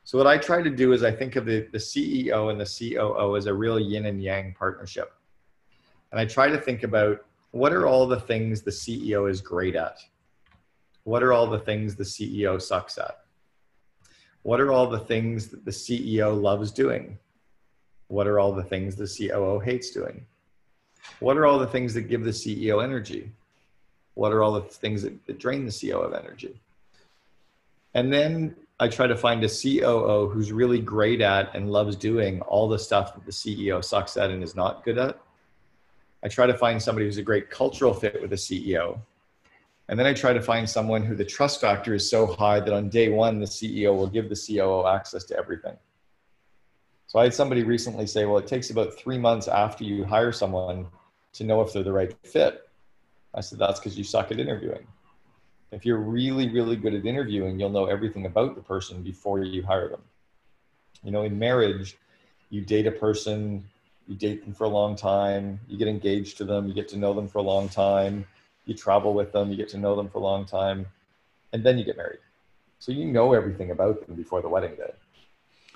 so 0.09 0.17
what 0.17 0.27
I 0.27 0.39
try 0.39 0.63
to 0.63 0.71
do 0.71 0.95
is 0.95 1.05
I 1.05 1.11
think 1.11 1.37
of 1.37 1.45
the, 1.45 1.69
the 1.71 1.77
CEO 1.77 2.51
and 2.51 2.59
the 2.59 2.65
COO 2.65 3.37
as 3.37 3.45
a 3.45 3.53
real 3.53 3.79
yin 3.79 4.07
and 4.07 4.23
yang 4.23 4.55
partnership. 4.59 5.13
And 6.11 6.19
I 6.19 6.25
try 6.25 6.49
to 6.49 6.57
think 6.57 6.83
about 6.83 7.27
what 7.51 7.75
are 7.75 7.87
all 7.87 8.07
the 8.07 8.19
things 8.19 8.63
the 8.63 8.71
CEO 8.71 9.31
is 9.31 9.43
great 9.43 9.77
at? 9.77 9.99
What 11.05 11.23
are 11.23 11.35
all 11.35 11.47
the 11.47 11.59
things 11.59 11.95
the 11.95 12.05
CEO 12.05 12.59
sucks 12.59 12.97
at? 12.97 13.19
What 14.45 14.63
are 14.63 14.73
all 14.73 14.87
the 14.87 14.99
things 14.99 15.49
that 15.49 15.67
the 15.67 15.71
CEO 15.71 16.41
loves 16.41 16.73
doing? 16.73 17.19
What 18.07 18.27
are 18.27 18.41
all 18.41 18.55
the 18.55 18.65
things 18.65 18.97
the 18.97 19.29
COO 19.29 19.59
hates 19.59 19.91
doing? 19.91 20.25
What 21.21 21.37
are 21.37 21.45
all 21.45 21.59
the 21.59 21.67
things 21.67 21.93
that 21.93 22.09
give 22.09 22.25
the 22.25 22.31
CEO 22.31 22.83
energy? 22.83 23.31
What 24.15 24.33
are 24.33 24.43
all 24.43 24.53
the 24.53 24.63
things 24.63 25.03
that, 25.03 25.27
that 25.27 25.39
drain 25.39 25.67
the 25.67 25.71
CEO 25.71 26.03
of 26.03 26.15
energy? 26.15 26.59
And 27.93 28.11
then 28.11 28.57
I 28.81 28.87
try 28.87 29.09
to 29.09 29.17
find 29.17 29.43
a 29.43 29.49
COO 29.49 30.29
who's 30.29 30.53
really 30.53 30.81
great 30.81 31.21
at 31.21 31.53
and 31.55 31.73
loves 31.73 31.97
doing 31.97 32.41
all 32.43 32.69
the 32.69 32.79
stuff 32.79 33.15
that 33.15 33.27
the 33.27 33.33
CEO 33.33 33.83
sucks 33.83 34.17
at 34.17 34.31
and 34.31 34.43
is 34.43 34.55
not 34.55 34.85
good 34.85 34.99
at. 34.99 35.19
I 36.23 36.29
try 36.29 36.47
to 36.47 36.57
find 36.57 36.81
somebody 36.81 37.07
who's 37.07 37.19
a 37.19 37.23
great 37.23 37.51
cultural 37.51 37.93
fit 37.93 38.21
with 38.21 38.31
the 38.31 38.37
CEO. 38.37 39.01
And 39.89 39.99
then 39.99 40.07
I 40.07 40.13
try 40.13 40.33
to 40.33 40.43
find 40.43 40.69
someone 40.69 41.03
who 41.03 41.17
the 41.17 41.25
trust 41.25 41.61
factor 41.61 41.95
is 41.95 42.09
so 42.09 42.27
high 42.27 42.61
that 42.61 42.73
on 42.73 42.89
day 42.89 43.09
one, 43.09 43.41
the 43.41 43.47
CEO 43.47 43.97
will 43.97 44.07
give 44.07 44.29
the 44.29 44.37
COO 44.37 44.87
access 44.87 45.25
to 45.25 45.37
everything. 45.37 45.77
So 47.09 47.19
I 47.19 47.25
had 47.25 47.35
somebody 47.35 47.65
recently 47.65 48.07
say, 48.07 48.27
well, 48.27 48.39
it 48.39 48.47
takes 48.47 48.71
about 48.71 48.95
three 48.95 49.19
months 49.19 49.49
after 49.49 49.83
you 49.83 50.05
hire 50.05 50.31
someone 50.31 50.87
to 51.33 51.45
know 51.45 51.63
if 51.63 51.73
they're 51.73 51.83
the 51.83 51.93
right 51.93 52.15
fit. 52.23 52.69
I 53.35 53.41
said, 53.41 53.59
that's 53.59 53.81
because 53.81 53.97
you 53.97 54.05
suck 54.05 54.31
at 54.31 54.39
interviewing. 54.39 54.87
If 55.71 55.85
you're 55.85 55.99
really, 55.99 56.49
really 56.49 56.77
good 56.77 56.95
at 56.95 57.05
interviewing, 57.05 57.61
you'll 57.61 57.69
know 57.71 57.87
everything 57.87 58.25
about 58.25 58.55
the 58.55 58.63
person 58.63 59.03
before 59.03 59.43
you 59.43 59.63
hire 59.63 59.89
them. 59.89 60.03
You 61.03 61.11
know, 61.11 61.23
in 61.23 61.39
marriage, 61.39 61.99
you 62.49 62.63
date 62.63 62.87
a 62.87 62.91
person, 62.91 63.63
you 64.07 64.17
date 64.17 64.45
them 64.45 64.55
for 64.55 64.65
a 64.65 64.69
long 64.69 64.97
time, 64.97 65.61
you 65.69 65.77
get 65.77 65.89
engaged 65.89 66.39
to 66.39 66.45
them, 66.45 66.67
you 66.67 66.75
get 66.75 66.89
to 66.89 66.97
know 66.97 67.13
them 67.13 67.29
for 67.29 67.39
a 67.39 67.43
long 67.43 67.69
time, 67.69 68.27
you 68.65 68.75
travel 68.75 69.13
with 69.13 69.31
them, 69.33 69.51
you 69.51 69.57
get 69.57 69.69
to 69.71 69.79
know 69.79 69.95
them 69.95 70.09
for 70.09 70.19
a 70.19 70.23
long 70.23 70.47
time, 70.47 70.87
and 71.53 71.63
then 71.63 71.77
you 71.77 71.85
get 71.85 71.99
married. 71.99 72.21
So 72.79 72.91
you 72.91 73.05
know 73.05 73.35
everything 73.35 73.71
about 73.71 74.07
them 74.07 74.17
before 74.17 74.41
the 74.41 74.49
wedding 74.49 74.75
day. 74.75 74.93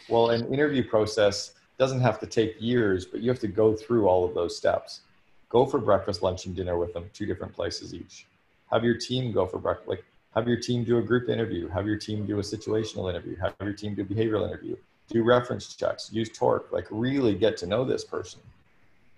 Well, 0.09 0.31
an 0.31 0.51
interview 0.53 0.89
process 0.89 1.53
doesn't 1.79 2.01
have 2.01 2.19
to 2.21 2.27
take 2.27 2.57
years, 2.59 3.05
but 3.05 3.21
you 3.21 3.29
have 3.29 3.41
to 3.41 3.49
go 3.49 3.75
through 3.75 4.09
all 4.09 4.25
of 4.25 4.35
those 4.35 4.57
steps. 4.57 5.03
Go 5.51 5.67
for 5.67 5.79
breakfast, 5.79 6.23
lunch, 6.23 6.47
and 6.47 6.57
dinner 6.57 6.79
with 6.79 6.95
them, 6.95 7.11
two 7.13 7.27
different 7.27 7.53
places 7.53 7.93
each 7.93 8.27
have 8.73 8.85
your 8.85 8.97
team 8.97 9.33
go 9.33 9.47
for 9.47 9.59
breakfast. 9.59 9.89
Like 9.89 10.05
have 10.35 10.49
your 10.49 10.57
team 10.57 10.83
do 10.83 10.99
a 10.99 11.03
group 11.03 11.29
interview, 11.29 11.69
have 11.69 11.87
your 11.87 11.99
team 11.99 12.27
do 12.27 12.39
a 12.39 12.43
situational 12.43 13.11
interview, 13.11 13.37
have 13.37 13.55
your 13.61 13.75
team 13.75 13.95
do 13.95 14.03
a 14.03 14.05
behavioral 14.05 14.49
interview, 14.49 14.77
do 15.09 15.23
reference 15.23 15.75
checks, 15.75 16.11
use 16.13 16.31
Torque, 16.31 16.73
like 16.73 16.87
really 16.91 17.35
get 17.35 17.57
to 17.59 17.67
know 17.67 17.85
this 17.85 18.05
person. 18.05 18.41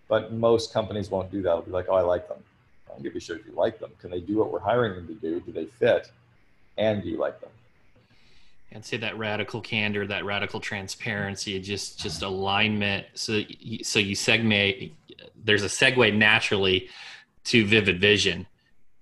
But 0.08 0.32
most 0.32 0.72
companies 0.72 1.10
won't 1.10 1.30
do 1.30 1.40
that. 1.42 1.50
It'll 1.50 1.62
be 1.62 1.70
like, 1.70 1.86
oh, 1.88 1.94
I 1.94 2.02
like 2.02 2.28
them. 2.28 2.38
I 2.86 2.92
don't 2.92 3.02
give 3.02 3.14
a 3.14 3.20
shit 3.20 3.40
if 3.40 3.46
you 3.46 3.52
like 3.52 3.78
them. 3.78 3.90
Can 4.00 4.10
they 4.10 4.20
do 4.20 4.38
what 4.38 4.52
we're 4.52 4.58
hiring 4.58 4.96
them 4.96 5.06
to 5.06 5.14
do? 5.14 5.40
Do 5.40 5.52
they 5.52 5.66
fit? 5.66 6.10
And 6.76 7.02
do 7.02 7.08
you 7.08 7.16
like 7.16 7.40
them? 7.40 7.50
I'd 8.74 8.84
say 8.84 8.96
that 8.96 9.16
radical 9.16 9.60
candor, 9.60 10.04
that 10.08 10.24
radical 10.24 10.58
transparency, 10.58 11.60
just 11.60 12.00
just 12.00 12.22
alignment. 12.22 13.06
So 13.14 13.40
so 13.82 14.00
you 14.00 14.16
segment. 14.16 14.92
There's 15.44 15.62
a 15.62 15.68
segue 15.68 16.12
naturally 16.16 16.88
to 17.44 17.64
vivid 17.64 18.00
vision 18.00 18.48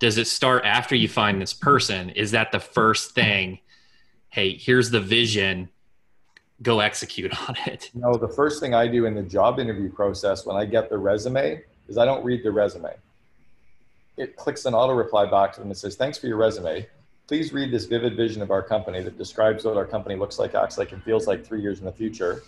does 0.02 0.18
it 0.18 0.26
start 0.26 0.64
after 0.64 0.94
you 0.96 1.08
find 1.08 1.40
this 1.40 1.54
person 1.54 2.10
is 2.10 2.32
that 2.32 2.52
the 2.52 2.60
first 2.60 3.12
thing 3.12 3.58
hey 4.28 4.56
here's 4.56 4.90
the 4.90 5.00
vision 5.00 5.68
go 6.60 6.80
execute 6.80 7.32
on 7.48 7.56
it 7.66 7.90
no 7.94 8.14
the 8.14 8.28
first 8.28 8.60
thing 8.60 8.74
i 8.74 8.86
do 8.86 9.06
in 9.06 9.14
the 9.14 9.22
job 9.22 9.58
interview 9.58 9.90
process 9.90 10.44
when 10.44 10.56
i 10.56 10.64
get 10.64 10.90
the 10.90 10.98
resume 10.98 11.62
is 11.88 11.96
i 11.96 12.04
don't 12.04 12.24
read 12.24 12.42
the 12.42 12.50
resume 12.50 12.92
it 14.16 14.36
clicks 14.36 14.66
an 14.66 14.74
auto 14.74 14.92
reply 14.92 15.24
them 15.24 15.66
and 15.66 15.76
says 15.76 15.96
thanks 15.96 16.18
for 16.18 16.26
your 16.26 16.36
resume 16.36 16.86
please 17.32 17.52
read 17.52 17.70
this 17.70 17.86
vivid 17.86 18.14
vision 18.16 18.42
of 18.42 18.50
our 18.50 18.62
company 18.62 19.00
that 19.02 19.16
describes 19.16 19.64
what 19.64 19.76
our 19.76 19.86
company 19.86 20.16
looks 20.16 20.38
like, 20.38 20.54
acts 20.54 20.78
like, 20.78 20.92
and 20.92 21.02
feels 21.02 21.26
like 21.26 21.42
three 21.42 21.62
years 21.62 21.78
in 21.78 21.86
the 21.86 21.92
future. 21.92 22.42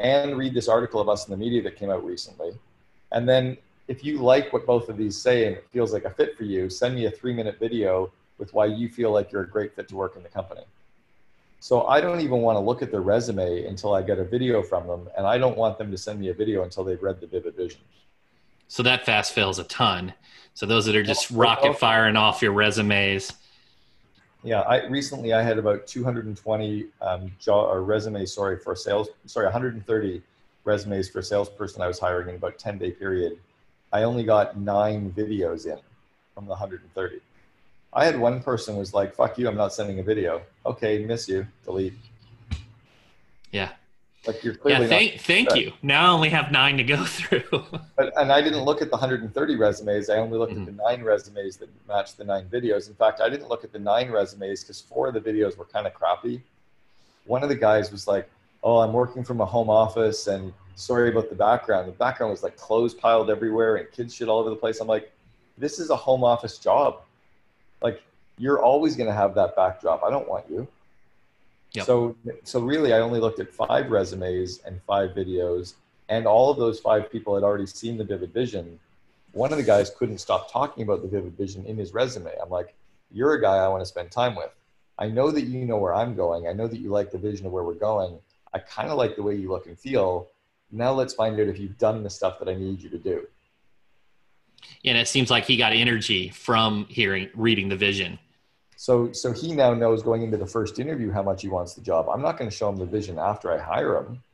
And 0.00 0.38
read 0.38 0.54
this 0.54 0.68
article 0.68 1.00
of 1.00 1.08
us 1.10 1.26
in 1.26 1.30
the 1.30 1.36
media 1.36 1.62
that 1.64 1.76
came 1.76 1.90
out 1.90 2.02
recently. 2.02 2.52
And 3.10 3.28
then, 3.28 3.58
if 3.88 4.04
you 4.04 4.18
like 4.18 4.52
what 4.52 4.66
both 4.66 4.88
of 4.88 4.96
these 4.96 5.20
say 5.20 5.46
and 5.46 5.56
it 5.56 5.66
feels 5.70 5.92
like 5.92 6.04
a 6.04 6.10
fit 6.10 6.36
for 6.36 6.44
you, 6.44 6.70
send 6.70 6.94
me 6.94 7.06
a 7.06 7.10
three 7.10 7.32
minute 7.32 7.58
video 7.58 8.10
with 8.38 8.52
why 8.54 8.66
you 8.66 8.88
feel 8.88 9.12
like 9.12 9.32
you're 9.32 9.42
a 9.42 9.48
great 9.48 9.74
fit 9.74 9.88
to 9.88 9.96
work 9.96 10.16
in 10.16 10.22
the 10.22 10.28
company. 10.28 10.62
So 11.60 11.86
I 11.86 12.00
don't 12.00 12.20
even 12.20 12.38
want 12.38 12.56
to 12.56 12.60
look 12.60 12.82
at 12.82 12.90
their 12.90 13.02
resume 13.02 13.66
until 13.66 13.94
I 13.94 14.02
get 14.02 14.18
a 14.18 14.24
video 14.24 14.62
from 14.62 14.86
them, 14.88 15.08
and 15.16 15.26
I 15.26 15.38
don't 15.38 15.56
want 15.56 15.78
them 15.78 15.90
to 15.92 15.98
send 15.98 16.18
me 16.18 16.28
a 16.28 16.34
video 16.34 16.64
until 16.64 16.82
they've 16.82 17.02
read 17.02 17.20
the 17.20 17.26
Vivid 17.26 17.54
Vision. 17.54 17.80
So 18.66 18.82
that 18.82 19.04
fast 19.06 19.32
fails 19.32 19.58
a 19.58 19.64
ton. 19.64 20.12
So 20.54 20.66
those 20.66 20.86
that 20.86 20.96
are 20.96 21.02
just 21.02 21.30
rocket 21.30 21.78
firing 21.78 22.16
off 22.16 22.42
your 22.42 22.52
resumes 22.52 23.32
yeah, 24.44 24.60
I 24.62 24.86
recently 24.86 25.32
I 25.32 25.42
had 25.42 25.58
about 25.58 25.86
220 25.86 26.86
um, 27.00 27.32
job, 27.38 27.70
or 27.70 27.82
resumes, 27.82 28.34
sorry, 28.34 28.58
for 28.58 28.74
sales, 28.74 29.08
sorry, 29.26 29.46
130 29.46 30.22
resumes 30.64 31.08
for 31.08 31.20
a 31.20 31.22
salesperson 31.22 31.82
I 31.82 31.86
was 31.86 31.98
hiring 31.98 32.28
in 32.28 32.34
about 32.36 32.58
10 32.58 32.78
day 32.78 32.90
period. 32.90 33.38
I 33.92 34.04
only 34.04 34.24
got 34.24 34.56
nine 34.56 35.12
videos 35.12 35.66
in 35.66 35.78
from 36.34 36.46
the 36.46 36.50
130. 36.52 37.20
I 37.92 38.04
had 38.04 38.18
one 38.18 38.42
person 38.42 38.76
was 38.76 38.94
like, 38.94 39.14
"Fuck 39.14 39.38
you, 39.38 39.48
I'm 39.48 39.56
not 39.56 39.74
sending 39.74 39.98
a 39.98 40.02
video." 40.02 40.42
Okay, 40.64 41.04
miss 41.04 41.28
you, 41.28 41.46
delete. 41.64 41.92
Yeah, 43.50 43.72
like 44.26 44.44
you're 44.44 44.54
clearly 44.54 44.84
yeah, 44.84 44.88
thank, 44.88 45.20
thank 45.20 45.56
you. 45.56 45.72
Now 45.82 46.06
I 46.06 46.08
only 46.08 46.28
have 46.28 46.52
nine 46.52 46.76
to 46.76 46.84
go 46.84 47.04
through. 47.04 47.64
but, 47.96 48.12
and 48.16 48.30
I 48.32 48.40
didn't 48.40 48.62
look 48.62 48.80
at 48.80 48.88
the 48.88 48.96
130 48.96 49.56
resumes. 49.56 50.08
I 50.08 50.16
only 50.16 50.38
looked 50.38 50.52
mm-hmm. 50.52 50.62
at 50.62 50.76
the 50.76 50.82
nine 50.82 51.02
resumes 51.02 51.56
that 51.58 51.68
matched 51.88 52.16
the 52.16 52.24
nine 52.24 52.48
videos. 52.48 52.88
In 52.88 52.94
fact, 52.94 53.20
I 53.20 53.28
didn't 53.28 53.48
look 53.48 53.64
at 53.64 53.72
the 53.72 53.78
nine 53.78 54.10
resumes 54.10 54.62
because 54.62 54.80
four 54.80 55.08
of 55.08 55.14
the 55.14 55.20
videos 55.20 55.56
were 55.56 55.64
kind 55.64 55.86
of 55.86 55.94
crappy. 55.94 56.42
One 57.26 57.42
of 57.42 57.48
the 57.48 57.56
guys 57.56 57.90
was 57.90 58.06
like, 58.06 58.30
"Oh, 58.62 58.78
I'm 58.78 58.92
working 58.92 59.22
from 59.22 59.40
a 59.40 59.46
home 59.46 59.68
office, 59.68 60.28
and 60.28 60.52
sorry 60.74 61.10
about 61.10 61.28
the 61.28 61.34
background. 61.34 61.88
The 61.88 61.92
background 61.92 62.30
was 62.30 62.42
like 62.42 62.56
clothes 62.56 62.94
piled 62.94 63.30
everywhere 63.30 63.76
and 63.76 63.90
kids 63.90 64.14
shit 64.14 64.28
all 64.28 64.40
over 64.40 64.50
the 64.50 64.56
place." 64.56 64.80
I'm 64.80 64.88
like, 64.88 65.12
"This 65.58 65.78
is 65.78 65.90
a 65.90 65.96
home 65.96 66.24
office 66.24 66.58
job. 66.58 67.00
Like, 67.82 68.02
you're 68.38 68.62
always 68.62 68.96
going 68.96 69.08
to 69.08 69.14
have 69.14 69.34
that 69.34 69.56
backdrop. 69.56 70.02
I 70.02 70.10
don't 70.10 70.28
want 70.28 70.46
you." 70.50 70.66
Yep. 71.72 71.86
So, 71.86 72.16
so 72.44 72.60
really, 72.60 72.92
I 72.92 72.98
only 72.98 73.18
looked 73.18 73.40
at 73.40 73.52
five 73.52 73.90
resumes 73.90 74.60
and 74.66 74.80
five 74.82 75.10
videos, 75.10 75.74
and 76.08 76.26
all 76.26 76.50
of 76.50 76.58
those 76.58 76.80
five 76.80 77.10
people 77.10 77.34
had 77.34 77.44
already 77.44 77.66
seen 77.66 77.96
the 77.96 78.04
Vivid 78.04 78.32
Vision. 78.32 78.78
One 79.32 79.52
of 79.52 79.56
the 79.56 79.64
guys 79.64 79.90
couldn't 79.90 80.18
stop 80.18 80.52
talking 80.52 80.82
about 80.82 81.00
the 81.00 81.08
Vivid 81.08 81.36
Vision 81.38 81.64
in 81.64 81.78
his 81.78 81.94
resume. 81.94 82.30
I'm 82.42 82.50
like, 82.50 82.74
you're 83.10 83.32
a 83.34 83.40
guy 83.40 83.56
I 83.56 83.68
want 83.68 83.80
to 83.80 83.86
spend 83.86 84.10
time 84.10 84.34
with. 84.34 84.50
I 84.98 85.08
know 85.08 85.30
that 85.30 85.42
you 85.42 85.64
know 85.64 85.78
where 85.78 85.94
I'm 85.94 86.14
going. 86.14 86.46
I 86.46 86.52
know 86.52 86.66
that 86.66 86.78
you 86.78 86.90
like 86.90 87.10
the 87.10 87.18
vision 87.18 87.46
of 87.46 87.52
where 87.52 87.64
we're 87.64 87.74
going. 87.74 88.18
I 88.52 88.58
kind 88.58 88.90
of 88.90 88.98
like 88.98 89.16
the 89.16 89.22
way 89.22 89.34
you 89.34 89.50
look 89.50 89.66
and 89.66 89.78
feel. 89.78 90.28
Now 90.72 90.92
let's 90.92 91.14
find 91.14 91.38
out 91.38 91.46
if 91.46 91.58
you've 91.58 91.78
done 91.78 92.02
the 92.02 92.10
stuff 92.10 92.38
that 92.38 92.48
I 92.48 92.54
need 92.54 92.80
you 92.80 92.88
to 92.90 92.98
do. 92.98 93.26
And 94.84 94.98
it 94.98 95.06
seems 95.06 95.30
like 95.30 95.44
he 95.44 95.56
got 95.56 95.72
energy 95.72 96.30
from 96.30 96.86
hearing, 96.88 97.28
reading 97.34 97.68
the 97.68 97.76
vision 97.76 98.18
so, 98.82 99.12
so 99.12 99.32
he 99.32 99.54
now 99.54 99.74
knows 99.74 100.02
going 100.02 100.22
into 100.22 100.36
the 100.36 100.46
first 100.46 100.80
interview 100.80 101.12
how 101.12 101.22
much 101.22 101.42
he 101.42 101.48
wants 101.48 101.74
the 101.74 101.82
job. 101.82 102.08
I'm 102.08 102.20
not 102.20 102.36
going 102.36 102.50
to 102.50 102.56
show 102.56 102.68
him 102.68 102.74
the 102.74 102.84
vision 102.84 103.16
after 103.16 103.52
I 103.52 103.58
hire 103.58 103.96
him. 103.98 104.24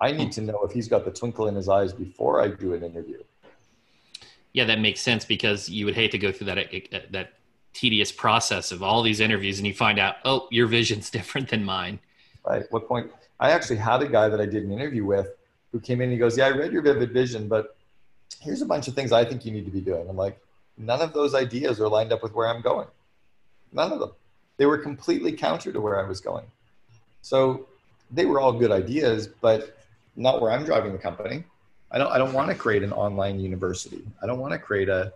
I 0.00 0.10
need 0.10 0.32
to 0.32 0.40
know 0.40 0.64
if 0.64 0.72
he's 0.72 0.88
got 0.88 1.04
the 1.04 1.12
twinkle 1.12 1.46
in 1.46 1.54
his 1.54 1.68
eyes 1.68 1.92
before 1.92 2.42
I 2.42 2.48
do 2.48 2.74
an 2.74 2.82
interview. 2.82 3.22
Yeah, 4.52 4.64
that 4.64 4.80
makes 4.80 5.00
sense 5.00 5.24
because 5.24 5.68
you 5.68 5.84
would 5.84 5.94
hate 5.94 6.10
to 6.10 6.18
go 6.18 6.32
through 6.32 6.46
that 6.46 6.72
that 7.12 7.34
tedious 7.72 8.10
process 8.10 8.72
of 8.72 8.82
all 8.82 9.00
these 9.00 9.20
interviews 9.20 9.58
and 9.58 9.66
you 9.68 9.74
find 9.74 10.00
out, 10.00 10.16
oh, 10.24 10.48
your 10.50 10.66
vision's 10.66 11.08
different 11.18 11.48
than 11.48 11.64
mine. 11.64 12.00
Right. 12.44 12.64
What 12.70 12.88
point? 12.88 13.12
I 13.38 13.52
actually 13.52 13.76
had 13.76 14.02
a 14.02 14.08
guy 14.08 14.28
that 14.28 14.40
I 14.40 14.46
did 14.46 14.64
an 14.64 14.72
interview 14.72 15.04
with 15.04 15.28
who 15.72 15.80
came 15.80 16.00
in 16.00 16.04
and 16.04 16.12
he 16.12 16.18
goes, 16.18 16.36
"Yeah, 16.36 16.46
I 16.46 16.50
read 16.50 16.72
your 16.72 16.82
vivid 16.82 17.12
vision, 17.12 17.48
but 17.48 17.76
here's 18.40 18.62
a 18.62 18.66
bunch 18.66 18.88
of 18.88 18.94
things 18.94 19.10
I 19.12 19.24
think 19.24 19.44
you 19.44 19.52
need 19.52 19.64
to 19.64 19.70
be 19.70 19.80
doing." 19.80 20.08
I'm 20.08 20.16
like, 20.16 20.38
none 20.78 21.00
of 21.00 21.12
those 21.12 21.34
ideas 21.34 21.80
are 21.80 21.88
lined 21.88 22.12
up 22.12 22.22
with 22.22 22.34
where 22.34 22.48
I'm 22.48 22.62
going. 22.62 22.88
None 23.72 23.92
of 23.92 24.00
them. 24.00 24.12
They 24.58 24.66
were 24.66 24.78
completely 24.78 25.32
counter 25.32 25.72
to 25.72 25.80
where 25.80 25.98
I 25.98 26.06
was 26.06 26.20
going. 26.20 26.44
So 27.22 27.66
they 28.10 28.26
were 28.26 28.40
all 28.40 28.52
good 28.52 28.70
ideas, 28.70 29.26
but 29.26 29.78
not 30.16 30.40
where 30.40 30.50
I'm 30.50 30.64
driving 30.64 30.92
the 30.92 30.98
company. 30.98 31.44
I 31.90 31.98
don't, 31.98 32.10
I 32.10 32.18
don't 32.18 32.32
want 32.32 32.48
to 32.50 32.54
create 32.54 32.82
an 32.82 32.92
online 32.92 33.40
university. 33.40 34.02
I 34.22 34.26
don't 34.26 34.38
want 34.38 34.52
to 34.52 34.58
create 34.58 34.88
a, 34.88 35.12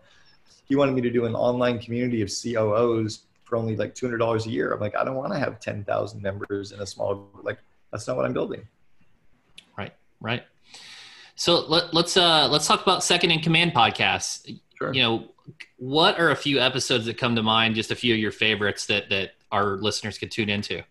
he 0.65 0.77
wanted 0.77 0.95
me 0.95 1.01
to 1.03 1.11
do 1.11 1.27
an 1.27 1.35
online 1.35 1.79
community 1.79 2.23
of 2.23 2.31
COOs 2.31 3.21
for 3.45 3.57
only 3.57 3.77
like 3.77 3.95
$200 3.95 4.47
a 4.47 4.51
year. 4.51 4.73
I'm 4.73 4.81
like, 4.81 4.97
I 4.97 5.05
don't 5.05 5.15
want 5.15 5.33
to 5.33 5.39
have 5.39 5.61
10,000 5.61 6.23
members 6.23 6.73
in 6.73 6.81
a 6.81 6.87
small, 6.87 7.29
like, 7.43 7.59
that's 7.91 8.07
not 8.07 8.17
what 8.17 8.27
I'm 8.27 8.33
building. 8.33 8.67
Right. 10.21 10.43
So 11.35 11.67
let, 11.67 11.93
let's, 11.93 12.17
uh, 12.17 12.49
let's 12.49 12.67
talk 12.67 12.83
about 12.83 13.05
second 13.05 13.31
in 13.31 13.41
command 13.41 13.73
podcasts. 13.73 14.59
Sure. 14.79 14.93
You 14.93 15.03
know, 15.03 15.29
what 15.77 16.19
are 16.19 16.31
a 16.31 16.37
few 16.37 16.59
episodes 16.59 17.07
that 17.07 17.19
come 17.19 17.37
to 17.37 17.43
mind? 17.43 17.75
Just 17.75 17.91
a 17.91 17.95
few 17.95 18.15
of 18.15 18.21
your 18.21 18.33
favorites 18.33 18.87
that 18.87 19.09
that 19.11 19.33
our 19.53 19.77
listeners 19.77 20.19
could 20.19 20.31
tune 20.31 20.51
into. 20.51 20.83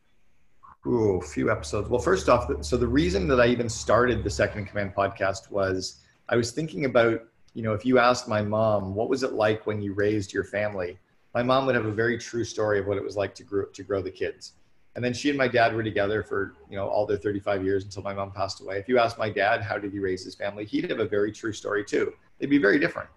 Ooh, 0.88 1.18
a 1.18 1.22
few 1.22 1.52
episodes. 1.52 1.90
Well, 1.90 2.00
first 2.00 2.30
off, 2.30 2.50
so 2.64 2.78
the 2.78 2.88
reason 2.88 3.28
that 3.28 3.42
I 3.42 3.48
even 3.48 3.68
started 3.68 4.24
the 4.24 4.30
Second 4.30 4.60
in 4.60 4.66
Command 4.66 4.94
podcast 4.96 5.50
was 5.50 6.04
I 6.30 6.36
was 6.36 6.52
thinking 6.52 6.86
about, 6.86 7.22
you 7.54 7.64
know, 7.64 7.74
if 7.74 7.86
you 7.86 7.98
asked 7.98 8.28
my 8.28 8.42
mom, 8.42 8.94
what 8.94 9.10
was 9.10 9.24
it 9.24 9.34
like 9.34 9.66
when 9.66 9.82
you 9.82 9.94
raised 9.94 10.32
your 10.32 10.44
family? 10.44 10.98
My 11.34 11.44
mom 11.44 11.66
would 11.66 11.76
have 11.76 11.86
a 11.86 11.92
very 11.92 12.18
true 12.18 12.44
story 12.44 12.80
of 12.80 12.86
what 12.86 12.98
it 12.98 13.04
was 13.04 13.18
like 13.18 13.36
to 13.36 13.44
grow 13.44 13.66
to 13.66 13.84
grow 13.84 14.02
the 14.02 14.12
kids. 14.12 14.54
And 14.96 15.04
then 15.04 15.14
she 15.14 15.30
and 15.30 15.38
my 15.38 15.48
dad 15.48 15.76
were 15.76 15.84
together 15.84 16.24
for, 16.24 16.56
you 16.70 16.78
know, 16.78 16.88
all 16.88 17.06
their 17.06 17.18
35 17.18 17.66
years 17.66 17.84
until 17.84 18.02
my 18.02 18.14
mom 18.14 18.32
passed 18.32 18.62
away. 18.62 18.78
If 18.78 18.88
you 18.88 18.98
ask 18.98 19.18
my 19.18 19.30
dad 19.30 19.62
how 19.62 19.78
did 19.78 19.92
he 19.92 20.00
raise 20.00 20.24
his 20.24 20.36
family, 20.36 20.66
he'd 20.66 20.90
have 20.90 21.00
a 21.00 21.08
very 21.08 21.32
true 21.32 21.52
story 21.52 21.84
too. 21.84 22.14
They'd 22.40 22.50
be 22.50 22.58
very 22.58 22.80
different. 22.80 23.10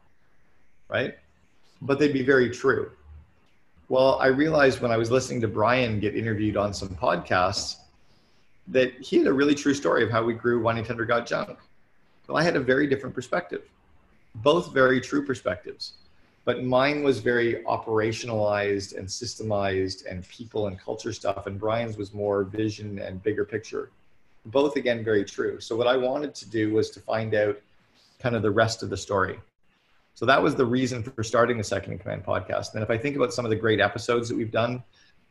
Right? 0.88 1.14
but 1.82 1.98
they'd 1.98 2.12
be 2.12 2.22
very 2.22 2.50
true. 2.50 2.90
Well, 3.88 4.18
I 4.20 4.26
realized 4.26 4.80
when 4.80 4.90
I 4.90 4.96
was 4.96 5.10
listening 5.10 5.40
to 5.42 5.48
Brian 5.48 6.00
get 6.00 6.14
interviewed 6.14 6.56
on 6.56 6.74
some 6.74 6.88
podcasts 6.88 7.76
that 8.68 8.92
he 9.00 9.18
had 9.18 9.26
a 9.26 9.32
really 9.32 9.54
true 9.54 9.72
story 9.72 10.02
of 10.04 10.10
how 10.10 10.22
we 10.22 10.34
grew 10.34 10.60
1 10.60 10.78
800 10.78 11.08
Got 11.08 11.26
Junk. 11.26 11.58
Well, 12.26 12.36
I 12.36 12.42
had 12.42 12.56
a 12.56 12.60
very 12.60 12.86
different 12.86 13.14
perspective, 13.14 13.62
both 14.36 14.74
very 14.74 15.00
true 15.00 15.24
perspectives. 15.24 15.94
But 16.48 16.64
mine 16.64 17.02
was 17.02 17.18
very 17.18 17.56
operationalized 17.64 18.96
and 18.96 19.06
systemized 19.06 20.06
and 20.10 20.26
people 20.30 20.66
and 20.66 20.80
culture 20.80 21.12
stuff, 21.12 21.46
and 21.46 21.60
Brian's 21.60 21.98
was 21.98 22.14
more 22.14 22.42
vision 22.42 23.00
and 23.00 23.22
bigger 23.22 23.44
picture. 23.44 23.90
Both, 24.46 24.76
again, 24.76 25.04
very 25.04 25.26
true. 25.26 25.60
So, 25.60 25.76
what 25.76 25.86
I 25.86 25.98
wanted 25.98 26.34
to 26.36 26.48
do 26.48 26.72
was 26.72 26.88
to 26.92 27.00
find 27.00 27.34
out 27.34 27.60
kind 28.18 28.34
of 28.34 28.40
the 28.40 28.50
rest 28.50 28.82
of 28.82 28.88
the 28.88 28.96
story. 28.96 29.38
So 30.14 30.24
that 30.24 30.42
was 30.42 30.54
the 30.54 30.64
reason 30.64 31.02
for 31.02 31.22
starting 31.22 31.58
the 31.58 31.64
Second 31.64 31.92
in 31.92 31.98
Command 31.98 32.24
podcast. 32.24 32.72
And 32.72 32.82
if 32.82 32.88
I 32.88 32.96
think 32.96 33.14
about 33.14 33.34
some 33.34 33.44
of 33.44 33.50
the 33.50 33.56
great 33.64 33.78
episodes 33.78 34.30
that 34.30 34.36
we've 34.38 34.50
done, 34.50 34.82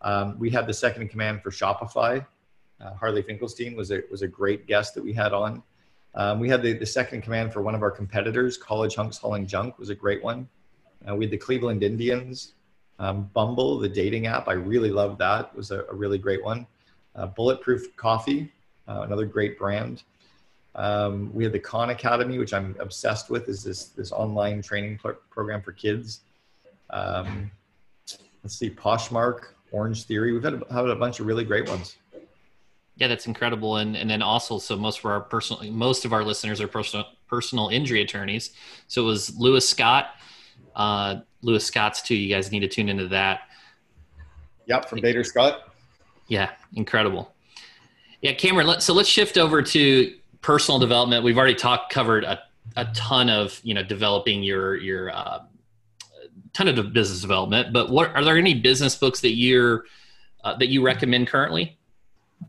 um, 0.04 0.38
we 0.38 0.52
had 0.52 0.68
the 0.68 0.74
Second 0.74 1.02
in 1.02 1.08
Command 1.08 1.42
for 1.42 1.50
Shopify. 1.50 2.24
Uh, 2.80 2.94
Harley 2.94 3.24
Finkelstein 3.24 3.76
was 3.76 3.90
a 3.90 4.04
was 4.12 4.22
a 4.22 4.28
great 4.28 4.68
guest 4.68 4.94
that 4.94 5.04
we 5.04 5.14
had 5.14 5.34
on. 5.34 5.64
Um, 6.14 6.40
we 6.40 6.48
had 6.48 6.62
the, 6.62 6.74
the 6.74 6.86
second 6.86 7.16
in 7.16 7.22
command 7.24 7.54
for 7.54 7.64
one 7.64 7.74
of 7.74 7.82
our 7.82 7.90
competitors, 7.90 8.56
College 8.56 8.96
Hunks 8.96 9.18
Hauling 9.18 9.48
Junk, 9.48 9.80
was 9.80 9.90
a 9.90 9.96
great 9.96 10.24
one. 10.24 10.48
Uh, 11.10 11.16
we 11.16 11.26
had 11.26 11.32
the 11.32 11.38
Cleveland 11.38 11.84
Indians, 11.84 12.54
um, 13.00 13.30
Bumble, 13.34 13.80
the 13.80 13.90
dating 13.90 14.28
app. 14.28 14.48
I 14.48 14.54
really 14.54 14.90
loved 14.90 15.20
that. 15.20 15.52
It 15.54 15.58
was 15.58 15.72
a, 15.72 15.86
a 15.86 15.94
really 15.94 16.18
great 16.18 16.44
one. 16.44 16.68
Uh, 17.16 17.28
Bulletproof 17.28 17.96
Coffee, 17.96 18.52
uh, 18.88 19.02
another 19.02 19.26
great 19.26 19.58
brand. 19.58 20.04
Um, 20.76 21.34
we 21.34 21.44
had 21.44 21.54
the 21.54 21.60
Khan 21.60 21.90
Academy, 21.90 22.38
which 22.38 22.54
I'm 22.54 22.76
obsessed 22.80 23.30
with, 23.30 23.50
is 23.50 23.64
this 23.64 23.86
this 23.86 24.12
online 24.12 24.62
training 24.62 25.00
program 25.30 25.62
for 25.62 25.72
kids. 25.72 26.22
Um, 26.92 27.50
let's 28.44 28.56
see, 28.56 28.70
Poshmark, 28.70 29.54
Orange 29.72 30.04
Theory. 30.04 30.34
We've 30.34 30.44
had 30.44 30.62
a, 30.62 30.74
had 30.74 30.86
a 30.86 30.96
bunch 30.96 31.20
of 31.20 31.26
really 31.26 31.44
great 31.44 31.68
ones. 31.68 31.98
Yeah, 32.98 33.08
that's 33.08 33.26
incredible. 33.26 33.78
And 33.78 33.98
and 33.98 34.10
then 34.10 34.22
also, 34.22 34.60
so 34.60 34.76
most 34.76 35.00
of 35.00 35.06
our 35.06 35.22
personal, 35.22 35.72
most 35.72 36.06
of 36.06 36.14
our 36.14 36.24
listeners 36.24 36.62
are 36.62 36.68
personal 36.68 37.06
personal 37.28 37.70
injury 37.70 38.02
attorneys. 38.02 38.52
So 38.88 39.02
it 39.02 39.06
was 39.06 39.36
Lewis 39.36 39.68
Scott, 39.68 40.12
uh, 40.76 41.18
Lewis 41.42 41.66
Scott's 41.66 42.02
too. 42.02 42.16
You 42.16 42.34
guys 42.34 42.52
need 42.52 42.62
to 42.62 42.68
tune 42.68 42.90
into 42.90 43.08
that. 43.10 43.42
Yep, 44.66 44.90
from 44.90 45.02
Bader 45.02 45.24
Scott. 45.24 45.74
Yeah, 46.28 46.52
incredible. 46.76 47.34
Yeah, 48.22 48.34
Cameron. 48.34 48.68
Let, 48.68 48.84
so 48.84 48.94
let's 48.94 49.10
shift 49.10 49.38
over 49.38 49.62
to 49.62 50.14
personal 50.42 50.80
development 50.80 51.24
we've 51.24 51.38
already 51.38 51.56
talked 51.56 51.92
covered 51.92 52.24
a, 52.24 52.40
a 52.76 52.86
ton 52.94 53.30
of 53.30 53.60
you 53.64 53.74
know 53.74 53.84
developing 53.84 54.44
your 54.44 54.76
your 54.76 55.12
uh, 55.12 55.40
ton 56.54 56.68
of 56.68 56.94
business 56.94 57.22
development 57.22 57.74
but 57.74 57.90
what 57.90 58.16
are 58.16 58.24
there 58.24 58.38
any 58.38 58.54
business 58.54 58.96
books 58.96 59.20
that 59.22 59.34
you're 59.34 59.86
uh, 60.44 60.56
that 60.58 60.68
you 60.68 60.82
recommend 60.82 61.28
currently 61.28 61.78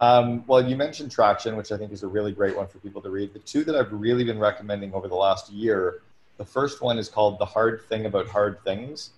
um, 0.01 0.45
well 0.47 0.67
you 0.67 0.77
mentioned 0.77 1.11
traction 1.11 1.57
which 1.57 1.73
i 1.73 1.77
think 1.77 1.91
is 1.93 2.03
a 2.03 2.07
really 2.07 2.33
great 2.33 2.57
one 2.57 2.67
for 2.67 2.79
people 2.79 3.01
to 3.01 3.11
read 3.11 3.33
the 3.33 3.39
two 3.41 3.65
that 3.65 3.75
i've 3.75 3.93
really 3.93 4.25
been 4.25 4.39
recommending 4.39 4.93
over 4.95 5.09
the 5.09 5.15
last 5.15 5.51
year 5.51 6.03
the 6.39 6.45
first 6.45 6.81
one 6.81 6.99
is 6.99 7.09
called 7.09 7.39
the 7.39 7.45
hard 7.45 7.83
thing 7.89 8.07
about 8.07 8.29
hard 8.29 8.63
things 8.65 9.11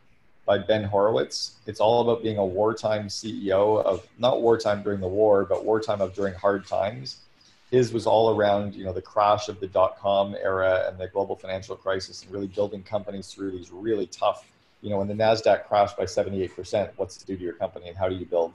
by 0.46 0.58
Ben 0.58 0.82
Horowitz. 0.82 1.56
It's 1.66 1.78
all 1.78 2.00
about 2.00 2.22
being 2.22 2.38
a 2.38 2.44
wartime 2.44 3.08
CEO 3.08 3.84
of 3.84 4.06
not 4.18 4.40
wartime 4.40 4.82
during 4.82 5.00
the 5.00 5.08
war, 5.08 5.44
but 5.44 5.64
wartime 5.64 6.00
of 6.00 6.14
during 6.14 6.34
hard 6.34 6.66
times. 6.66 7.18
His 7.70 7.92
was 7.92 8.06
all 8.06 8.34
around, 8.34 8.74
you 8.74 8.84
know, 8.84 8.92
the 8.92 9.02
crash 9.02 9.48
of 9.48 9.60
the 9.60 9.68
dot 9.68 9.98
com 9.98 10.34
era 10.34 10.86
and 10.88 10.98
the 10.98 11.06
global 11.06 11.36
financial 11.36 11.76
crisis 11.76 12.22
and 12.24 12.32
really 12.32 12.48
building 12.48 12.82
companies 12.82 13.32
through 13.32 13.52
these 13.52 13.70
really 13.70 14.06
tough, 14.06 14.44
you 14.80 14.90
know, 14.90 14.98
when 14.98 15.06
the 15.06 15.14
NASDAQ 15.14 15.68
crashed 15.68 15.96
by 15.96 16.04
78%, 16.04 16.90
what's 16.96 17.16
to 17.18 17.26
do 17.26 17.36
to 17.36 17.42
your 17.42 17.52
company 17.52 17.88
and 17.88 17.96
how 17.96 18.08
do 18.08 18.16
you 18.16 18.26
build? 18.26 18.54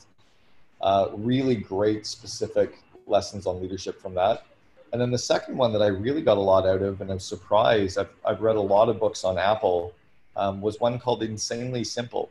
Uh, 0.81 1.07
really 1.13 1.55
great 1.55 2.05
specific 2.05 2.79
lessons 3.07 3.45
on 3.45 3.61
leadership 3.61 4.01
from 4.01 4.15
that. 4.15 4.43
And 4.91 5.01
then 5.01 5.11
the 5.11 5.17
second 5.17 5.57
one 5.57 5.73
that 5.73 5.81
I 5.81 5.87
really 5.87 6.21
got 6.21 6.37
a 6.37 6.41
lot 6.41 6.65
out 6.65 6.81
of, 6.81 7.01
and 7.01 7.11
I'm 7.11 7.19
surprised, 7.19 7.97
I've, 7.97 8.09
I've 8.23 8.41
read 8.41 8.55
a 8.55 8.61
lot 8.61 8.87
of 8.87 8.99
books 8.99 9.23
on 9.23 9.37
Apple, 9.37 9.93
um, 10.35 10.61
was 10.61 10.79
one 10.79 10.99
called 10.99 11.23
Insanely 11.23 11.83
Simple. 11.83 12.29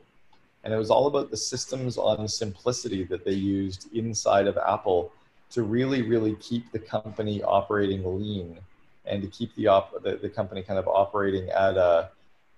And 0.62 0.73
it 0.73 0.77
was 0.77 0.90
all 0.90 1.07
about 1.07 1.31
the 1.31 1.37
systems 1.37 1.99
on 1.99 2.27
simplicity 2.27 3.05
that 3.05 3.25
they 3.25 3.33
used 3.33 3.95
inside 3.95 4.47
of 4.47 4.57
Apple 4.57 5.12
to 5.51 5.62
really, 5.62 6.03
really 6.03 6.37
keep 6.37 6.73
the 6.73 6.79
company 6.79 7.43
operating 7.43 8.03
lean 8.19 8.59
and 9.05 9.21
to 9.23 9.29
keep 9.29 9.55
the, 9.57 9.67
op- 9.67 10.03
the, 10.03 10.17
the 10.17 10.29
company 10.29 10.62
kind 10.62 10.79
of 10.79 10.88
operating 10.88 11.51
at 11.51 11.77
a, 11.77 12.09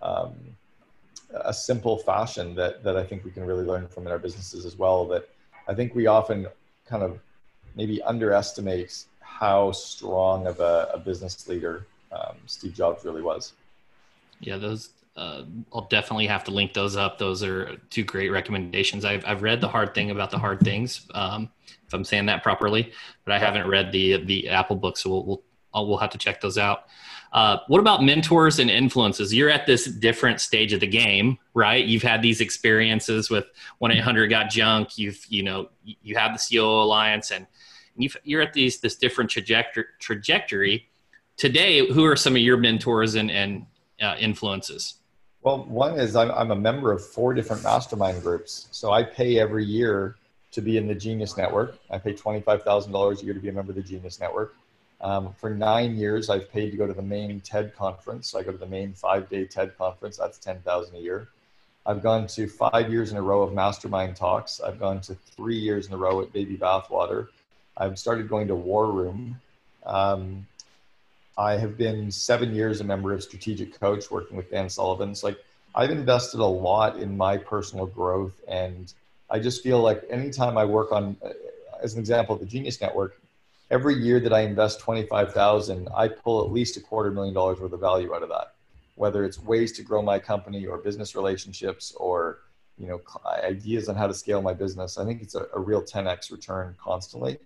um, 0.02 0.34
a 1.32 1.52
simple 1.52 1.98
fashion 1.98 2.54
that, 2.54 2.84
that 2.84 2.96
I 2.96 3.02
think 3.02 3.24
we 3.24 3.32
can 3.32 3.44
really 3.44 3.64
learn 3.64 3.88
from 3.88 4.06
in 4.06 4.12
our 4.12 4.18
businesses 4.18 4.64
as 4.64 4.76
well. 4.76 5.04
That 5.06 5.28
I 5.66 5.74
think 5.74 5.94
we 5.94 6.06
often 6.06 6.46
kind 6.86 7.02
of 7.02 7.18
maybe 7.74 8.00
underestimate 8.02 9.04
how 9.26 9.72
strong 9.72 10.46
of 10.46 10.60
a, 10.60 10.90
a 10.94 10.98
business 10.98 11.46
leader 11.48 11.86
um, 12.12 12.36
Steve 12.46 12.74
Jobs 12.74 13.04
really 13.04 13.22
was. 13.22 13.52
Yeah, 14.40 14.56
those 14.56 14.90
uh, 15.16 15.44
I'll 15.72 15.86
definitely 15.88 16.26
have 16.26 16.44
to 16.44 16.50
link 16.50 16.74
those 16.74 16.94
up. 16.94 17.18
Those 17.18 17.42
are 17.42 17.76
two 17.88 18.04
great 18.04 18.28
recommendations. 18.28 19.04
I've, 19.04 19.24
I've 19.24 19.42
read 19.42 19.62
the 19.62 19.68
hard 19.68 19.94
thing 19.94 20.10
about 20.10 20.30
the 20.30 20.38
hard 20.38 20.60
things, 20.60 21.06
um, 21.14 21.48
if 21.86 21.94
I'm 21.94 22.04
saying 22.04 22.26
that 22.26 22.42
properly, 22.42 22.92
but 23.24 23.32
I 23.32 23.38
haven't 23.38 23.66
read 23.66 23.92
the 23.92 24.24
the 24.24 24.48
Apple 24.48 24.76
book, 24.76 24.96
so 24.96 25.10
we'll 25.10 25.42
we'll, 25.74 25.88
we'll 25.88 25.98
have 25.98 26.10
to 26.10 26.18
check 26.18 26.40
those 26.40 26.58
out. 26.58 26.84
Uh, 27.32 27.58
what 27.66 27.80
about 27.80 28.02
mentors 28.02 28.58
and 28.58 28.70
influences? 28.70 29.34
You're 29.34 29.50
at 29.50 29.66
this 29.66 29.86
different 29.86 30.40
stage 30.40 30.72
of 30.72 30.80
the 30.80 30.86
game, 30.86 31.38
right? 31.54 31.84
You've 31.84 32.02
had 32.02 32.22
these 32.22 32.40
experiences 32.40 33.30
with 33.30 33.46
one 33.78 33.92
eight 33.92 34.00
hundred 34.00 34.28
got 34.28 34.50
junk. 34.50 34.98
You've 34.98 35.24
you 35.28 35.42
know 35.42 35.68
you 35.84 36.16
have 36.16 36.32
the 36.32 36.38
CEO 36.38 36.82
Alliance, 36.82 37.30
and 37.30 37.46
you 37.96 38.38
are 38.38 38.42
at 38.42 38.52
these 38.52 38.80
this 38.80 38.96
different 38.96 39.30
trajectory. 39.30 39.84
Trajectory 39.98 40.88
today. 41.36 41.86
Who 41.86 42.04
are 42.04 42.16
some 42.16 42.34
of 42.34 42.42
your 42.42 42.56
mentors 42.56 43.14
and 43.14 43.30
and 43.30 43.66
uh, 44.00 44.16
influences? 44.18 44.94
Well, 45.42 45.64
one 45.64 45.98
is 45.98 46.16
I'm, 46.16 46.30
I'm 46.32 46.50
a 46.50 46.56
member 46.56 46.90
of 46.90 47.06
four 47.06 47.32
different 47.32 47.62
mastermind 47.62 48.22
groups. 48.22 48.68
So 48.72 48.90
I 48.90 49.04
pay 49.04 49.38
every 49.38 49.64
year 49.64 50.16
to 50.50 50.60
be 50.60 50.76
in 50.76 50.88
the 50.88 50.94
Genius 50.94 51.36
Network. 51.36 51.78
I 51.90 51.98
pay 51.98 52.14
$25,000 52.14 53.20
a 53.20 53.24
year 53.24 53.34
to 53.34 53.40
be 53.40 53.48
a 53.48 53.52
member 53.52 53.70
of 53.70 53.76
the 53.76 53.82
Genius 53.82 54.18
Network. 54.18 54.56
Um, 55.00 55.34
for 55.38 55.50
nine 55.50 55.94
years, 55.94 56.30
I've 56.30 56.50
paid 56.50 56.70
to 56.70 56.76
go 56.76 56.86
to 56.86 56.94
the 56.94 57.02
main 57.02 57.40
TED 57.40 57.76
conference. 57.76 58.30
So 58.30 58.38
I 58.38 58.42
go 58.42 58.50
to 58.52 58.58
the 58.58 58.66
main 58.66 58.92
five-day 58.94 59.44
TED 59.44 59.76
conference. 59.78 60.16
That's 60.16 60.38
10000 60.38 60.96
a 60.96 60.98
year. 60.98 61.28
I've 61.84 62.02
gone 62.02 62.26
to 62.28 62.48
five 62.48 62.90
years 62.90 63.12
in 63.12 63.16
a 63.16 63.22
row 63.22 63.42
of 63.42 63.52
mastermind 63.52 64.16
talks. 64.16 64.60
I've 64.60 64.80
gone 64.80 65.00
to 65.02 65.14
three 65.14 65.58
years 65.58 65.86
in 65.86 65.92
a 65.92 65.96
row 65.96 66.20
at 66.22 66.32
Baby 66.32 66.56
Bathwater. 66.56 67.28
I've 67.76 67.98
started 67.98 68.28
going 68.28 68.48
to 68.48 68.54
War 68.54 68.90
Room. 68.90 69.40
Um, 69.84 70.46
I 71.38 71.58
have 71.58 71.76
been 71.76 72.10
seven 72.10 72.54
years 72.54 72.80
a 72.80 72.84
member 72.84 73.12
of 73.12 73.22
Strategic 73.22 73.78
Coach, 73.78 74.10
working 74.10 74.36
with 74.36 74.50
Dan 74.50 74.70
Sullivan. 74.70 75.10
It's 75.10 75.22
like 75.22 75.38
I've 75.74 75.90
invested 75.90 76.40
a 76.40 76.46
lot 76.46 76.96
in 76.96 77.16
my 77.16 77.36
personal 77.36 77.86
growth, 77.86 78.32
and 78.48 78.92
I 79.28 79.38
just 79.38 79.62
feel 79.62 79.80
like 79.80 80.02
anytime 80.08 80.56
I 80.56 80.64
work 80.64 80.92
on, 80.92 81.16
uh, 81.22 81.30
as 81.82 81.92
an 81.92 82.00
example, 82.00 82.36
the 82.36 82.46
Genius 82.46 82.80
Network, 82.80 83.20
every 83.70 83.94
year 83.94 84.18
that 84.20 84.32
I 84.32 84.40
invest 84.40 84.80
twenty-five 84.80 85.34
thousand, 85.34 85.90
I 85.94 86.08
pull 86.08 86.42
at 86.42 86.50
least 86.50 86.78
a 86.78 86.80
quarter 86.80 87.10
million 87.10 87.34
dollars 87.34 87.60
worth 87.60 87.72
of 87.72 87.80
value 87.80 88.14
out 88.14 88.22
of 88.22 88.30
that. 88.30 88.54
Whether 88.94 89.24
it's 89.26 89.38
ways 89.38 89.72
to 89.72 89.82
grow 89.82 90.00
my 90.00 90.18
company 90.18 90.64
or 90.66 90.78
business 90.78 91.14
relationships 91.14 91.92
or 91.98 92.38
you 92.78 92.86
know 92.86 93.02
ideas 93.44 93.90
on 93.90 93.96
how 93.96 94.06
to 94.06 94.14
scale 94.14 94.40
my 94.40 94.54
business, 94.54 94.96
I 94.96 95.04
think 95.04 95.20
it's 95.20 95.34
a, 95.34 95.46
a 95.54 95.60
real 95.60 95.82
10x 95.82 96.32
return 96.32 96.74
constantly. 96.82 97.38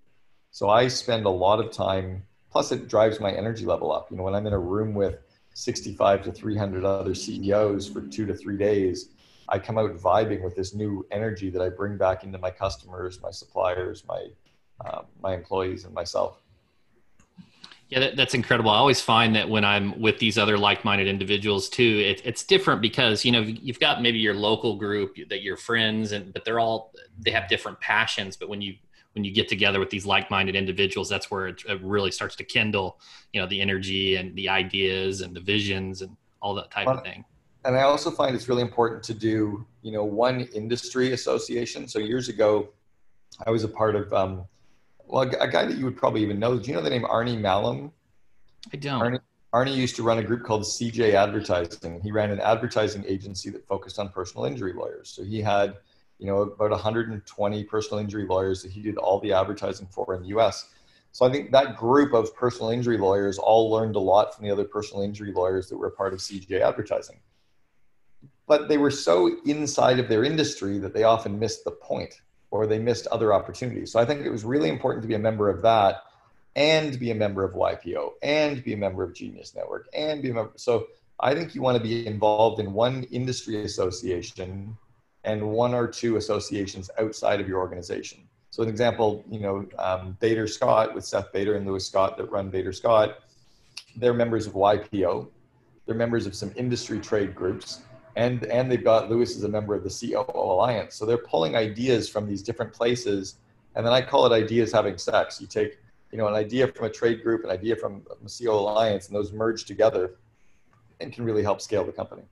So 0.51 0.69
I 0.69 0.89
spend 0.89 1.27
a 1.27 1.31
lot 1.31 1.61
of 1.61 1.71
time 1.71 2.25
plus 2.51 2.73
it 2.73 2.89
drives 2.89 3.21
my 3.21 3.31
energy 3.33 3.65
level 3.65 3.93
up 3.93 4.11
you 4.11 4.17
know 4.17 4.23
when 4.23 4.35
i'm 4.35 4.47
in 4.47 4.53
a 4.53 4.59
room 4.59 4.95
with 4.95 5.19
65 5.55 6.23
to 6.25 6.33
300 6.33 6.85
other 6.85 7.15
ceos 7.15 7.89
for 7.89 8.03
two 8.03 8.27
to 8.27 8.35
three 8.35 8.57
days 8.57 9.11
i 9.49 9.59
come 9.59 9.79
out 9.79 9.97
vibing 9.97 10.43
with 10.43 10.57
this 10.57 10.75
new 10.75 11.07
energy 11.11 11.51
that 11.51 11.63
i 11.63 11.69
bring 11.69 11.97
back 11.97 12.25
into 12.25 12.39
my 12.39 12.51
customers 12.51 13.21
my 13.23 13.31
suppliers 13.31 14.05
my 14.07 14.27
um, 14.85 15.05
my 15.23 15.35
employees 15.35 15.85
and 15.85 15.95
myself 15.95 16.43
yeah, 17.89 17.99
that, 17.99 18.15
that's 18.15 18.35
incredible. 18.35 18.71
I 18.71 18.77
always 18.77 19.01
find 19.01 19.35
that 19.35 19.49
when 19.49 19.65
I'm 19.65 20.01
with 20.01 20.21
these 20.21 20.39
other 20.39 20.57
like-minded 20.57 21.09
individuals 21.09 21.69
too, 21.69 22.01
it, 22.07 22.23
it's 22.25 22.45
different 22.45 22.81
because 22.81 23.25
you 23.25 23.33
know 23.33 23.41
you've 23.41 23.81
got 23.81 24.01
maybe 24.01 24.21
your 24.21 24.33
local 24.33 24.77
group 24.77 25.17
that 25.29 25.43
you're 25.43 25.57
friends, 25.57 26.13
and 26.13 26.33
but 26.33 26.45
they're 26.45 26.61
all 26.61 26.93
they 27.19 27.33
have 27.33 27.49
different 27.49 27.81
passions. 27.81 28.37
But 28.37 28.49
when 28.49 28.63
you 28.63 28.77
when 29.15 29.25
you 29.25 29.33
get 29.33 29.49
together 29.49 29.81
with 29.81 29.91
these 29.91 30.07
like-minded 30.07 30.55
individuals 30.55 31.09
that's 31.09 31.31
where 31.31 31.49
it, 31.49 31.63
it, 31.69 31.81
really 31.83 32.11
starts 32.11 32.37
to 32.37 32.45
kindle 32.45 32.99
you 33.33 33.41
know 33.41 33.47
the 33.47 33.61
energy 33.61 34.17
and 34.17 34.35
the 34.37 34.49
ideas 34.49 35.21
and 35.21 35.35
the 35.35 35.41
visions 35.41 36.03
and 36.03 36.17
all 36.41 36.55
that 36.55 36.71
type 36.71 36.87
well, 36.87 36.99
of 36.99 37.05
thing. 37.05 37.25
and 37.65 37.77
i 37.77 37.83
also 37.83 38.11
find 38.11 38.35
it's 38.35 38.49
really 38.49 38.63
important 38.63 39.03
to 39.03 39.15
do 39.15 39.67
you 39.83 39.93
know 39.93 40.05
one 40.05 40.43
industry 40.55 41.13
association. 41.13 41.89
So 41.89 41.99
years 41.99 42.29
ago 42.29 42.69
i 43.47 43.51
was 43.51 43.65
a 43.65 43.69
part 43.69 43.97
of 43.97 44.13
um, 44.13 44.45
well 45.07 45.23
a, 45.23 45.49
guy 45.49 45.65
that 45.65 45.77
you 45.77 45.85
would 45.85 45.97
probably 45.97 46.23
even 46.23 46.39
know. 46.39 46.59
Do 46.59 46.69
you 46.69 46.75
know 46.75 46.83
the 46.83 46.91
name 46.91 47.03
Arnie 47.03 47.39
Malham? 47.39 47.91
I 48.73 48.77
don't. 48.77 49.01
Arnie, 49.01 49.21
arnie 49.53 49.75
used 49.75 49.97
to 49.97 50.03
run 50.03 50.19
a 50.19 50.23
group 50.23 50.45
called 50.45 50.63
cj 50.63 51.15
advertising. 51.15 52.01
He 52.03 52.13
ran 52.13 52.31
an 52.31 52.41
advertising 52.41 53.05
agency 53.07 53.51
that 53.51 53.67
focused 53.67 53.99
on 53.99 54.09
personal 54.11 54.45
injury 54.45 54.73
lawyers. 54.73 55.09
So 55.09 55.25
he 55.25 55.41
had 55.41 55.77
you 56.21 56.27
know, 56.27 56.43
about 56.43 56.71
120 56.71 57.65
personal 57.65 57.99
injury 57.99 58.27
lawyers 58.27 58.63
that 58.63 58.71
he 58.71 58.83
did 58.83 58.99
all 58.99 59.19
the 59.21 59.33
advertising 59.33 59.89
for 59.91 60.15
in 60.15 60.23
the 60.23 60.29
US. 60.39 60.69
So 61.13 61.27
I 61.27 61.33
think 61.33 61.51
that 61.51 61.77
group 61.77 62.13
of 62.13 62.37
personal 62.37 62.71
injury 62.71 62.99
lawyers 62.99 63.39
all 63.39 63.71
learned 63.71 63.97
a 63.97 64.01
lot 64.01 64.35
from 64.35 64.45
the 64.45 64.51
other 64.53 64.65
personal 64.65 65.03
injury 65.03 65.33
lawyers 65.33 65.69
that 65.69 65.79
were 65.79 65.91
part 65.91 66.13
of 66.13 66.21
CJ 66.21 66.61
advertising. 66.61 67.19
But 68.47 68.69
they 68.69 68.79
were 68.79 68.91
so 68.91 69.39
inside 69.47 69.99
of 69.99 70.09
their 70.09 70.23
industry 70.23 70.79
that 70.79 70.93
they 70.93 71.05
often 71.05 71.39
missed 71.39 71.65
the 71.65 71.71
point 71.71 72.21
or 72.51 72.67
they 72.67 72.79
missed 72.79 73.07
other 73.09 73.33
opportunities. 73.33 73.91
So 73.91 73.99
I 73.99 74.05
think 74.05 74.21
it 74.21 74.31
was 74.31 74.45
really 74.45 74.69
important 74.69 75.03
to 75.03 75.09
be 75.09 75.15
a 75.15 75.19
member 75.19 75.49
of 75.49 75.63
that 75.63 76.03
and 76.55 76.99
be 76.99 77.13
a 77.13 77.15
member 77.15 77.45
of 77.45 77.55
YPO 77.55 78.11
and 78.23 78.63
be 78.63 78.75
a 78.75 78.77
member 78.77 79.03
of 79.03 79.15
Genius 79.15 79.55
Network 79.55 79.89
and 79.95 80.21
be 80.21 80.31
a 80.31 80.35
member. 80.35 80.53
So 80.57 80.89
I 81.21 81.35
think 81.35 81.55
you 81.55 81.63
want 81.63 81.79
to 81.79 81.83
be 81.83 82.07
involved 82.07 82.61
in 82.61 82.73
one 82.73 83.05
industry 83.05 83.65
association 83.65 84.77
and 85.25 85.51
one 85.51 85.75
or 85.75 85.87
two 85.87 86.17
associations 86.17 86.91
outside 86.99 87.41
of 87.41 87.49
your 87.49 87.59
organization. 87.59 88.21
So, 88.51 88.63
an 88.63 88.69
example, 88.69 89.25
you 89.31 89.41
know, 89.41 89.67
um, 89.79 90.17
Bader 90.21 90.47
Scott 90.47 90.95
with 90.95 91.05
Seth 91.05 91.33
Bader 91.33 91.55
and 91.55 91.67
Lewis 91.67 91.87
Scott 91.87 92.17
that 92.17 92.31
run 92.31 92.51
Bader 92.51 92.73
Scott, 92.73 93.21
they're 93.97 94.15
members 94.15 94.47
of 94.47 94.55
YPO. 94.55 95.29
They're 95.87 95.95
members 95.95 96.27
of 96.27 96.35
some 96.35 96.53
industry 96.57 96.99
trade 97.01 97.35
groups, 97.35 97.83
and 98.17 98.45
and 98.47 98.71
they've 98.71 98.83
got 98.83 99.11
Lewis 99.11 99.37
as 99.37 99.45
a 99.45 99.49
member 99.49 99.75
of 99.75 99.85
the 99.85 99.91
COO 99.91 100.25
Alliance. 100.35 100.95
So 100.95 101.07
they're 101.07 101.19
pulling 101.19 101.57
ideas 101.57 102.09
from 102.09 102.27
these 102.27 102.43
different 102.43 102.73
places, 102.73 103.37
and 103.77 103.87
then 103.87 103.93
I 103.93 104.03
call 104.03 104.27
it 104.27 104.33
ideas 104.33 104.73
having 104.73 104.99
sex. 104.99 105.41
You 105.41 105.47
take, 105.47 105.79
you 106.11 106.19
know, 106.19 106.27
an 106.27 106.35
idea 106.35 106.67
from 106.69 106.87
a 106.87 106.91
trade 106.91 107.23
group, 107.23 107.45
an 107.45 107.51
idea 107.51 107.77
from 107.77 108.03
the 108.23 108.29
COO 108.29 108.51
Alliance, 108.51 109.07
and 109.09 109.17
those 109.17 109.33
merge 109.33 109.65
together, 109.65 110.17
and 111.01 111.13
can 111.13 111.25
really 111.25 111.43
help 111.43 111.61
scale 111.61 111.85
the 111.85 111.93
company. 111.93 112.23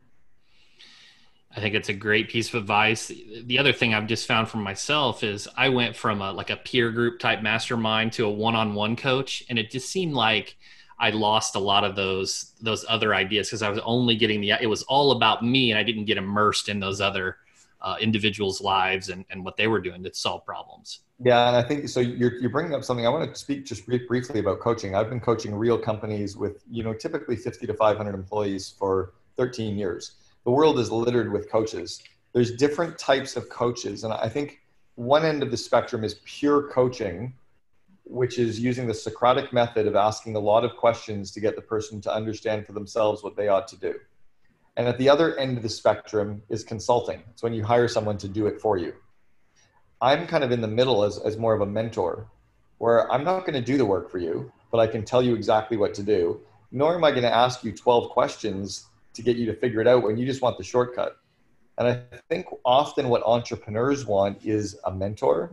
I 1.57 1.61
think 1.61 1.75
it's 1.75 1.89
a 1.89 1.95
great 1.95 2.29
piece 2.29 2.49
of 2.49 2.57
advice. 2.57 3.11
The 3.45 3.59
other 3.59 3.73
thing 3.73 3.95
I've 3.95 4.07
just 4.07 4.27
found 4.27 4.49
for 4.49 4.59
myself 4.59 5.25
is 5.25 5.49
I 5.57 5.71
went 5.71 5.97
from 5.97 6.21
a 6.21 6.33
like 6.33 6.51
a 6.51 6.57
peer 6.57 6.91
group 6.91 7.19
type 7.19 7.43
mastermind 7.43 8.13
to 8.15 8.27
a 8.27 8.31
one-on-one 8.31 8.97
coach, 8.97 9.43
and 9.49 9.59
it 9.59 9.71
just 9.71 9.89
seemed 9.89 10.13
like 10.13 10.57
I 10.99 11.11
lost 11.11 11.57
a 11.57 11.59
lot 11.59 11.85
of 11.85 11.97
those 11.97 12.53
those 12.61 12.85
other 12.89 13.15
ideas 13.15 13.49
because 13.49 13.63
I 13.63 13.71
was 13.71 13.79
only 13.81 14.17
getting 14.17 14.41
the 14.41 14.53
it 14.61 14.69
was 14.69 14.83
all 14.85 15.13
about 15.13 15.45
me, 15.45 15.71
and 15.71 15.79
I 15.79 15.83
didn't 15.83 16.05
get 16.05 16.19
immersed 16.19 16.69
in 16.69 16.81
those 16.81 17.01
other 17.01 17.39
uh, 17.81 17.97
individuals' 18.01 18.61
lives 18.61 19.09
and, 19.09 19.25
and 19.31 19.45
what 19.45 19.57
they 19.57 19.69
were 19.69 19.81
doing 19.81 20.03
to 20.03 20.13
solve 20.13 20.45
problems. 20.45 21.01
Yeah, 21.21 21.49
and 21.49 21.57
I 21.57 21.63
think 21.63 21.89
so. 21.89 22.01
You're 22.01 22.35
you're 22.35 22.51
bringing 22.51 22.75
up 22.75 22.85
something 22.85 23.07
I 23.07 23.09
want 23.09 23.33
to 23.33 23.39
speak 23.39 23.65
just 23.65 23.87
briefly 23.87 24.41
about 24.41 24.61
coaching. 24.61 24.95
I've 24.95 25.09
been 25.09 25.21
coaching 25.21 25.55
real 25.55 25.79
companies 25.79 26.37
with 26.37 26.63
you 26.71 26.85
know 26.85 26.93
typically 26.93 27.37
50 27.37 27.67
to 27.67 27.75
500 27.75 28.15
employees 28.15 28.75
for 28.79 29.15
13 29.37 29.79
years 29.79 30.17
the 30.49 30.53
world 30.53 30.79
is 30.79 30.91
littered 30.91 31.31
with 31.31 31.51
coaches. 31.51 32.03
There's 32.33 32.57
different 32.57 32.97
types 32.99 33.37
of 33.37 33.51
coaches. 33.51 34.03
And 34.05 34.15
I 34.15 34.31
think 34.31 34.63
one 34.95 35.27
end 35.27 35.43
of 35.43 35.51
the 35.51 35.59
spectrum 35.59 36.05
is 36.05 36.23
pure 36.25 36.71
coaching, 36.71 37.35
which 38.05 38.39
is 38.39 38.59
using 38.59 38.87
the 38.87 38.95
Socratic 38.95 39.53
method 39.53 39.87
of 39.87 39.95
asking 39.95 40.37
a 40.37 40.39
lot 40.39 40.65
of 40.65 40.75
questions 40.75 41.33
to 41.33 41.41
get 41.41 41.55
the 41.55 41.61
person 41.61 42.01
to 42.01 42.11
understand 42.11 42.65
for 42.65 42.73
themselves 42.73 43.23
what 43.23 43.37
they 43.37 43.49
ought 43.49 43.69
to 43.69 43.77
do. 43.77 43.97
And 44.79 44.89
at 44.89 44.97
the 44.97 45.11
other 45.11 45.37
end 45.37 45.59
of 45.59 45.63
the 45.63 45.69
spectrum 45.69 46.41
is 46.49 46.65
consulting. 46.65 47.23
It's 47.29 47.43
when 47.43 47.53
you 47.53 47.63
hire 47.63 47.87
someone 47.87 48.17
to 48.17 48.27
do 48.27 48.47
it 48.47 48.59
for 48.59 48.79
you. 48.79 48.95
I'm 50.01 50.27
kind 50.27 50.45
of 50.45 50.51
in 50.51 50.63
the 50.63 50.67
middle 50.67 51.05
as, 51.05 51.19
as 51.19 51.37
more 51.37 51.53
of 51.53 51.61
a 51.61 51.67
mentor, 51.67 52.27
where 52.79 53.13
I'm 53.13 53.23
not 53.23 53.41
going 53.41 53.53
to 53.53 53.61
do 53.61 53.77
the 53.77 53.85
work 53.85 54.11
for 54.11 54.17
you, 54.17 54.51
but 54.73 54.79
I 54.79 54.87
can 54.87 55.05
tell 55.05 55.23
you 55.23 55.35
exactly 55.35 55.77
what 55.77 55.93
to 55.93 56.03
do. 56.03 56.41
Nor 56.73 56.95
am 56.95 57.05
I 57.05 57.11
going 57.11 57.25
to 57.25 57.35
ask 57.35 57.63
you 57.65 57.73
12 57.73 58.09
questions 58.09 58.87
to 59.19 59.23
get 59.23 59.37
you 59.37 59.47
to 59.47 59.55
figure 59.55 59.81
it 59.81 59.87
out 59.87 60.03
when 60.05 60.17
you 60.17 60.25
just 60.25 60.41
want 60.41 60.57
the 60.57 60.65
shortcut. 60.65 61.19
And 61.77 61.89
I 61.89 62.03
think 62.29 62.47
often 62.65 63.09
what 63.09 63.23
entrepreneurs 63.25 64.07
want 64.07 64.39
is 64.45 64.79
a 64.85 64.93
mentor, 64.93 65.53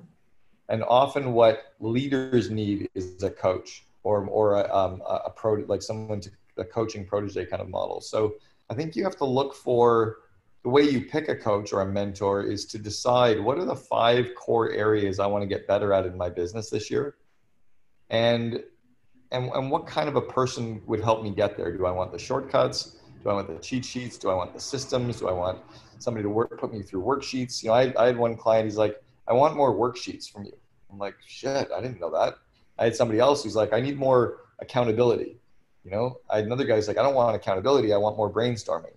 and 0.69 0.84
often 0.84 1.34
what 1.34 1.73
leaders 1.80 2.49
need 2.49 2.89
is 2.95 3.21
a 3.23 3.30
coach 3.30 3.86
or 4.04 4.25
or 4.28 4.62
a, 4.62 4.73
um, 4.73 5.01
a 5.06 5.30
pro 5.30 5.56
like 5.67 5.82
someone 5.82 6.21
to 6.21 6.30
a 6.58 6.63
coaching 6.63 7.06
protege 7.06 7.45
kind 7.45 7.62
of 7.62 7.69
model. 7.69 8.01
So 8.01 8.36
I 8.69 8.75
think 8.75 8.95
you 8.95 9.04
have 9.04 9.17
to 9.17 9.25
look 9.25 9.54
for 9.54 10.17
the 10.63 10.69
way 10.69 10.84
you 10.84 11.01
pick 11.01 11.28
a 11.30 11.36
coach 11.36 11.73
or 11.73 11.82
a 11.82 11.86
mentor 11.86 12.43
is 12.43 12.65
to 12.65 12.80
decide 12.80 13.39
what 13.39 13.60
are 13.60 13.65
the 13.65 13.75
five 13.75 14.34
core 14.36 14.71
areas 14.71 15.19
I 15.19 15.28
want 15.28 15.43
to 15.43 15.47
get 15.47 15.67
better 15.67 15.93
at 15.93 16.06
in 16.08 16.17
my 16.17 16.30
business 16.30 16.71
this 16.71 16.89
year, 16.89 17.17
and 18.10 18.63
and 19.32 19.51
and 19.51 19.69
what 19.69 19.86
kind 19.86 20.10
of 20.10 20.15
a 20.15 20.21
person 20.21 20.82
would 20.88 21.01
help 21.01 21.21
me 21.21 21.30
get 21.30 21.56
there? 21.56 21.75
Do 21.78 21.86
I 21.86 21.91
want 21.91 22.12
the 22.12 22.19
shortcuts? 22.19 22.97
Do 23.25 23.31
I 23.31 23.33
want 23.33 23.47
the 23.47 23.57
cheat 23.57 23.83
sheets? 23.83 24.19
Do 24.19 24.29
I 24.29 24.35
want 24.35 24.53
the 24.53 24.59
systems? 24.59 25.19
Do 25.19 25.27
I 25.27 25.31
want 25.31 25.57
somebody 25.97 26.21
to 26.21 26.29
work 26.29 26.59
put 26.59 26.71
me 26.71 26.83
through 26.83 27.01
worksheets? 27.01 27.63
You 27.63 27.69
know, 27.69 27.75
I, 27.75 27.91
I 27.97 28.05
had 28.05 28.17
one 28.17 28.38
client. 28.38 28.65
He's 28.65 28.77
like, 28.77 29.01
I 29.27 29.33
want 29.33 29.57
more 29.57 29.73
worksheets 29.73 30.31
from 30.31 30.45
you. 30.45 30.55
I'm 30.91 30.99
like, 30.99 31.15
shit, 31.25 31.69
I 31.75 31.81
didn't 31.81 31.99
know 31.99 32.11
that. 32.11 32.35
I 32.77 32.83
had 32.83 32.95
somebody 32.95 33.19
else 33.19 33.43
who's 33.43 33.55
like, 33.55 33.73
I 33.73 33.79
need 33.79 33.97
more 33.97 34.41
accountability. 34.59 35.39
You 35.83 35.89
know, 35.89 36.19
I 36.29 36.35
had 36.38 36.45
another 36.45 36.65
guy 36.65 36.75
who's 36.75 36.88
like, 36.88 36.99
I 36.99 37.01
don't 37.01 37.15
want 37.15 37.35
accountability. 37.35 37.93
I 37.93 37.97
want 37.97 38.15
more 38.15 38.31
brainstorming. 38.31 38.93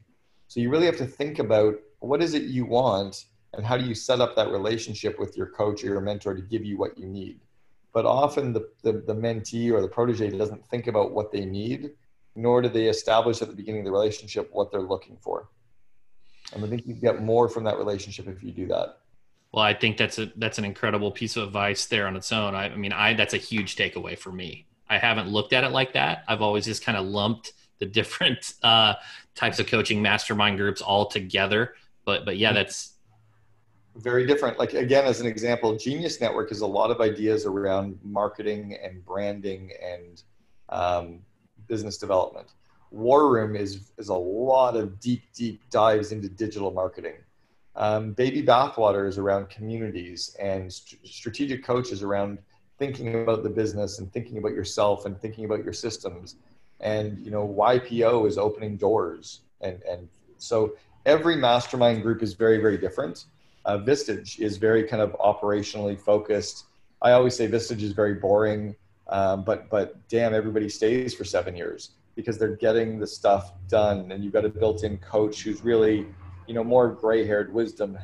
So 0.48 0.60
you 0.60 0.68
really 0.68 0.86
have 0.86 0.98
to 0.98 1.06
think 1.06 1.38
about 1.38 1.76
what 2.00 2.22
is 2.22 2.34
it 2.34 2.42
you 2.42 2.66
want 2.66 3.24
and 3.54 3.64
how 3.64 3.78
do 3.78 3.86
you 3.86 3.94
set 3.94 4.20
up 4.20 4.36
that 4.36 4.50
relationship 4.50 5.18
with 5.18 5.38
your 5.38 5.46
coach 5.46 5.82
or 5.82 5.86
your 5.86 6.02
mentor 6.02 6.34
to 6.34 6.42
give 6.42 6.66
you 6.66 6.76
what 6.76 6.98
you 6.98 7.06
need. 7.06 7.40
But 7.94 8.04
often 8.04 8.52
the, 8.52 8.68
the, 8.82 8.92
the 8.92 9.14
mentee 9.14 9.72
or 9.72 9.80
the 9.80 9.88
protege 9.88 10.36
doesn't 10.36 10.66
think 10.66 10.86
about 10.86 11.12
what 11.12 11.32
they 11.32 11.46
need 11.46 11.92
nor 12.38 12.62
do 12.62 12.68
they 12.68 12.87
establish 12.87 13.42
at 13.42 13.48
the 13.48 13.55
beginning 13.55 13.81
of 13.81 13.85
the 13.85 13.90
relationship 13.90 14.48
what 14.53 14.70
they're 14.70 14.81
looking 14.81 15.16
for. 15.20 15.48
And 16.55 16.64
I 16.64 16.68
think 16.68 16.87
you 16.87 16.94
get 16.94 17.20
more 17.20 17.48
from 17.48 17.64
that 17.64 17.79
relationship 17.79 18.29
if 18.29 18.44
you 18.44 18.53
do 18.53 18.68
that. 18.68 19.01
Well, 19.53 19.64
I 19.64 19.74
think 19.74 19.96
that's 19.96 20.18
a 20.18 20.31
that's 20.37 20.59
an 20.59 20.64
incredible 20.64 21.11
piece 21.11 21.37
of 21.37 21.48
advice 21.48 21.87
there 21.87 22.07
on 22.07 22.14
its 22.14 22.31
own. 22.31 22.55
I, 22.55 22.66
I 22.66 22.77
mean, 22.77 22.92
I 22.92 23.14
that's 23.14 23.35
a 23.35 23.38
huge 23.38 23.74
takeaway 23.74 24.16
for 24.16 24.31
me. 24.31 24.66
I 24.88 24.98
haven't 24.98 25.29
looked 25.29 25.53
at 25.53 25.64
it 25.64 25.70
like 25.70 25.94
that. 25.94 26.22
I've 26.29 26.40
always 26.40 26.64
just 26.64 26.85
kind 26.85 26.96
of 26.96 27.07
lumped 27.07 27.55
the 27.81 27.87
different 27.87 28.55
uh, 28.62 28.94
types 29.35 29.59
of 29.59 29.66
coaching 29.66 30.01
mastermind 30.01 30.59
groups 30.59 30.81
all 30.81 31.07
together. 31.07 31.74
But 32.05 32.24
but 32.24 32.37
yeah, 32.37 32.53
that's 32.53 32.94
very 33.96 34.27
different. 34.27 34.61
Like 34.61 34.74
again, 34.74 35.07
as 35.07 35.20
an 35.20 35.27
example, 35.27 35.77
Genius 35.77 36.20
Network 36.20 36.53
is 36.53 36.61
a 36.61 36.66
lot 36.66 36.92
of 36.92 37.01
ideas 37.01 37.46
around 37.46 37.98
marketing 38.05 38.79
and 38.81 39.05
branding 39.05 39.72
and 39.83 40.22
um, 40.68 41.20
business 41.68 41.98
development. 41.98 42.48
War 42.90 43.31
Room 43.31 43.54
is, 43.54 43.90
is 43.98 44.09
a 44.09 44.14
lot 44.14 44.76
of 44.76 44.98
deep, 44.98 45.22
deep 45.35 45.61
dives 45.70 46.12
into 46.12 46.28
digital 46.28 46.70
marketing. 46.70 47.16
Um, 47.76 48.12
baby 48.12 48.42
bathwater 48.42 49.07
is 49.07 49.18
around 49.18 49.50
communities 49.50 50.35
and 50.40 50.72
st- 50.72 51.07
strategic 51.07 51.62
coaches 51.62 52.02
around 52.02 52.38
thinking 52.78 53.22
about 53.22 53.42
the 53.42 53.50
business 53.50 53.98
and 53.98 54.12
thinking 54.12 54.38
about 54.38 54.52
yourself 54.52 55.04
and 55.07 55.20
thinking 55.20 55.44
about 55.44 55.62
your 55.62 55.72
systems. 55.72 56.37
And, 56.81 57.18
you 57.18 57.31
know, 57.31 57.46
YPO 57.46 58.26
is 58.26 58.38
opening 58.38 58.76
doors. 58.76 59.42
And, 59.61 59.83
and 59.83 60.09
so 60.38 60.74
every 61.07 61.37
mastermind 61.37 62.02
group 62.02 62.22
is 62.22 62.35
very, 62.35 62.59
very 62.59 62.78
different. 62.78 63.26
Uh, 63.64 63.78
Vistage 63.78 64.38
is 64.40 64.57
very 64.57 64.85
kind 64.85 65.02
of 65.02 65.12
operationally 65.18 65.98
focused. 65.98 66.64
I 67.02 67.12
always 67.12 67.37
say 67.37 67.48
Vistage 67.48 67.83
is 67.83 67.92
very 67.92 68.14
boring 68.14 68.74
um, 69.08 69.42
but 69.42 69.68
but 69.70 69.96
damn, 70.08 70.34
everybody 70.34 70.68
stays 70.68 71.14
for 71.14 71.24
seven 71.24 71.56
years 71.56 71.90
because 72.14 72.38
they're 72.38 72.56
getting 72.56 72.98
the 72.98 73.06
stuff 73.06 73.52
done, 73.68 74.10
and 74.12 74.22
you've 74.22 74.32
got 74.32 74.44
a 74.44 74.48
built-in 74.48 74.98
coach 74.98 75.42
who's 75.42 75.62
really, 75.62 76.06
you 76.46 76.54
know, 76.54 76.64
more 76.64 76.88
gray-haired 76.88 77.52
wisdom, 77.52 77.96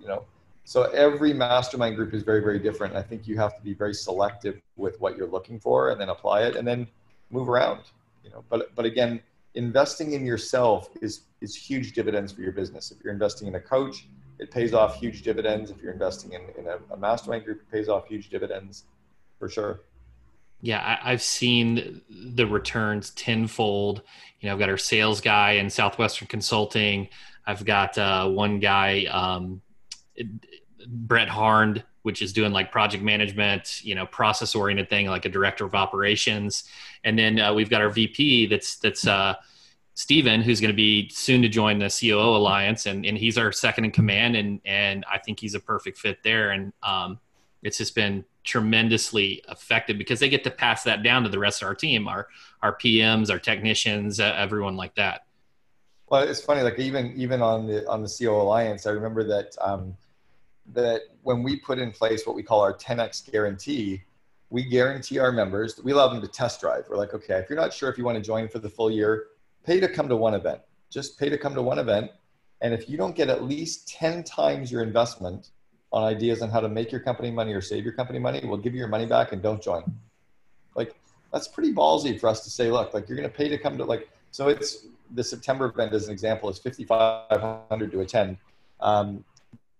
you 0.00 0.06
know. 0.06 0.24
So 0.64 0.82
every 0.84 1.32
mastermind 1.32 1.96
group 1.96 2.14
is 2.14 2.22
very 2.22 2.40
very 2.40 2.58
different. 2.58 2.94
I 2.94 3.02
think 3.02 3.26
you 3.26 3.36
have 3.38 3.56
to 3.56 3.62
be 3.62 3.74
very 3.74 3.94
selective 3.94 4.60
with 4.76 5.00
what 5.00 5.16
you're 5.16 5.28
looking 5.28 5.58
for, 5.58 5.90
and 5.90 6.00
then 6.00 6.08
apply 6.08 6.42
it, 6.42 6.56
and 6.56 6.66
then 6.66 6.86
move 7.30 7.48
around, 7.48 7.80
you 8.22 8.30
know. 8.30 8.44
But 8.48 8.74
but 8.76 8.84
again, 8.84 9.20
investing 9.54 10.12
in 10.12 10.24
yourself 10.24 10.88
is 11.00 11.22
is 11.40 11.56
huge 11.56 11.92
dividends 11.92 12.32
for 12.32 12.42
your 12.42 12.52
business. 12.52 12.92
If 12.92 13.02
you're 13.02 13.12
investing 13.12 13.48
in 13.48 13.56
a 13.56 13.60
coach, 13.60 14.06
it 14.38 14.52
pays 14.52 14.72
off 14.72 15.00
huge 15.00 15.22
dividends. 15.22 15.70
If 15.70 15.82
you're 15.82 15.92
investing 15.92 16.32
in, 16.32 16.42
in 16.56 16.68
a, 16.68 16.78
a 16.92 16.96
mastermind 16.96 17.44
group, 17.44 17.60
it 17.60 17.70
pays 17.72 17.88
off 17.88 18.06
huge 18.06 18.30
dividends 18.30 18.84
for 19.38 19.48
sure 19.48 19.80
yeah, 20.64 20.98
I, 21.02 21.10
have 21.10 21.20
seen 21.20 22.00
the 22.08 22.46
returns 22.46 23.10
tenfold. 23.10 24.00
You 24.40 24.48
know, 24.48 24.54
I've 24.54 24.58
got 24.58 24.70
our 24.70 24.78
sales 24.78 25.20
guy 25.20 25.52
in 25.52 25.68
Southwestern 25.68 26.26
Consulting. 26.26 27.10
I've 27.46 27.66
got 27.66 27.98
uh, 27.98 28.30
one 28.30 28.60
guy, 28.60 29.04
um, 29.04 29.60
Brett 30.86 31.28
Harnd, 31.28 31.84
which 32.00 32.22
is 32.22 32.32
doing 32.32 32.52
like 32.52 32.72
project 32.72 33.04
management, 33.04 33.84
you 33.84 33.94
know, 33.94 34.06
process 34.06 34.54
oriented 34.54 34.88
thing, 34.88 35.06
like 35.06 35.26
a 35.26 35.28
director 35.28 35.66
of 35.66 35.74
operations. 35.74 36.64
And 37.04 37.18
then 37.18 37.38
uh, 37.38 37.52
we've 37.52 37.68
got 37.68 37.82
our 37.82 37.90
VP 37.90 38.46
that's 38.46 38.76
that's 38.76 39.06
uh, 39.06 39.34
Stephen, 39.92 40.40
who's 40.40 40.62
going 40.62 40.72
to 40.72 40.74
be 40.74 41.10
soon 41.10 41.42
to 41.42 41.48
join 41.50 41.78
the 41.78 41.94
COO 41.94 42.36
Alliance, 42.36 42.86
and, 42.86 43.04
and 43.04 43.18
he's 43.18 43.36
our 43.36 43.52
second 43.52 43.84
in 43.84 43.90
command, 43.90 44.34
and 44.34 44.62
and 44.64 45.04
I 45.12 45.18
think 45.18 45.40
he's 45.40 45.54
a 45.54 45.60
perfect 45.60 45.98
fit 45.98 46.22
there. 46.22 46.52
And 46.52 46.72
um, 46.82 47.20
it's 47.64 47.78
just 47.78 47.94
been 47.94 48.24
tremendously 48.44 49.42
effective 49.48 49.96
because 49.96 50.20
they 50.20 50.28
get 50.28 50.44
to 50.44 50.50
pass 50.50 50.84
that 50.84 51.02
down 51.02 51.22
to 51.24 51.30
the 51.30 51.38
rest 51.38 51.62
of 51.62 51.66
our 51.66 51.74
team, 51.74 52.06
our 52.06 52.28
our 52.62 52.76
PMs, 52.76 53.30
our 53.30 53.38
technicians, 53.38 54.20
uh, 54.20 54.34
everyone 54.36 54.76
like 54.76 54.94
that. 54.94 55.24
Well, 56.08 56.22
it's 56.22 56.42
funny, 56.42 56.60
like 56.60 56.78
even 56.78 57.14
even 57.16 57.42
on 57.42 57.66
the 57.66 57.88
on 57.88 58.02
the 58.02 58.08
COO 58.08 58.42
Alliance, 58.42 58.86
I 58.86 58.90
remember 58.90 59.24
that 59.24 59.56
um, 59.60 59.96
that 60.74 61.00
when 61.22 61.42
we 61.42 61.56
put 61.56 61.78
in 61.78 61.90
place 61.90 62.26
what 62.26 62.36
we 62.36 62.42
call 62.42 62.60
our 62.60 62.74
10x 62.74 63.32
guarantee, 63.32 64.02
we 64.50 64.62
guarantee 64.62 65.18
our 65.18 65.32
members 65.32 65.74
that 65.74 65.84
we 65.84 65.92
allow 65.92 66.08
them 66.08 66.20
to 66.20 66.28
test 66.28 66.60
drive. 66.60 66.84
We're 66.88 66.98
like, 66.98 67.14
okay, 67.14 67.38
if 67.38 67.48
you're 67.48 67.58
not 67.58 67.72
sure 67.72 67.90
if 67.90 67.96
you 67.96 68.04
want 68.04 68.16
to 68.16 68.22
join 68.22 68.48
for 68.48 68.58
the 68.58 68.68
full 68.68 68.90
year, 68.90 69.28
pay 69.64 69.80
to 69.80 69.88
come 69.88 70.08
to 70.10 70.16
one 70.16 70.34
event. 70.34 70.60
Just 70.90 71.18
pay 71.18 71.30
to 71.30 71.38
come 71.38 71.54
to 71.54 71.62
one 71.62 71.78
event, 71.78 72.10
and 72.60 72.74
if 72.74 72.88
you 72.88 72.98
don't 72.98 73.16
get 73.16 73.30
at 73.30 73.42
least 73.42 73.88
10 73.88 74.22
times 74.22 74.70
your 74.70 74.82
investment 74.82 75.50
on 75.94 76.02
ideas 76.02 76.42
on 76.42 76.50
how 76.50 76.58
to 76.58 76.68
make 76.68 76.90
your 76.90 77.00
company 77.00 77.30
money 77.30 77.52
or 77.54 77.60
save 77.60 77.84
your 77.84 77.92
company 77.92 78.18
money, 78.18 78.40
we'll 78.42 78.58
give 78.58 78.74
you 78.74 78.80
your 78.80 78.88
money 78.88 79.06
back 79.06 79.30
and 79.30 79.40
don't 79.40 79.62
join. 79.62 79.84
Like 80.74 80.96
that's 81.32 81.46
pretty 81.46 81.72
ballsy 81.72 82.18
for 82.18 82.26
us 82.26 82.42
to 82.42 82.50
say, 82.50 82.68
look, 82.68 82.92
like 82.92 83.08
you're 83.08 83.16
going 83.16 83.30
to 83.30 83.34
pay 83.34 83.48
to 83.48 83.56
come 83.56 83.78
to 83.78 83.84
like, 83.84 84.10
so 84.32 84.48
it's 84.48 84.86
the 85.14 85.22
September 85.22 85.66
event 85.66 85.92
as 85.92 86.08
an 86.08 86.12
example 86.12 86.50
is 86.50 86.58
5,500 86.58 87.92
to 87.92 88.00
attend. 88.00 88.36
Um, 88.80 89.24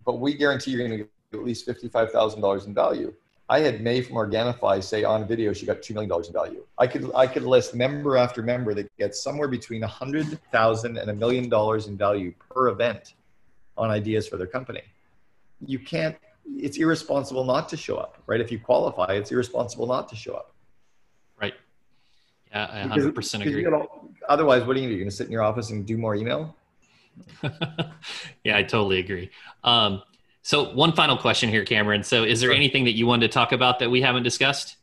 but 0.07 0.20
we 0.20 0.35
guarantee 0.35 0.70
you're 0.70 0.87
going 0.87 0.98
to 0.98 1.05
get 1.05 1.11
at 1.33 1.44
least 1.44 1.66
$55,000 1.66 2.66
in 2.68 2.74
value. 2.74 3.12
I 3.48 3.59
had 3.59 3.81
May 3.81 4.00
from 4.00 4.14
Organifi 4.14 4.85
say 4.85 5.03
on 5.03 5.27
video 5.27 5.53
she 5.53 5.66
got 5.66 5.83
two 5.83 5.94
million 5.94 6.09
dollars 6.09 6.29
in 6.29 6.33
value. 6.33 6.64
I 6.79 6.87
could 6.87 7.11
I 7.14 7.27
could 7.27 7.42
list 7.42 7.74
member 7.74 8.16
after 8.16 8.40
member 8.40 8.72
that 8.72 8.96
gets 8.96 9.22
somewhere 9.22 9.48
between 9.48 9.83
a 9.83 9.87
hundred 9.87 10.40
thousand 10.50 10.96
and 10.96 11.11
a 11.11 11.12
million 11.12 11.50
dollars 11.50 11.87
in 11.87 11.98
value 11.98 12.33
per 12.48 12.68
event 12.68 13.14
on 13.77 13.90
ideas 13.90 14.27
for 14.27 14.38
their 14.38 14.46
company 14.46 14.81
you 15.66 15.79
can't 15.79 16.16
it's 16.46 16.77
irresponsible 16.77 17.44
not 17.44 17.68
to 17.68 17.77
show 17.77 17.96
up 17.96 18.22
right? 18.27 18.40
If 18.40 18.50
you 18.53 18.59
qualify 18.59 19.12
it's 19.14 19.33
irresponsible 19.33 19.87
not 19.87 20.09
to 20.09 20.16
show 20.16 20.35
up. 20.35 20.55
Right. 21.40 21.55
Yeah 22.50 22.68
i 22.70 22.96
100% 22.96 23.14
because, 23.14 23.35
agree. 23.35 23.62
know, 23.62 24.11
otherwise 24.29 24.64
what 24.64 24.77
are 24.77 24.81
you 24.81 24.88
going 24.88 24.88
to 24.88 24.88
do? 24.88 24.90
You're 24.90 24.98
going 24.98 25.11
to 25.11 25.16
sit 25.16 25.27
in 25.27 25.33
your 25.33 25.42
office 25.42 25.70
and 25.70 25.87
do 25.87 25.96
more 25.96 26.14
email? 26.14 26.57
Yeah 28.44 28.57
i 28.57 28.62
totally 28.62 28.98
agree. 28.98 29.31
Um, 29.62 30.02
so 30.42 30.75
one 30.75 30.92
final 30.92 31.17
question 31.17 31.48
here 31.48 31.65
cameron. 31.65 32.02
So 32.02 32.25
is 32.25 32.40
there 32.40 32.48
sure. 32.48 32.56
anything 32.56 32.85
that 32.85 32.92
you 32.92 33.06
wanted 33.06 33.29
to 33.29 33.33
talk 33.33 33.52
about 33.52 33.79
that 33.79 33.90
we 33.90 34.00
haven't 34.02 34.25
discussed? 34.25 34.77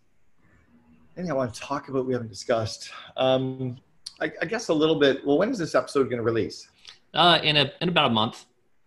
Anything 1.17 1.31
i 1.31 1.35
want 1.35 1.53
to 1.53 1.59
talk 1.59 1.89
about 1.89 2.05
we 2.05 2.13
haven't 2.13 2.29
discussed? 2.29 2.89
Um, 3.17 3.77
I, 4.19 4.31
I, 4.41 4.45
guess 4.45 4.69
a 4.69 4.73
little 4.73 4.95
bit 4.95 5.25
well 5.25 5.37
when 5.37 5.49
is 5.49 5.57
this 5.57 5.75
episode 5.75 6.05
going 6.05 6.17
to 6.17 6.23
release? 6.23 6.67
Uh, 7.13 7.39
in 7.43 7.57
a 7.57 7.71
in 7.81 7.89
about 7.89 8.09
a 8.09 8.13
month. 8.13 8.45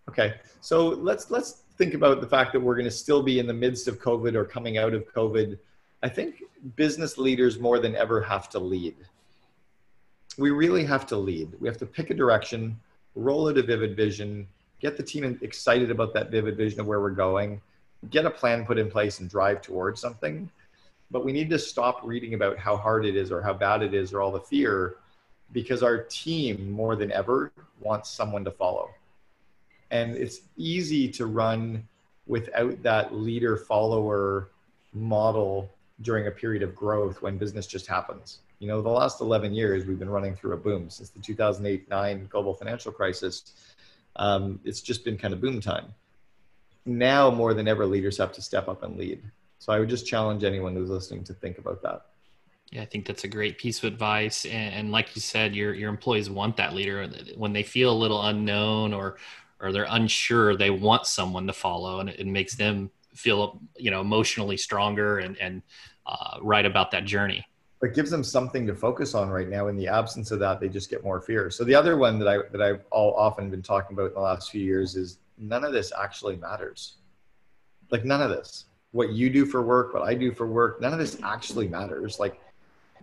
Okay 0.08 0.34
so 0.64 0.88
let's 0.88 1.30
let's 1.30 1.63
think 1.76 1.94
about 1.94 2.20
the 2.20 2.26
fact 2.26 2.52
that 2.52 2.60
we're 2.60 2.74
going 2.74 2.84
to 2.84 2.90
still 2.90 3.22
be 3.22 3.38
in 3.38 3.46
the 3.46 3.54
midst 3.54 3.88
of 3.88 4.00
COVID 4.00 4.34
or 4.34 4.44
coming 4.44 4.78
out 4.78 4.94
of 4.94 5.12
COVID, 5.12 5.58
I 6.02 6.08
think 6.08 6.42
business 6.76 7.18
leaders 7.18 7.58
more 7.58 7.78
than 7.78 7.96
ever 7.96 8.20
have 8.20 8.48
to 8.50 8.58
lead. 8.58 8.94
We 10.38 10.50
really 10.50 10.84
have 10.84 11.06
to 11.08 11.16
lead. 11.16 11.52
We 11.60 11.68
have 11.68 11.78
to 11.78 11.86
pick 11.86 12.10
a 12.10 12.14
direction, 12.14 12.78
roll 13.14 13.48
out 13.48 13.58
a 13.58 13.62
vivid 13.62 13.96
vision, 13.96 14.46
get 14.80 14.96
the 14.96 15.02
team 15.02 15.38
excited 15.42 15.90
about 15.90 16.14
that 16.14 16.30
vivid 16.30 16.56
vision 16.56 16.80
of 16.80 16.86
where 16.86 17.00
we're 17.00 17.10
going, 17.10 17.60
get 18.10 18.26
a 18.26 18.30
plan 18.30 18.66
put 18.66 18.78
in 18.78 18.90
place 18.90 19.20
and 19.20 19.30
drive 19.30 19.62
towards 19.62 20.00
something. 20.00 20.50
But 21.10 21.24
we 21.24 21.32
need 21.32 21.50
to 21.50 21.58
stop 21.58 22.00
reading 22.02 22.34
about 22.34 22.58
how 22.58 22.76
hard 22.76 23.06
it 23.06 23.16
is 23.16 23.30
or 23.30 23.40
how 23.40 23.54
bad 23.54 23.82
it 23.82 23.94
is 23.94 24.12
or 24.12 24.20
all 24.20 24.32
the 24.32 24.40
fear 24.40 24.96
because 25.52 25.82
our 25.82 25.98
team 25.98 26.70
more 26.70 26.96
than 26.96 27.12
ever 27.12 27.52
wants 27.80 28.10
someone 28.10 28.44
to 28.44 28.50
follow. 28.50 28.90
And 29.94 30.16
it's 30.16 30.40
easy 30.56 31.08
to 31.12 31.26
run 31.26 31.86
without 32.26 32.82
that 32.82 33.14
leader 33.14 33.56
follower 33.56 34.50
model 34.92 35.70
during 36.00 36.26
a 36.26 36.32
period 36.32 36.64
of 36.64 36.74
growth 36.74 37.22
when 37.22 37.38
business 37.38 37.64
just 37.64 37.86
happens. 37.86 38.40
You 38.58 38.66
know, 38.66 38.82
the 38.82 38.88
last 38.88 39.20
11 39.20 39.54
years, 39.54 39.86
we've 39.86 39.98
been 39.98 40.10
running 40.10 40.34
through 40.34 40.54
a 40.54 40.56
boom 40.56 40.90
since 40.90 41.10
the 41.10 41.20
2008 41.20 41.88
9 41.88 42.26
global 42.28 42.54
financial 42.54 42.90
crisis. 42.90 43.52
Um, 44.16 44.58
it's 44.64 44.80
just 44.80 45.04
been 45.04 45.16
kind 45.16 45.32
of 45.32 45.40
boom 45.40 45.60
time. 45.60 45.94
Now, 46.84 47.30
more 47.30 47.54
than 47.54 47.68
ever, 47.68 47.86
leaders 47.86 48.18
have 48.18 48.32
to 48.32 48.42
step 48.42 48.66
up 48.66 48.82
and 48.82 48.96
lead. 48.96 49.22
So 49.60 49.72
I 49.72 49.78
would 49.78 49.88
just 49.88 50.08
challenge 50.08 50.42
anyone 50.42 50.74
who's 50.74 50.90
listening 50.90 51.22
to 51.24 51.34
think 51.34 51.58
about 51.58 51.82
that. 51.82 52.06
Yeah, 52.72 52.82
I 52.82 52.86
think 52.86 53.06
that's 53.06 53.22
a 53.22 53.28
great 53.28 53.58
piece 53.58 53.78
of 53.78 53.84
advice. 53.84 54.44
And, 54.44 54.74
and, 54.74 54.90
like 54.90 55.14
you 55.14 55.20
said, 55.20 55.54
your 55.54 55.72
your 55.72 55.88
employees 55.88 56.28
want 56.28 56.56
that 56.56 56.74
leader 56.74 57.08
when 57.36 57.52
they 57.52 57.62
feel 57.62 57.92
a 57.92 57.94
little 57.94 58.20
unknown 58.22 58.92
or 58.92 59.16
or 59.64 59.72
they're 59.72 59.86
unsure. 59.88 60.56
They 60.56 60.70
want 60.70 61.06
someone 61.06 61.46
to 61.46 61.52
follow, 61.52 62.00
and 62.00 62.08
it, 62.08 62.20
it 62.20 62.26
makes 62.26 62.54
them 62.54 62.90
feel 63.14 63.60
you 63.76 63.90
know 63.90 64.00
emotionally 64.00 64.56
stronger 64.56 65.18
and 65.18 65.36
and 65.38 65.62
uh, 66.06 66.38
right 66.42 66.66
about 66.66 66.90
that 66.90 67.04
journey. 67.04 67.44
It 67.82 67.94
gives 67.94 68.10
them 68.10 68.24
something 68.24 68.66
to 68.66 68.74
focus 68.74 69.14
on 69.14 69.28
right 69.28 69.48
now. 69.48 69.68
In 69.68 69.76
the 69.76 69.88
absence 69.88 70.30
of 70.30 70.38
that, 70.38 70.60
they 70.60 70.68
just 70.68 70.88
get 70.88 71.04
more 71.04 71.20
fear. 71.20 71.50
So 71.50 71.64
the 71.64 71.74
other 71.74 71.96
one 71.96 72.18
that 72.18 72.28
I 72.28 72.38
that 72.52 72.62
I've 72.62 72.84
all 72.90 73.14
often 73.14 73.50
been 73.50 73.62
talking 73.62 73.94
about 73.94 74.08
in 74.08 74.14
the 74.14 74.20
last 74.20 74.50
few 74.50 74.62
years 74.62 74.96
is 74.96 75.18
none 75.38 75.64
of 75.64 75.72
this 75.72 75.92
actually 75.98 76.36
matters. 76.36 76.96
Like 77.90 78.04
none 78.04 78.22
of 78.22 78.30
this. 78.30 78.66
What 78.92 79.10
you 79.10 79.28
do 79.28 79.44
for 79.44 79.62
work, 79.62 79.92
what 79.92 80.02
I 80.02 80.14
do 80.14 80.32
for 80.32 80.46
work, 80.46 80.80
none 80.80 80.92
of 80.92 80.98
this 80.98 81.18
actually 81.22 81.66
matters. 81.66 82.20
Like 82.20 82.40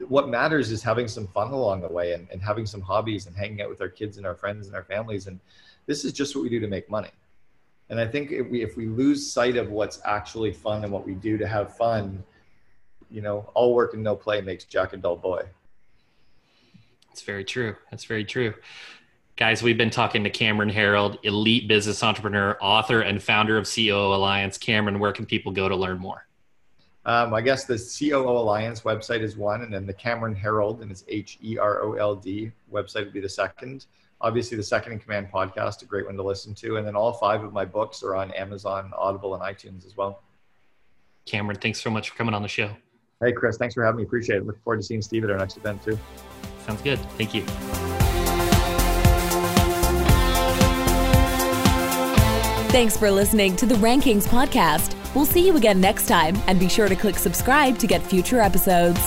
what 0.07 0.29
matters 0.29 0.71
is 0.71 0.81
having 0.81 1.07
some 1.07 1.27
fun 1.27 1.51
along 1.51 1.81
the 1.81 1.87
way 1.87 2.13
and, 2.13 2.27
and 2.31 2.41
having 2.41 2.65
some 2.65 2.81
hobbies 2.81 3.27
and 3.27 3.35
hanging 3.35 3.61
out 3.61 3.69
with 3.69 3.81
our 3.81 3.89
kids 3.89 4.17
and 4.17 4.25
our 4.25 4.35
friends 4.35 4.67
and 4.67 4.75
our 4.75 4.83
families. 4.83 5.27
And 5.27 5.39
this 5.85 6.05
is 6.05 6.13
just 6.13 6.35
what 6.35 6.43
we 6.43 6.49
do 6.49 6.59
to 6.59 6.67
make 6.67 6.89
money. 6.89 7.11
And 7.89 7.99
I 7.99 8.07
think 8.07 8.31
if 8.31 8.49
we, 8.49 8.63
if 8.63 8.77
we 8.77 8.87
lose 8.87 9.31
sight 9.31 9.57
of 9.57 9.69
what's 9.69 9.99
actually 10.05 10.53
fun 10.53 10.83
and 10.83 10.93
what 10.93 11.05
we 11.05 11.13
do 11.13 11.37
to 11.37 11.47
have 11.47 11.75
fun, 11.75 12.23
you 13.09 13.21
know, 13.21 13.49
all 13.53 13.73
work 13.73 13.93
and 13.93 14.01
no 14.01 14.15
play 14.15 14.39
makes 14.41 14.63
Jack 14.63 14.93
a 14.93 14.97
dull 14.97 15.17
boy. 15.17 15.43
That's 17.09 17.21
very 17.21 17.43
true. 17.43 17.75
That's 17.89 18.05
very 18.05 18.23
true. 18.23 18.53
Guys, 19.35 19.61
we've 19.61 19.77
been 19.77 19.89
talking 19.89 20.23
to 20.23 20.29
Cameron 20.29 20.69
Herold, 20.69 21.17
elite 21.23 21.67
business 21.67 22.03
entrepreneur, 22.03 22.57
author, 22.61 23.01
and 23.01 23.21
founder 23.21 23.57
of 23.57 23.69
COO 23.69 24.13
Alliance. 24.13 24.57
Cameron, 24.57 24.99
where 24.99 25.11
can 25.11 25.25
people 25.25 25.51
go 25.51 25.67
to 25.67 25.75
learn 25.75 25.99
more? 25.99 26.25
Um, 27.05 27.33
I 27.33 27.41
guess 27.41 27.65
the 27.65 27.77
COO 27.77 28.29
Alliance 28.29 28.81
website 28.81 29.21
is 29.21 29.35
one, 29.35 29.63
and 29.63 29.73
then 29.73 29.87
the 29.87 29.93
Cameron 29.93 30.35
Herold, 30.35 30.81
and 30.81 30.91
it's 30.91 31.03
H 31.07 31.39
E 31.41 31.57
R 31.57 31.81
O 31.81 31.93
L 31.93 32.15
D 32.15 32.51
website 32.71 33.05
would 33.05 33.13
be 33.13 33.19
the 33.19 33.29
second. 33.29 33.87
Obviously, 34.21 34.55
the 34.55 34.63
Second 34.63 34.93
in 34.93 34.99
Command 34.99 35.29
podcast, 35.33 35.81
a 35.81 35.85
great 35.85 36.05
one 36.05 36.15
to 36.15 36.23
listen 36.23 36.53
to. 36.55 36.77
And 36.77 36.85
then 36.85 36.95
all 36.95 37.13
five 37.13 37.43
of 37.43 37.53
my 37.53 37.65
books 37.65 38.03
are 38.03 38.15
on 38.15 38.31
Amazon, 38.31 38.91
Audible, 38.95 39.33
and 39.33 39.43
iTunes 39.43 39.85
as 39.85 39.97
well. 39.97 40.21
Cameron, 41.25 41.57
thanks 41.59 41.81
so 41.81 41.89
much 41.89 42.11
for 42.11 42.15
coming 42.15 42.33
on 42.33 42.41
the 42.41 42.47
show. 42.47 42.69
Hey, 43.23 43.31
Chris, 43.31 43.57
thanks 43.57 43.73
for 43.73 43.83
having 43.83 43.97
me. 43.97 44.03
Appreciate 44.03 44.37
it. 44.37 44.45
Look 44.45 44.63
forward 44.63 44.77
to 44.77 44.83
seeing 44.83 45.01
Steve 45.01 45.23
at 45.23 45.31
our 45.31 45.37
next 45.37 45.57
event, 45.57 45.83
too. 45.83 45.97
Sounds 46.65 46.81
good. 46.81 46.99
Thank 47.17 47.33
you. 47.33 47.43
Thanks 52.71 52.95
for 52.95 53.11
listening 53.11 53.55
to 53.57 53.65
the 53.65 53.75
Rankings 53.75 54.25
Podcast. 54.25 54.95
We'll 55.13 55.25
see 55.25 55.45
you 55.45 55.57
again 55.57 55.81
next 55.81 56.07
time, 56.07 56.37
and 56.47 56.59
be 56.59 56.69
sure 56.69 56.87
to 56.87 56.95
click 56.95 57.17
subscribe 57.17 57.77
to 57.79 57.87
get 57.87 58.01
future 58.01 58.39
episodes. 58.39 58.99